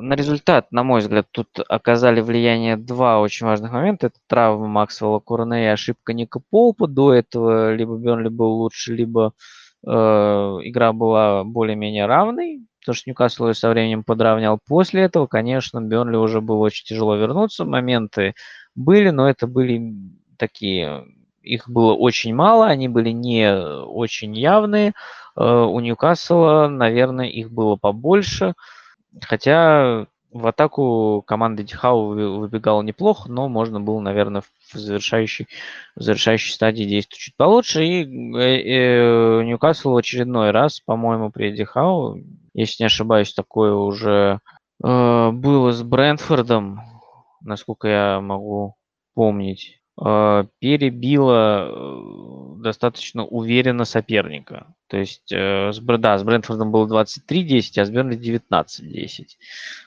[0.01, 4.07] на результат, на мой взгляд, тут оказали влияние два очень важных момента.
[4.07, 6.87] Это травма Максвелла Курне и ошибка Ника Поупа.
[6.87, 9.33] До этого либо Бернли был лучше, либо
[9.85, 14.59] э, игра была более-менее равной потому что Ньюкасл ее со временем подравнял.
[14.67, 17.63] После этого, конечно, Бернли уже было очень тяжело вернуться.
[17.63, 18.33] Моменты
[18.75, 19.93] были, но это были
[20.37, 21.05] такие...
[21.41, 24.93] Их было очень мало, они были не очень явные.
[25.35, 28.53] Э, у Ньюкасла, наверное, их было побольше.
[29.21, 35.47] Хотя в атаку команда Дихау выбегала неплохо, но можно было, наверное, в завершающей,
[35.95, 37.85] в завершающей стадии действовать чуть получше.
[37.85, 42.19] И э, э, Ньюкасл в очередной раз, по-моему, при Дихау,
[42.53, 44.39] если не ошибаюсь, такое уже
[44.83, 46.81] э, было с Брентфордом,
[47.41, 48.75] насколько я могу
[49.13, 49.81] помнить.
[50.03, 54.73] Э, перебила э, достаточно уверенно соперника.
[54.87, 59.25] То есть, э, с, да, с Брентфордом было 23-10, а с Бернли 19-10.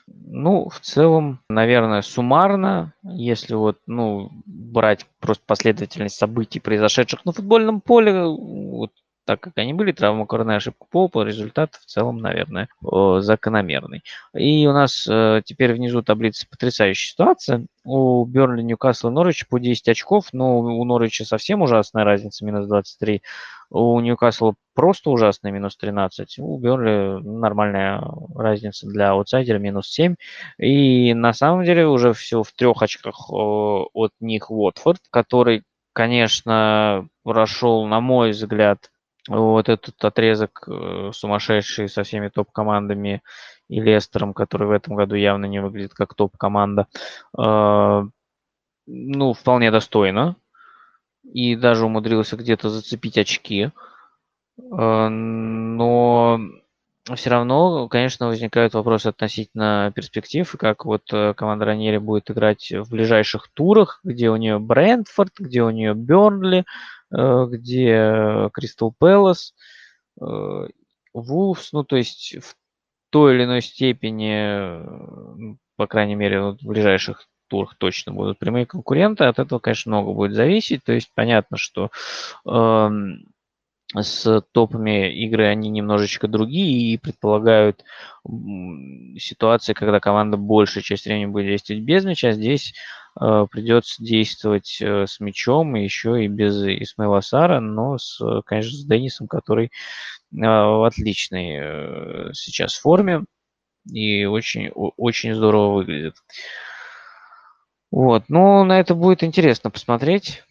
[0.07, 7.81] Ну, в целом, наверное, суммарно, если вот, ну, брать просто последовательность событий, произошедших на футбольном
[7.81, 8.91] поле, вот
[9.25, 9.91] так, как они были.
[9.91, 11.23] Травмокорная ошибка Поупа.
[11.23, 14.03] Результат в целом, наверное, закономерный.
[14.33, 17.65] И у нас э, теперь внизу таблицы потрясающая ситуация.
[17.83, 20.27] У Бернли, Ньюкасла и Норвича по 10 очков.
[20.31, 23.21] Но у Норвича совсем ужасная разница, минус 23.
[23.71, 26.39] У Ньюкасла просто ужасная, минус 13.
[26.39, 28.03] У Бернли нормальная
[28.35, 30.15] разница для аутсайдера, минус 7.
[30.59, 37.85] И на самом деле уже все в трех очках от них Уотфорд, который, конечно, прошел,
[37.87, 38.91] на мой взгляд,
[39.27, 43.23] вот этот отрезок э, сумасшедший со всеми топ-командами
[43.67, 46.87] и Лестером, который в этом году явно не выглядит как топ-команда,
[47.37, 48.03] э,
[48.87, 50.35] ну, вполне достойно.
[51.23, 53.71] И даже умудрился где-то зацепить очки.
[54.59, 56.39] Э, но
[57.15, 61.03] все равно, конечно, возникают вопросы относительно перспектив, как вот
[61.35, 66.65] команда Раньери будет играть в ближайших турах, где у нее Брентфорд, где у нее Бернли,
[67.15, 69.53] где Кристал Пэлас,
[71.13, 72.55] Вулфс, ну, то есть в
[73.09, 79.23] той или иной степени, по крайней мере, в ближайших турах точно будут прямые конкуренты.
[79.25, 80.83] От этого, конечно, много будет зависеть.
[80.83, 81.91] То есть понятно, что
[82.45, 82.89] э,
[83.95, 87.83] с топами игры они немножечко другие и предполагают
[89.17, 92.31] ситуации, когда команда большую часть времени будет действовать без мяча.
[92.31, 92.73] Здесь э,
[93.17, 98.85] придется действовать э, с мячом, и еще и без Исмаила Сара, но, с, конечно, с
[98.85, 99.69] Деннисом, который э,
[100.31, 103.23] в отличной э, сейчас форме
[103.91, 106.15] и очень, очень здорово выглядит.
[107.91, 110.43] Вот, ну, на это будет интересно посмотреть.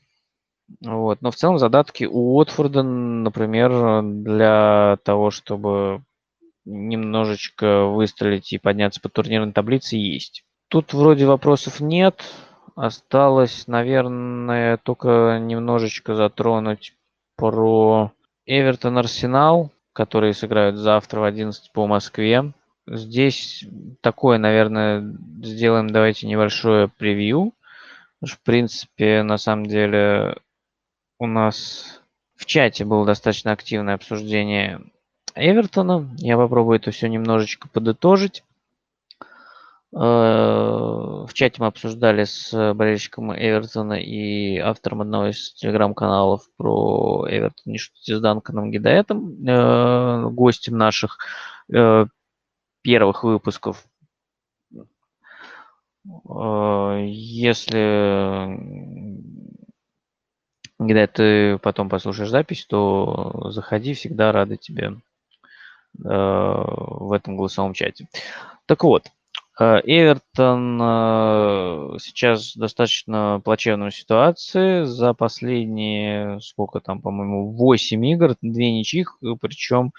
[0.81, 1.21] Вот.
[1.21, 6.03] Но в целом задатки у Уотфорда, например, для того, чтобы
[6.65, 10.45] немножечко выстрелить и подняться по турнирной таблице, есть.
[10.69, 12.25] Тут вроде вопросов нет.
[12.75, 16.95] Осталось, наверное, только немножечко затронуть
[17.37, 18.13] про
[18.47, 22.53] Эвертон Арсенал, которые сыграют завтра в 11 по Москве.
[22.87, 23.65] Здесь
[24.01, 27.53] такое, наверное, сделаем давайте небольшое превью.
[28.21, 30.37] В принципе, на самом деле,
[31.19, 32.03] у нас
[32.37, 34.81] в чате было достаточно активное обсуждение
[35.37, 36.11] Эвертона.
[36.19, 38.43] Я попробую это все немножечко подытожить.
[39.95, 47.73] Э, в чате мы обсуждали с болельщиком Эвертона и автором одного из телеграм-каналов про Эвертон
[47.73, 51.19] не с Данканом Гидаэтом, э, гостем наших
[51.73, 52.07] э,
[52.83, 53.85] первых выпусков.
[57.07, 57.79] Если
[60.77, 64.97] когда ты потом послушаешь запись, то заходи, всегда рады тебе
[65.97, 68.09] в этом голосовом чате.
[68.67, 69.09] Так вот,
[69.59, 74.85] Эвертон э, сейчас достаточно плачевной ситуации.
[74.85, 79.93] За последние, сколько там, по-моему, 8 игр, две ничьих, причем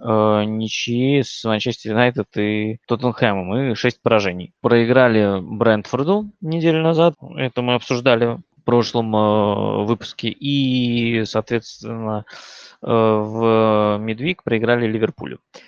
[0.00, 4.52] э, ничьи с Манчестер Юнайтед и Тоттенхэмом, и 6 поражений.
[4.60, 8.38] Проиграли Брентфорду неделю назад, это мы обсуждали
[8.70, 10.28] прошлом э, выпуске.
[10.28, 12.24] И, соответственно,
[12.82, 15.40] э, в Медвик проиграли Ливерпулю.
[15.54, 15.58] Э,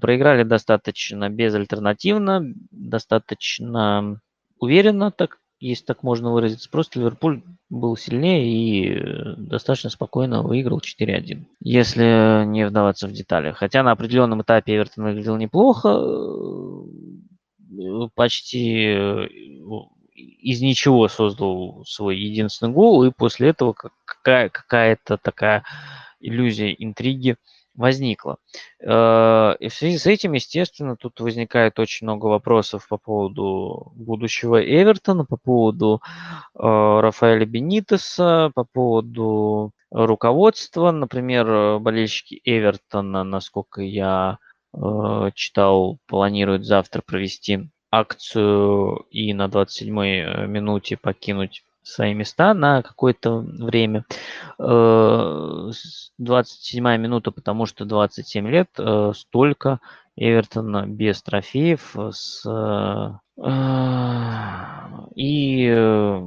[0.00, 4.20] проиграли достаточно безальтернативно, достаточно
[4.58, 6.70] уверенно, так, если так можно выразиться.
[6.70, 13.52] Просто Ливерпуль был сильнее и достаточно спокойно выиграл 4-1, если не вдаваться в детали.
[13.52, 16.00] Хотя на определенном этапе Эвертон выглядел неплохо,
[18.14, 18.94] почти
[20.16, 23.74] из ничего создал свой единственный гол, и после этого
[24.04, 25.64] какая- какая-то такая
[26.20, 27.36] иллюзия интриги
[27.74, 28.38] возникла.
[28.80, 34.62] Э, и в связи с этим, естественно, тут возникает очень много вопросов по поводу будущего
[34.62, 36.00] Эвертона, по поводу
[36.54, 40.90] э, Рафаэля Бенитеса, по поводу руководства.
[40.90, 44.38] Например, болельщики Эвертона, насколько я
[44.72, 52.82] э, читал, планируют завтра провести акцию и на 27-й э, минуте покинуть свои места на
[52.82, 54.04] какое-то время.
[54.58, 59.78] 27-я э, минута, потому что 27 лет, э, столько
[60.16, 62.44] Эвертона без трофеев, с,
[65.16, 66.22] и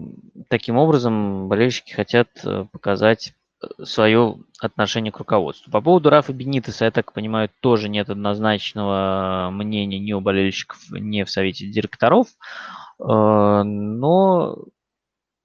[0.49, 2.27] таким образом болельщики хотят
[2.73, 3.34] показать
[3.84, 5.71] свое отношение к руководству.
[5.71, 11.23] По поводу Рафа Бенитеса, я так понимаю, тоже нет однозначного мнения ни у болельщиков, ни
[11.23, 12.27] в совете директоров,
[12.99, 14.57] э, но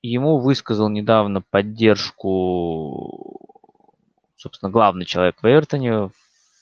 [0.02, 3.40] ему высказал недавно поддержку,
[4.36, 6.10] собственно, главный человек в Эвертоне,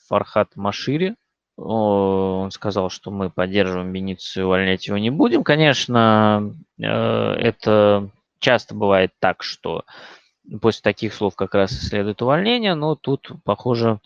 [0.07, 1.15] Фархат Машири.
[1.57, 5.43] Он сказал, что мы поддерживаем Беницию, увольнять его не будем.
[5.43, 8.09] Конечно, э, это
[8.39, 9.83] часто бывает так, что
[10.61, 13.99] после таких слов как раз следует увольнение, но тут, похоже,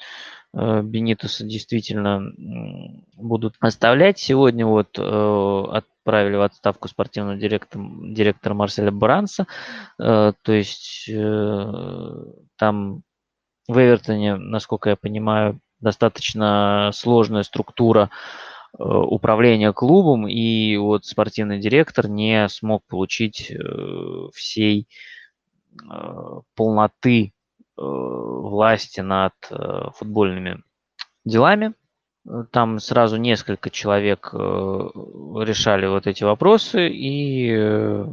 [0.54, 2.32] э, Бенитоса действительно
[3.16, 4.20] будут оставлять.
[4.20, 9.48] Сегодня вот э, отправили в отставку спортивного директора, директора Марселя Бранса.
[10.00, 11.10] Э, то есть
[12.58, 13.02] там
[13.68, 18.10] в Эвертоне, насколько я понимаю, достаточно сложная структура
[18.78, 23.52] управления клубом, и вот спортивный директор не смог получить
[24.34, 24.88] всей
[26.56, 27.32] полноты э,
[27.82, 30.64] власти над э, футбольными
[31.26, 31.74] делами.
[32.52, 38.04] Там сразу несколько человек решали вот эти вопросы, и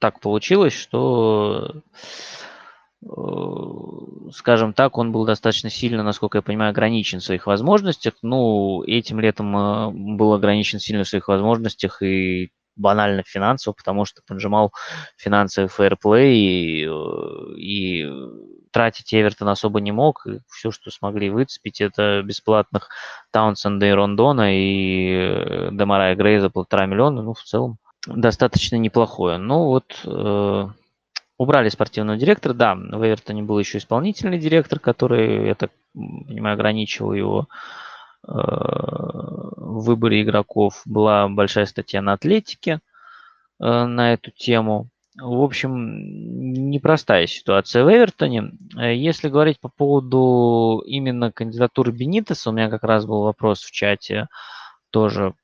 [0.00, 1.82] так получилось, что,
[4.32, 8.14] скажем так, он был достаточно сильно, насколько я понимаю, ограничен в своих возможностях.
[8.22, 14.72] Ну, этим летом был ограничен сильно в своих возможностях и банально финансово, потому что поджимал
[15.16, 18.06] финансовый фэрплей и, э, и
[18.70, 20.26] тратить Эвертон особо не мог.
[20.26, 22.90] И все, что смогли выцепить, это бесплатных
[23.30, 27.22] Таунсенда и Рондона и э, и Грей за полтора миллиона.
[27.22, 29.38] Ну, в целом, достаточно неплохое.
[29.38, 30.68] Ну, вот э,
[31.38, 32.52] убрали спортивного директора.
[32.52, 37.48] Да, в Эвертоне был еще исполнительный директор, который, я так понимаю, ограничивал его
[38.26, 40.82] в выборе игроков.
[40.84, 42.80] Была большая статья на Атлетике
[43.60, 44.88] э, на эту тему.
[45.18, 48.52] В общем, непростая ситуация в Эвертоне.
[48.76, 53.70] Э, если говорить по поводу именно кандидатуры Бенитеса, у меня как раз был вопрос в
[53.70, 54.28] чате
[54.90, 55.34] тоже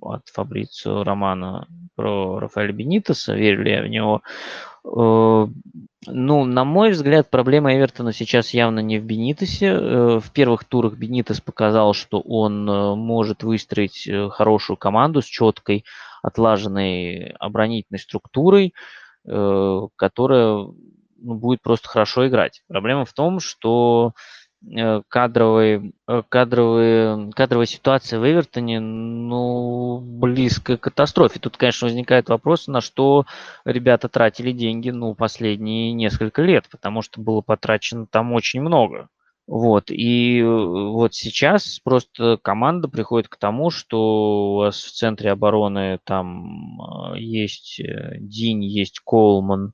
[0.00, 4.22] от Фабрицио Романа про Рафаэля Бенитеса, верю ли я в него.
[4.84, 5.46] Э,
[6.06, 9.66] ну, на мой взгляд, проблема Эвертона сейчас явно не в Бенитесе.
[9.66, 15.84] Э, в первых турах Бенитес показал, что он э, может выстроить хорошую команду с четкой,
[16.22, 18.74] отлаженной оборонительной структурой,
[19.24, 20.66] которая
[21.22, 22.62] ну, будет просто хорошо играть.
[22.68, 24.12] Проблема в том, что
[24.62, 31.38] Э, э, кадровые, кадровая ситуация в Эвертоне, ну, близко к катастрофе.
[31.40, 33.24] Тут, конечно, возникает вопрос, на что
[33.64, 39.08] ребята тратили деньги, ну, последние несколько лет, потому что было потрачено там очень много.
[39.46, 45.32] Вот, и э, вот сейчас просто команда приходит к тому, что у вас в центре
[45.32, 47.80] обороны там есть
[48.18, 49.72] Динь, есть Колман,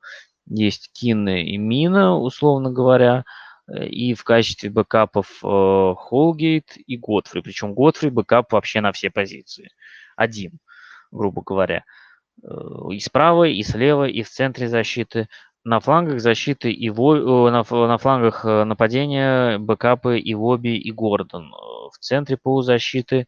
[0.48, 3.24] есть Кин и Мина, условно говоря–
[3.68, 7.42] и в качестве бэкапов э, Холгейт и Готфри.
[7.42, 9.70] Причем Готфри бэкап вообще на все позиции.
[10.16, 10.58] Один,
[11.10, 11.84] грубо говоря.
[12.42, 12.48] Э,
[12.92, 15.28] и справа, и слева, и в центре защиты.
[15.64, 17.50] На флангах защиты и во...
[17.50, 21.50] на, на флангах э, нападения бэкапы Ивоби и Гордон.
[21.92, 23.26] В центре полузащиты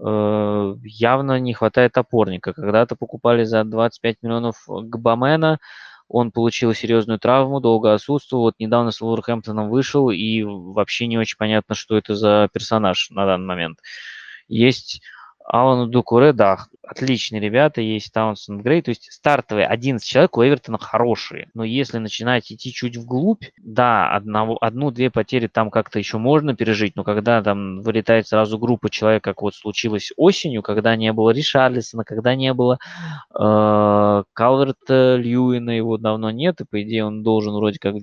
[0.00, 2.52] явно не хватает опорника.
[2.52, 5.58] Когда-то покупали за 25 миллионов Гбамена,
[6.08, 8.44] он получил серьезную травму, долго отсутствовал.
[8.44, 13.26] Вот недавно с Вулверхэмптоном вышел, и вообще не очень понятно, что это за персонаж на
[13.26, 13.78] данный момент.
[14.48, 15.02] Есть
[15.50, 20.76] Алану Дукуре, да, отличные ребята, есть Таунсенд Грей, то есть стартовые 11 человек у Эвертона
[20.78, 26.96] хорошие, но если начинать идти чуть вглубь, да, одну-две потери там как-то еще можно пережить,
[26.96, 32.04] но когда там вылетает сразу группа человек, как вот случилось осенью, когда не было Ришарлисона,
[32.04, 32.78] когда не было
[33.34, 38.02] э, Калверта Льюина, его давно нет, и по идее он должен вроде как в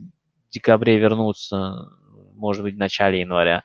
[0.50, 1.90] декабре вернуться,
[2.34, 3.62] может быть, в начале января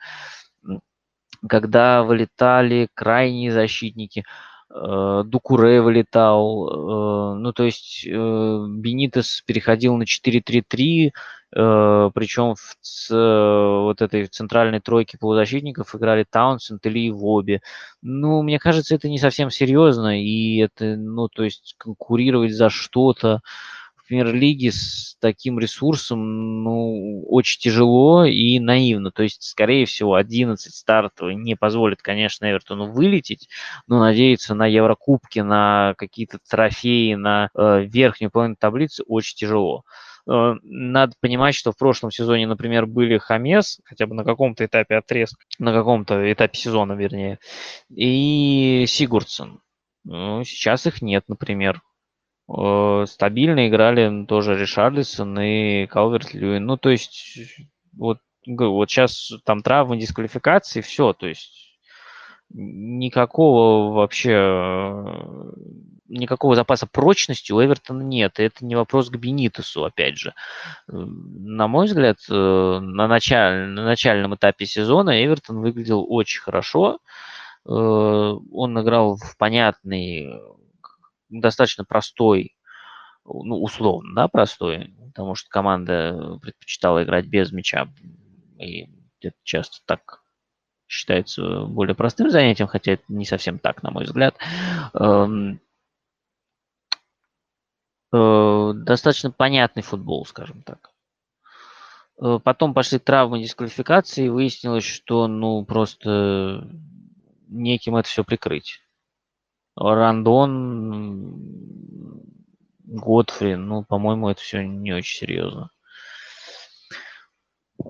[1.49, 4.25] когда вылетали крайние защитники,
[4.71, 11.12] э, Дукуре вылетал, э, ну то есть э, Бенитес переходил на 4-3-3,
[11.53, 12.77] причем в
[13.11, 17.61] вот этой центральной тройке полузащитников играли Таунсенд или Воби.
[18.03, 23.41] Ну, мне кажется, это не совсем серьезно, и это, ну, то есть конкурировать за что-то,
[24.11, 29.12] премьер-лиге с таким ресурсом, ну, очень тяжело и наивно.
[29.12, 33.49] То есть, скорее всего, 11 стартовый не позволит, конечно, Эвертону вылететь,
[33.87, 39.85] но надеяться на Еврокубки, на какие-то трофеи, на э, верхнюю половину таблицы очень тяжело.
[40.28, 44.97] Э, надо понимать, что в прошлом сезоне, например, были Хамес, хотя бы на каком-то этапе
[44.97, 47.39] отрезка, на каком-то этапе сезона, вернее,
[47.95, 49.61] и Сигурдсон.
[50.03, 51.81] Ну, сейчас их нет, например.
[52.56, 56.64] Э, стабильно играли тоже Ришарлисон и Калверт Льюин.
[56.66, 57.39] Ну, то есть,
[57.97, 61.68] вот, вот сейчас там травмы, дисквалификации, все, то есть
[62.52, 65.05] никакого вообще
[66.09, 68.40] никакого запаса прочности у Эвертона нет.
[68.40, 70.35] И это не вопрос к Бенитесу, опять же.
[70.89, 76.98] На мой взгляд, э, на, началь, на начальном этапе сезона Эвертон выглядел очень хорошо.
[77.64, 80.32] Э, он играл в понятный
[81.31, 82.55] достаточно простой
[83.24, 87.89] ну, условно, да, простой, потому что команда предпочитала играть без мяча,
[88.59, 88.89] и
[89.20, 90.23] это часто так
[90.86, 94.36] считается более простым занятием, хотя это не совсем так, на мой взгляд.
[94.94, 95.61] Эм,
[98.12, 100.90] э, достаточно понятный футбол, скажем так.
[102.20, 106.69] Э, потом пошли травмы, дисквалификации, и выяснилось, что ну просто
[107.47, 108.81] неким это все прикрыть.
[109.77, 111.41] Рандон,
[112.85, 115.71] Готфри, ну, по-моему, это все не очень серьезно.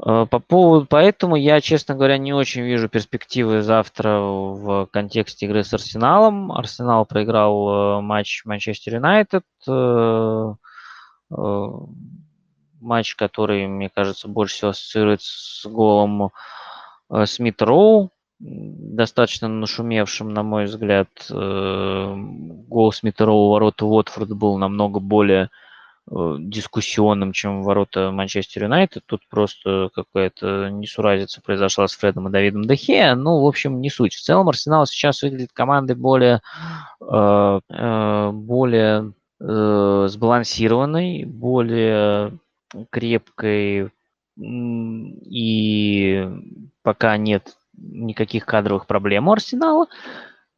[0.04, 5.64] Э, по поводу, поэтому я, честно говоря, не очень вижу перспективы завтра в контексте игры
[5.64, 6.52] с Арсеналом.
[6.52, 9.44] Арсенал проиграл э, матч Манчестер Юнайтед.
[12.80, 16.30] Матч, который, мне кажется, больше всего ассоциируется с голом
[17.26, 22.14] Смит Роу достаточно нашумевшим, на мой взгляд, э,
[22.68, 25.50] гол Смитерова ворота Уотфорд был намного более
[26.10, 29.02] э, дискуссионным, чем ворота Манчестер Юнайтед.
[29.04, 33.14] Тут просто какая-то несуразица произошла с Фредом и Давидом Дехе.
[33.14, 34.14] Ну, в общем, не суть.
[34.14, 36.40] В целом Арсенал сейчас выглядит командой более,
[37.00, 39.12] э, более
[39.42, 42.38] сбалансированной, более
[42.90, 43.90] крепкой
[44.38, 46.28] и
[46.82, 49.86] пока нет никаких кадровых проблем у Арсенала.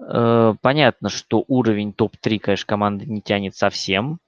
[0.01, 4.19] Э, понятно, что уровень топ-3, конечно, команды не тянет совсем,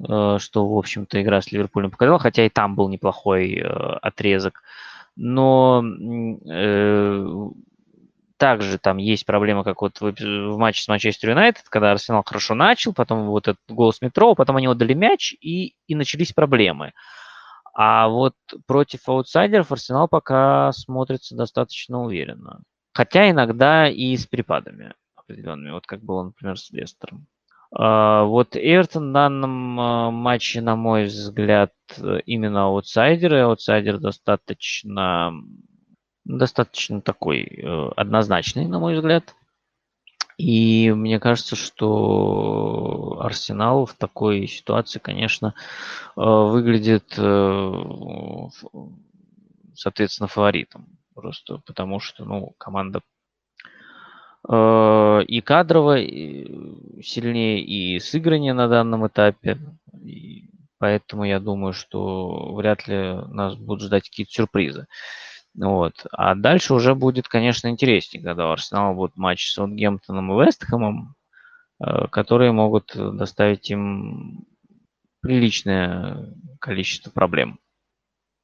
[0.00, 4.62] э, что, в общем-то, игра с Ливерпулем показала, хотя и там был неплохой э, отрезок.
[5.14, 5.84] Но
[8.38, 12.92] также там есть проблема, как вот в, матче с Манчестер Юнайтед, когда Арсенал хорошо начал,
[12.94, 16.86] потом вот этот гол с метро, потом они отдали мяч, и, и начались проблемы.
[16.86, 17.21] Uh,
[17.72, 18.34] а вот
[18.66, 22.62] против аутсайдеров Арсенал пока смотрится достаточно уверенно.
[22.92, 27.26] Хотя иногда и с перепадами определенными, вот как было, например, с Лестером.
[27.74, 31.72] А, вот Эвертон в данном а, матче, на мой взгляд,
[32.26, 33.40] именно аутсайдеры.
[33.40, 35.32] Аутсайдер достаточно,
[36.24, 39.34] достаточно такой э, однозначный, на мой взгляд.
[40.38, 45.54] И мне кажется, что Арсенал в такой ситуации, конечно,
[46.16, 47.72] э, выглядит, э,
[49.74, 50.86] соответственно, фаворитом.
[51.14, 53.02] Просто потому что, ну, команда
[54.48, 59.58] э, и кадрово сильнее, и сыграние на данном этапе.
[60.02, 60.48] И
[60.78, 64.86] поэтому я думаю, что вряд ли нас будут ждать какие-то сюрпризы.
[65.54, 66.06] Вот.
[66.12, 71.14] А дальше уже будет, конечно, интереснее, когда у Арсенала будет матч с Саутгемптоном и Вестхэмом,
[71.80, 74.46] э, которые могут доставить им
[75.20, 77.58] приличное количество проблем.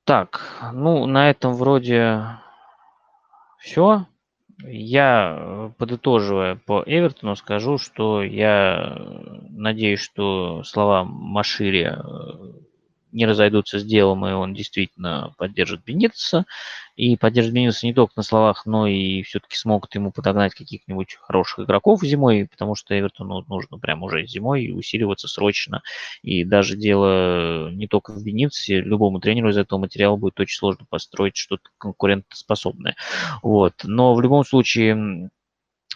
[0.05, 0.41] Так,
[0.73, 2.39] ну, на этом вроде
[3.59, 4.07] все.
[4.65, 8.97] Я, подытоживая по Эвертону, скажу, что я
[9.51, 12.68] надеюсь, что слова Машири э,
[13.13, 16.45] не разойдутся с делом, и он действительно поддержит Бенитеса.
[16.97, 21.61] И поддержит Бенитеса не только на словах, но и все-таки смогут ему подогнать каких-нибудь хороших
[21.61, 25.83] игроков зимой, потому что Эвертону нужно прямо уже зимой усиливаться срочно.
[26.23, 30.87] И даже дело не только в Бенитесе, любому тренеру из этого материала будет очень сложно
[30.89, 32.97] построить что-то конкурентоспособное.
[33.43, 33.75] Вот.
[33.85, 35.31] Но в любом случае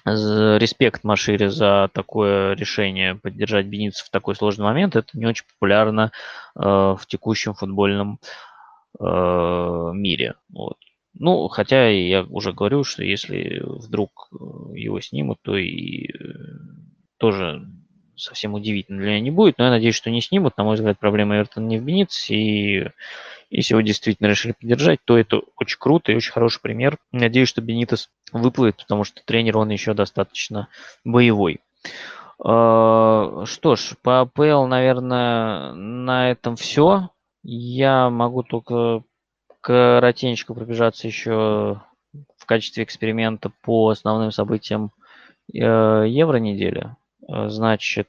[0.04, 4.96] респект Машире за такое решение поддержать Беницев в такой сложный момент.
[4.96, 6.12] Это не очень популярно
[6.56, 8.18] э, в текущем футбольном
[8.98, 9.04] э,
[9.94, 10.34] мире.
[10.48, 10.78] Вот.
[11.14, 16.12] Ну, хотя я уже говорю, что если вдруг э, его снимут, то и э,
[17.18, 17.66] тоже
[18.16, 20.56] совсем удивительно для меня не будет, но я надеюсь, что не снимут.
[20.56, 22.88] На мой взгляд, проблема Эвертона не в Бенице, и
[23.52, 26.96] если его действительно решили поддержать, то это очень круто и очень хороший пример.
[27.12, 30.68] Надеюсь, что Бенитес выплывет, потому что тренер он еще достаточно
[31.04, 31.60] боевой.
[32.42, 37.10] А, что ж, по АПЛ, наверное, на этом все.
[37.42, 39.02] Я могу только
[39.60, 41.82] коротенько пробежаться еще
[42.38, 44.92] в качестве эксперимента по основным событиям
[45.52, 45.58] э,
[46.08, 46.96] Евро недели.
[47.28, 48.08] Значит,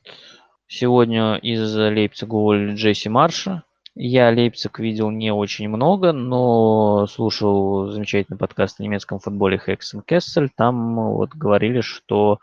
[0.67, 3.63] сегодня из Лейпцига уволили Джесси Марша.
[3.95, 10.49] Я Лейпциг видел не очень много, но слушал замечательный подкаст о немецком футболе Хексен Кессель.
[10.49, 12.39] Там вот говорили, что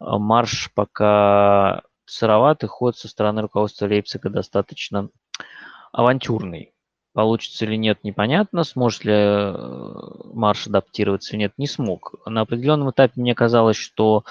[0.00, 5.08] э, марш пока сыроватый, ход со стороны руководства Лейпцига достаточно
[5.92, 6.72] авантюрный.
[7.18, 8.62] Получится или нет, непонятно.
[8.62, 9.54] Сможет ли э,
[10.34, 12.14] Марш адаптироваться или нет, не смог.
[12.26, 14.28] На определенном этапе мне казалось, что э,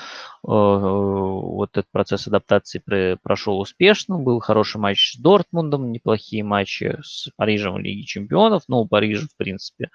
[0.47, 4.18] вот этот процесс адаптации при, прошел успешно.
[4.18, 8.64] Был хороший матч с Дортмундом, неплохие матчи с Парижем в Лиге Чемпионов.
[8.69, 9.89] Но у Парижа, в принципе,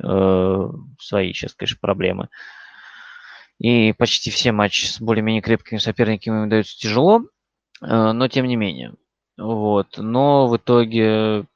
[0.00, 0.68] э,
[1.00, 2.28] свои сейчас, конечно, проблемы.
[3.58, 7.24] И почти все матчи с более-менее крепкими соперниками им даются тяжело.
[7.82, 8.94] Э, но тем не менее.
[9.36, 9.98] Вот.
[9.98, 11.46] Но в итоге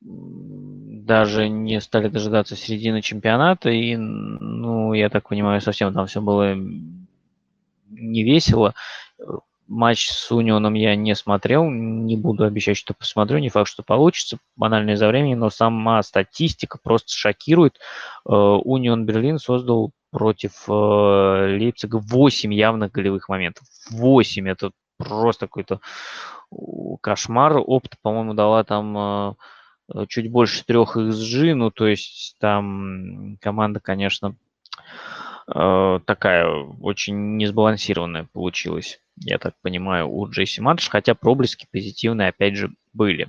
[0.00, 6.54] даже не стали дожидаться середины чемпионата, и, ну, я так понимаю, совсем там все было
[6.54, 8.74] не весело.
[9.66, 14.38] Матч с Унионом я не смотрел, не буду обещать, что посмотрю, не факт, что получится,
[14.56, 17.78] банально из-за времени, но сама статистика просто шокирует.
[18.28, 23.64] Э, Унион Берлин создал против э, Лейпцига 8 явных голевых моментов.
[23.90, 25.80] 8, это просто какой-то
[27.00, 27.58] кошмар.
[27.58, 29.34] Опт, по-моему, дала там э,
[30.08, 34.36] чуть больше трех XG, ну, то есть там команда, конечно,
[35.46, 36.46] такая
[36.80, 43.28] очень несбалансированная получилась я так понимаю, у Джейси Мардж, хотя проблески позитивные, опять же, были.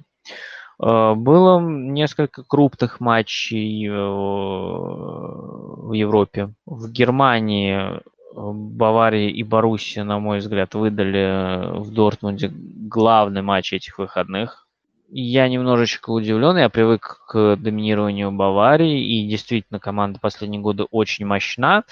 [0.82, 6.54] Э, было несколько крупных матчей э, в Европе.
[6.66, 8.00] В Германии э,
[8.34, 14.68] Бавария и Боруссия, на мой взгляд, выдали в Дортмунде главный матч этих выходных.
[15.14, 21.84] Я немножечко удивлен, я привык к доминированию Баварии, и действительно команда последние годы очень мощна.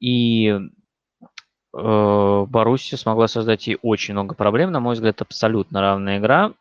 [0.00, 4.72] И э, Боруссия смогла создать ей очень много проблем.
[4.72, 6.52] На мой взгляд, абсолютно равная игра.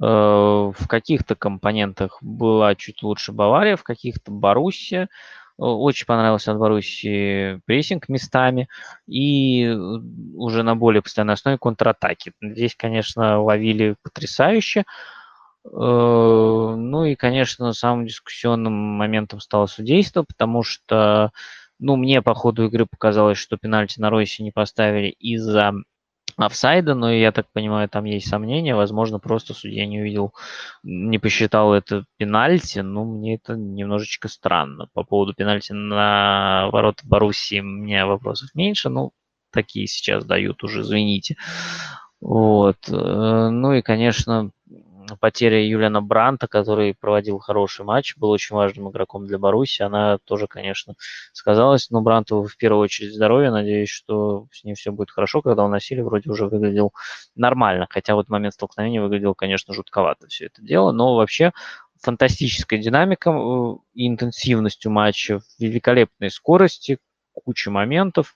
[0.00, 0.06] Э,
[0.74, 5.10] в каких-то компонентах была чуть лучше Бавария, в каких-то Боруссия.
[5.58, 8.68] Э, очень понравился от Боруссии прессинг местами
[9.06, 9.68] и
[10.34, 12.32] уже на более постоянной основе контратаки.
[12.40, 14.84] Здесь, конечно, ловили потрясающе.
[15.66, 21.32] Ну и, конечно, самым дискуссионным моментом стало судейство, потому что
[21.78, 25.72] ну, мне по ходу игры показалось, что пенальти на Ройсе не поставили из-за
[26.36, 28.74] офсайда, но я так понимаю, там есть сомнения.
[28.74, 30.32] Возможно, просто судья не увидел,
[30.82, 32.80] не посчитал это пенальти.
[32.80, 34.88] Ну, мне это немножечко странно.
[34.92, 38.88] По поводу пенальти на ворот Боруссии у меня вопросов меньше.
[38.88, 39.12] Ну,
[39.52, 41.36] такие сейчас дают уже, извините.
[42.20, 42.78] Вот.
[42.88, 44.50] Э, ну и, конечно,
[45.20, 50.46] потеря Юлиана Бранта, который проводил хороший матч, был очень важным игроком для Баруси, она тоже,
[50.46, 50.94] конечно,
[51.32, 51.90] сказалась.
[51.90, 53.50] Но Бранту в первую очередь здоровье.
[53.50, 55.42] Надеюсь, что с ним все будет хорошо.
[55.42, 56.92] Когда он на силе, вроде уже выглядел
[57.34, 57.86] нормально.
[57.90, 60.92] Хотя вот момент столкновения выглядел, конечно, жутковато все это дело.
[60.92, 61.52] Но вообще
[62.00, 66.98] фантастическая динамика э, и интенсивностью матча, великолепной скорости,
[67.32, 68.34] куча моментов.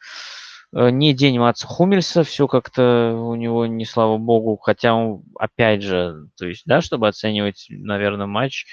[0.74, 5.82] Э, не день Матса Хумельса, все как-то у него не слава богу, хотя он, опять
[5.82, 8.66] же, то есть, да, чтобы оценивать, наверное, матч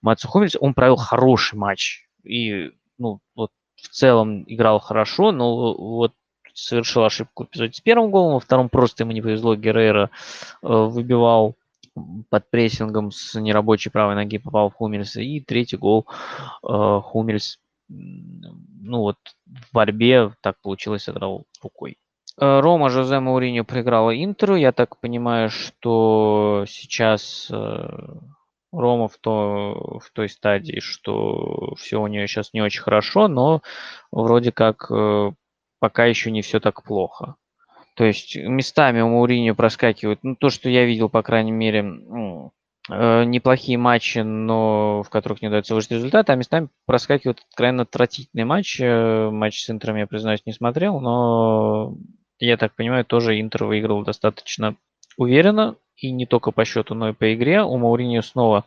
[0.00, 2.06] Матса Хумельса, он провел хороший матч.
[2.24, 6.12] И, ну, вот в целом играл хорошо, но вот
[6.54, 10.10] совершил ошибку эпизоде с первым голом, во втором просто ему не повезло, Геррера
[10.62, 11.56] э, выбивал
[12.30, 16.06] под прессингом с нерабочей правой ноги попал в Хумельса, и третий гол
[16.62, 17.58] э, Хумельс
[17.88, 21.98] ну вот в борьбе так получилось, сыграл рукой.
[22.40, 24.56] Э, Рома Жозе Мауриньо проиграла Интеру.
[24.56, 27.88] Я так понимаю, что сейчас э,
[28.72, 33.62] Рома в, то, в той стадии, что все у нее сейчас не очень хорошо, но
[34.10, 35.32] вроде как э,
[35.78, 37.36] пока еще не все так плохо.
[37.94, 42.52] То есть местами у Мауриньо проскакивают, ну, то, что я видел, по крайней мере, ну,
[42.88, 48.82] неплохие матчи, но в которых не удается выжить результат, а местами проскакивают откровенно отвратительные матчи.
[48.82, 51.96] Э, матч с Интером я, признаюсь, не смотрел, но
[52.38, 54.76] я так понимаю, тоже Интер выиграл достаточно
[55.16, 57.62] уверенно, и не только по счету, но и по игре.
[57.62, 58.64] У Мауриньо снова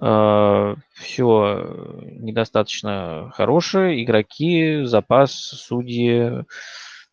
[0.00, 4.04] э, все недостаточно хорошее.
[4.04, 6.44] Игроки, запас, судьи,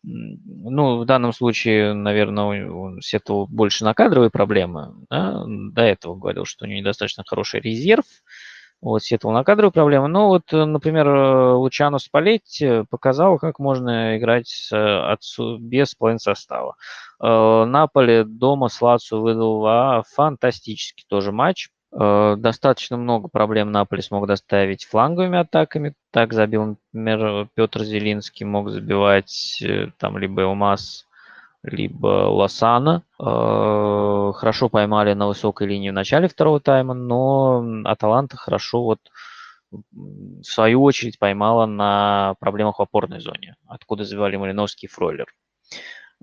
[0.06, 4.94] ну, в данном случае, наверное, он сетовал больше на кадровые проблемы.
[5.10, 5.44] Да?
[5.46, 8.04] До этого говорил, что у него недостаточно хороший резерв.
[8.80, 10.08] Вот, сетовал на кадровые проблемы.
[10.08, 11.08] Но вот, например,
[11.56, 14.72] Лучано Спалетти показал, как можно играть с,
[15.10, 16.76] отцу, без половины состава.
[17.22, 21.70] Э, Наполе дома с Лацу выдал а, фантастический тоже матч.
[21.98, 25.94] Э, достаточно много проблем Наполи смог доставить фланговыми атаками.
[26.10, 31.06] Так забил, например, Петр Зелинский, мог забивать э, там либо Элмаз,
[31.62, 33.02] либо Лосана.
[33.20, 38.98] Э, хорошо поймали на высокой линии в начале второго тайма, но Аталанта хорошо вот
[39.92, 45.26] в свою очередь поймала на проблемах в опорной зоне, откуда забивали Малиновский и Фройлер.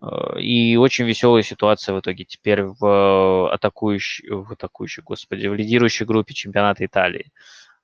[0.02, 6.06] Э, и очень веселая ситуация в итоге теперь в атакующей, в атакующей, господи, в лидирующей
[6.06, 7.32] группе чемпионата Италии.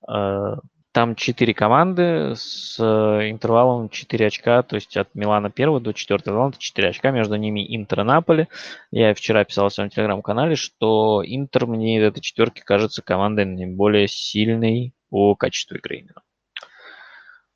[0.07, 0.55] Э,
[0.93, 6.57] там четыре команды с интервалом 4 очка, то есть от Милана 1 до 4 Атланта
[6.57, 8.47] 4 очка, между ними Интер и Наполи.
[8.89, 14.07] Я вчера писал в своем телеграм-канале, что Интер мне в этой четверке кажется командой наиболее
[14.07, 16.07] сильной по качеству игры.
[16.07, 16.13] Э,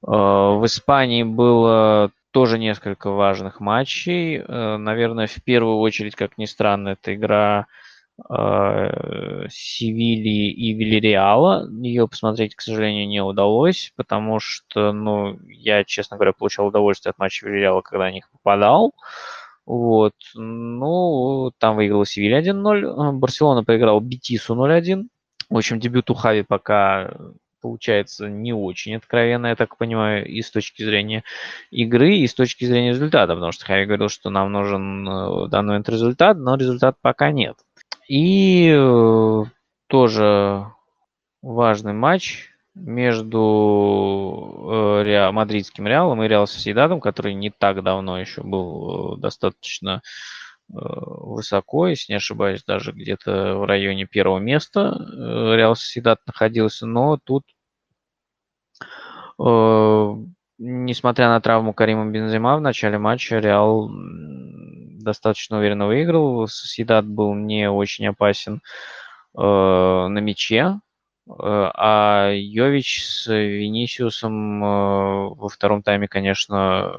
[0.05, 4.37] в Испании было тоже несколько важных матчей.
[4.37, 7.67] Э, наверное, в первую очередь, как ни странно, это игра
[8.29, 11.69] э, Севильи и Вильяреала.
[11.69, 17.19] Ее посмотреть, к сожалению, не удалось, потому что, ну, я, честно говоря, получал удовольствие от
[17.19, 18.93] матча Вильяреала, когда на них попадал.
[19.65, 20.15] Вот.
[20.33, 23.13] Ну, там выиграла Севилья 1-0.
[23.13, 25.07] Барселона проиграл Бетису 0-1.
[25.49, 27.13] В общем, дебют у Хави пока
[27.61, 31.23] получается не очень откровенно, я так понимаю, и с точки зрения
[31.69, 35.69] игры, и с точки зрения результата, потому что Хави говорил, что нам нужен э, данный
[35.69, 37.57] момент результат, но результат пока нет.
[38.07, 39.43] И э,
[39.87, 40.67] тоже
[41.41, 43.39] важный матч между
[44.71, 50.01] э, Реал, мадридским Реалом и Реал Соседадом, который не так давно еще был достаточно
[50.73, 57.43] высоко, если не ошибаюсь, даже где-то в районе первого места Реал Соседат находился, но тут,
[59.39, 60.15] э,
[60.57, 63.89] несмотря на травму Карима Бензема в начале матча, Реал
[65.01, 66.47] достаточно уверенно выиграл.
[66.47, 68.61] Соседат был не очень опасен
[69.37, 70.79] э, на мяче,
[71.27, 76.93] э, а Йович с Венисиусом во втором тайме, конечно,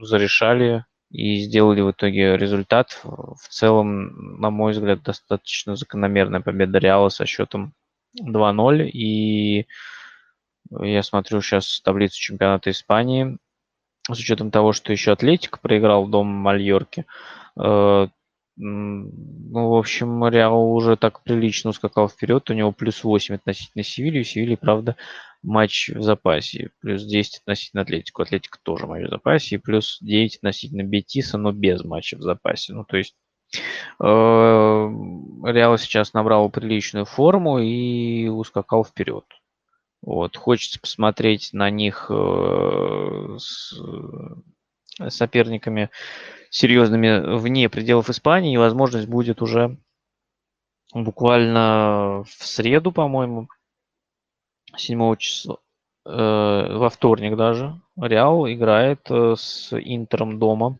[0.00, 3.00] зарешали и сделали в итоге результат.
[3.04, 7.74] В целом, на мой взгляд, достаточно закономерная победа Реала со счетом
[8.18, 8.88] 2-0.
[8.88, 9.66] И
[10.70, 13.36] я смотрю сейчас таблицу чемпионата Испании.
[14.10, 17.04] С учетом того, что еще Атлетик проиграл дом Мальорки.
[17.60, 18.08] Э,
[18.56, 22.48] ну, в общем, Реал уже так прилично ускакал вперед.
[22.48, 24.20] У него плюс 8 относительно Севильи.
[24.20, 24.96] У Севильи, правда,
[25.42, 28.22] матч в запасе, плюс 10 относительно Атлетику.
[28.22, 32.72] Атлетика тоже матч в запасе, и плюс 9 относительно Бетиса, но без матча в запасе.
[32.72, 33.14] Ну, то есть
[34.00, 39.24] э, Реал сейчас набрал приличную форму и ускакал вперед.
[40.00, 40.36] Вот.
[40.36, 43.74] Хочется посмотреть на них э, с
[45.08, 45.90] соперниками
[46.50, 49.78] серьезными вне пределов Испании, и возможность будет уже
[50.94, 53.48] буквально в среду, по-моему,
[54.76, 55.58] 7 числа,
[56.04, 60.78] э, во вторник даже, Реал играет э, с Интером дома.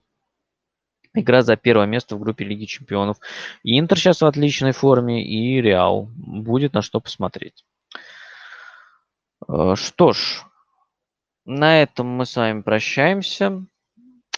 [1.15, 3.19] Игра за первое место в группе Лиги Чемпионов.
[3.63, 6.09] И Интер сейчас в отличной форме, и Реал.
[6.17, 7.65] Будет на что посмотреть.
[9.49, 10.45] Э, что ж,
[11.45, 13.65] на этом мы с вами прощаемся.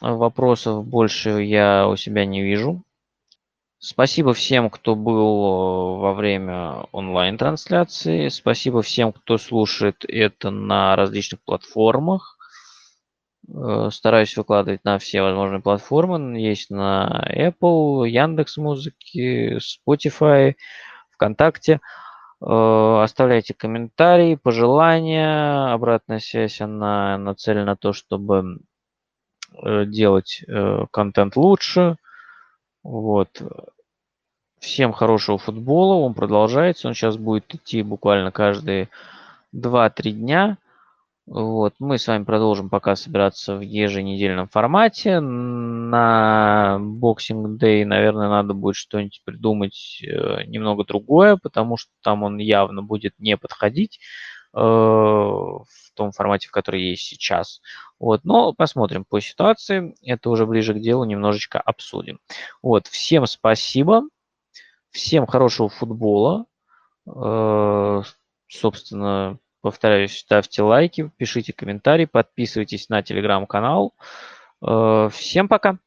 [0.01, 2.83] Вопросов больше я у себя не вижу.
[3.86, 8.28] Спасибо всем, кто был э, во время онлайн-трансляции.
[8.28, 12.39] Спасибо всем, кто слушает это на различных платформах.
[13.47, 16.40] Э, стараюсь выкладывать на все возможные платформы.
[16.40, 20.55] Есть на Apple, Яндекс Музыки, Spotify,
[21.11, 21.82] ВКонтакте.
[22.40, 25.74] Э, оставляйте комментарии, пожелания.
[25.74, 28.61] Обратная связь, она нацелена на то, чтобы
[29.62, 30.43] делать
[30.90, 31.98] контент лучше.
[32.85, 33.43] Вот.
[34.61, 35.94] Всем хорошего футбола.
[35.94, 36.86] Он продолжается.
[36.86, 38.89] Он сейчас будет идти буквально каждые
[39.55, 40.59] 2-3 дня.
[41.27, 41.74] Вот.
[41.78, 45.20] Мы с вами продолжим пока собираться в еженедельном формате.
[45.20, 52.36] На Boxing Day, наверное, надо будет что-нибудь придумать э, немного другое, потому что там он
[52.36, 54.01] явно будет не подходить
[54.61, 57.61] в том формате, в который есть сейчас.
[57.99, 58.25] Вот.
[58.25, 59.95] Но посмотрим по ситуации.
[60.03, 62.21] Это уже ближе к делу немножечко обсудим.
[62.63, 62.87] Вот.
[62.87, 64.03] Всем спасибо.
[64.91, 66.47] Всем хорошего футбола.
[67.07, 68.03] Э,
[68.49, 73.95] собственно, повторяюсь, ставьте лайки, пишите комментарии, подписывайтесь на телеграм-канал.
[74.63, 75.79] Э, всем пока!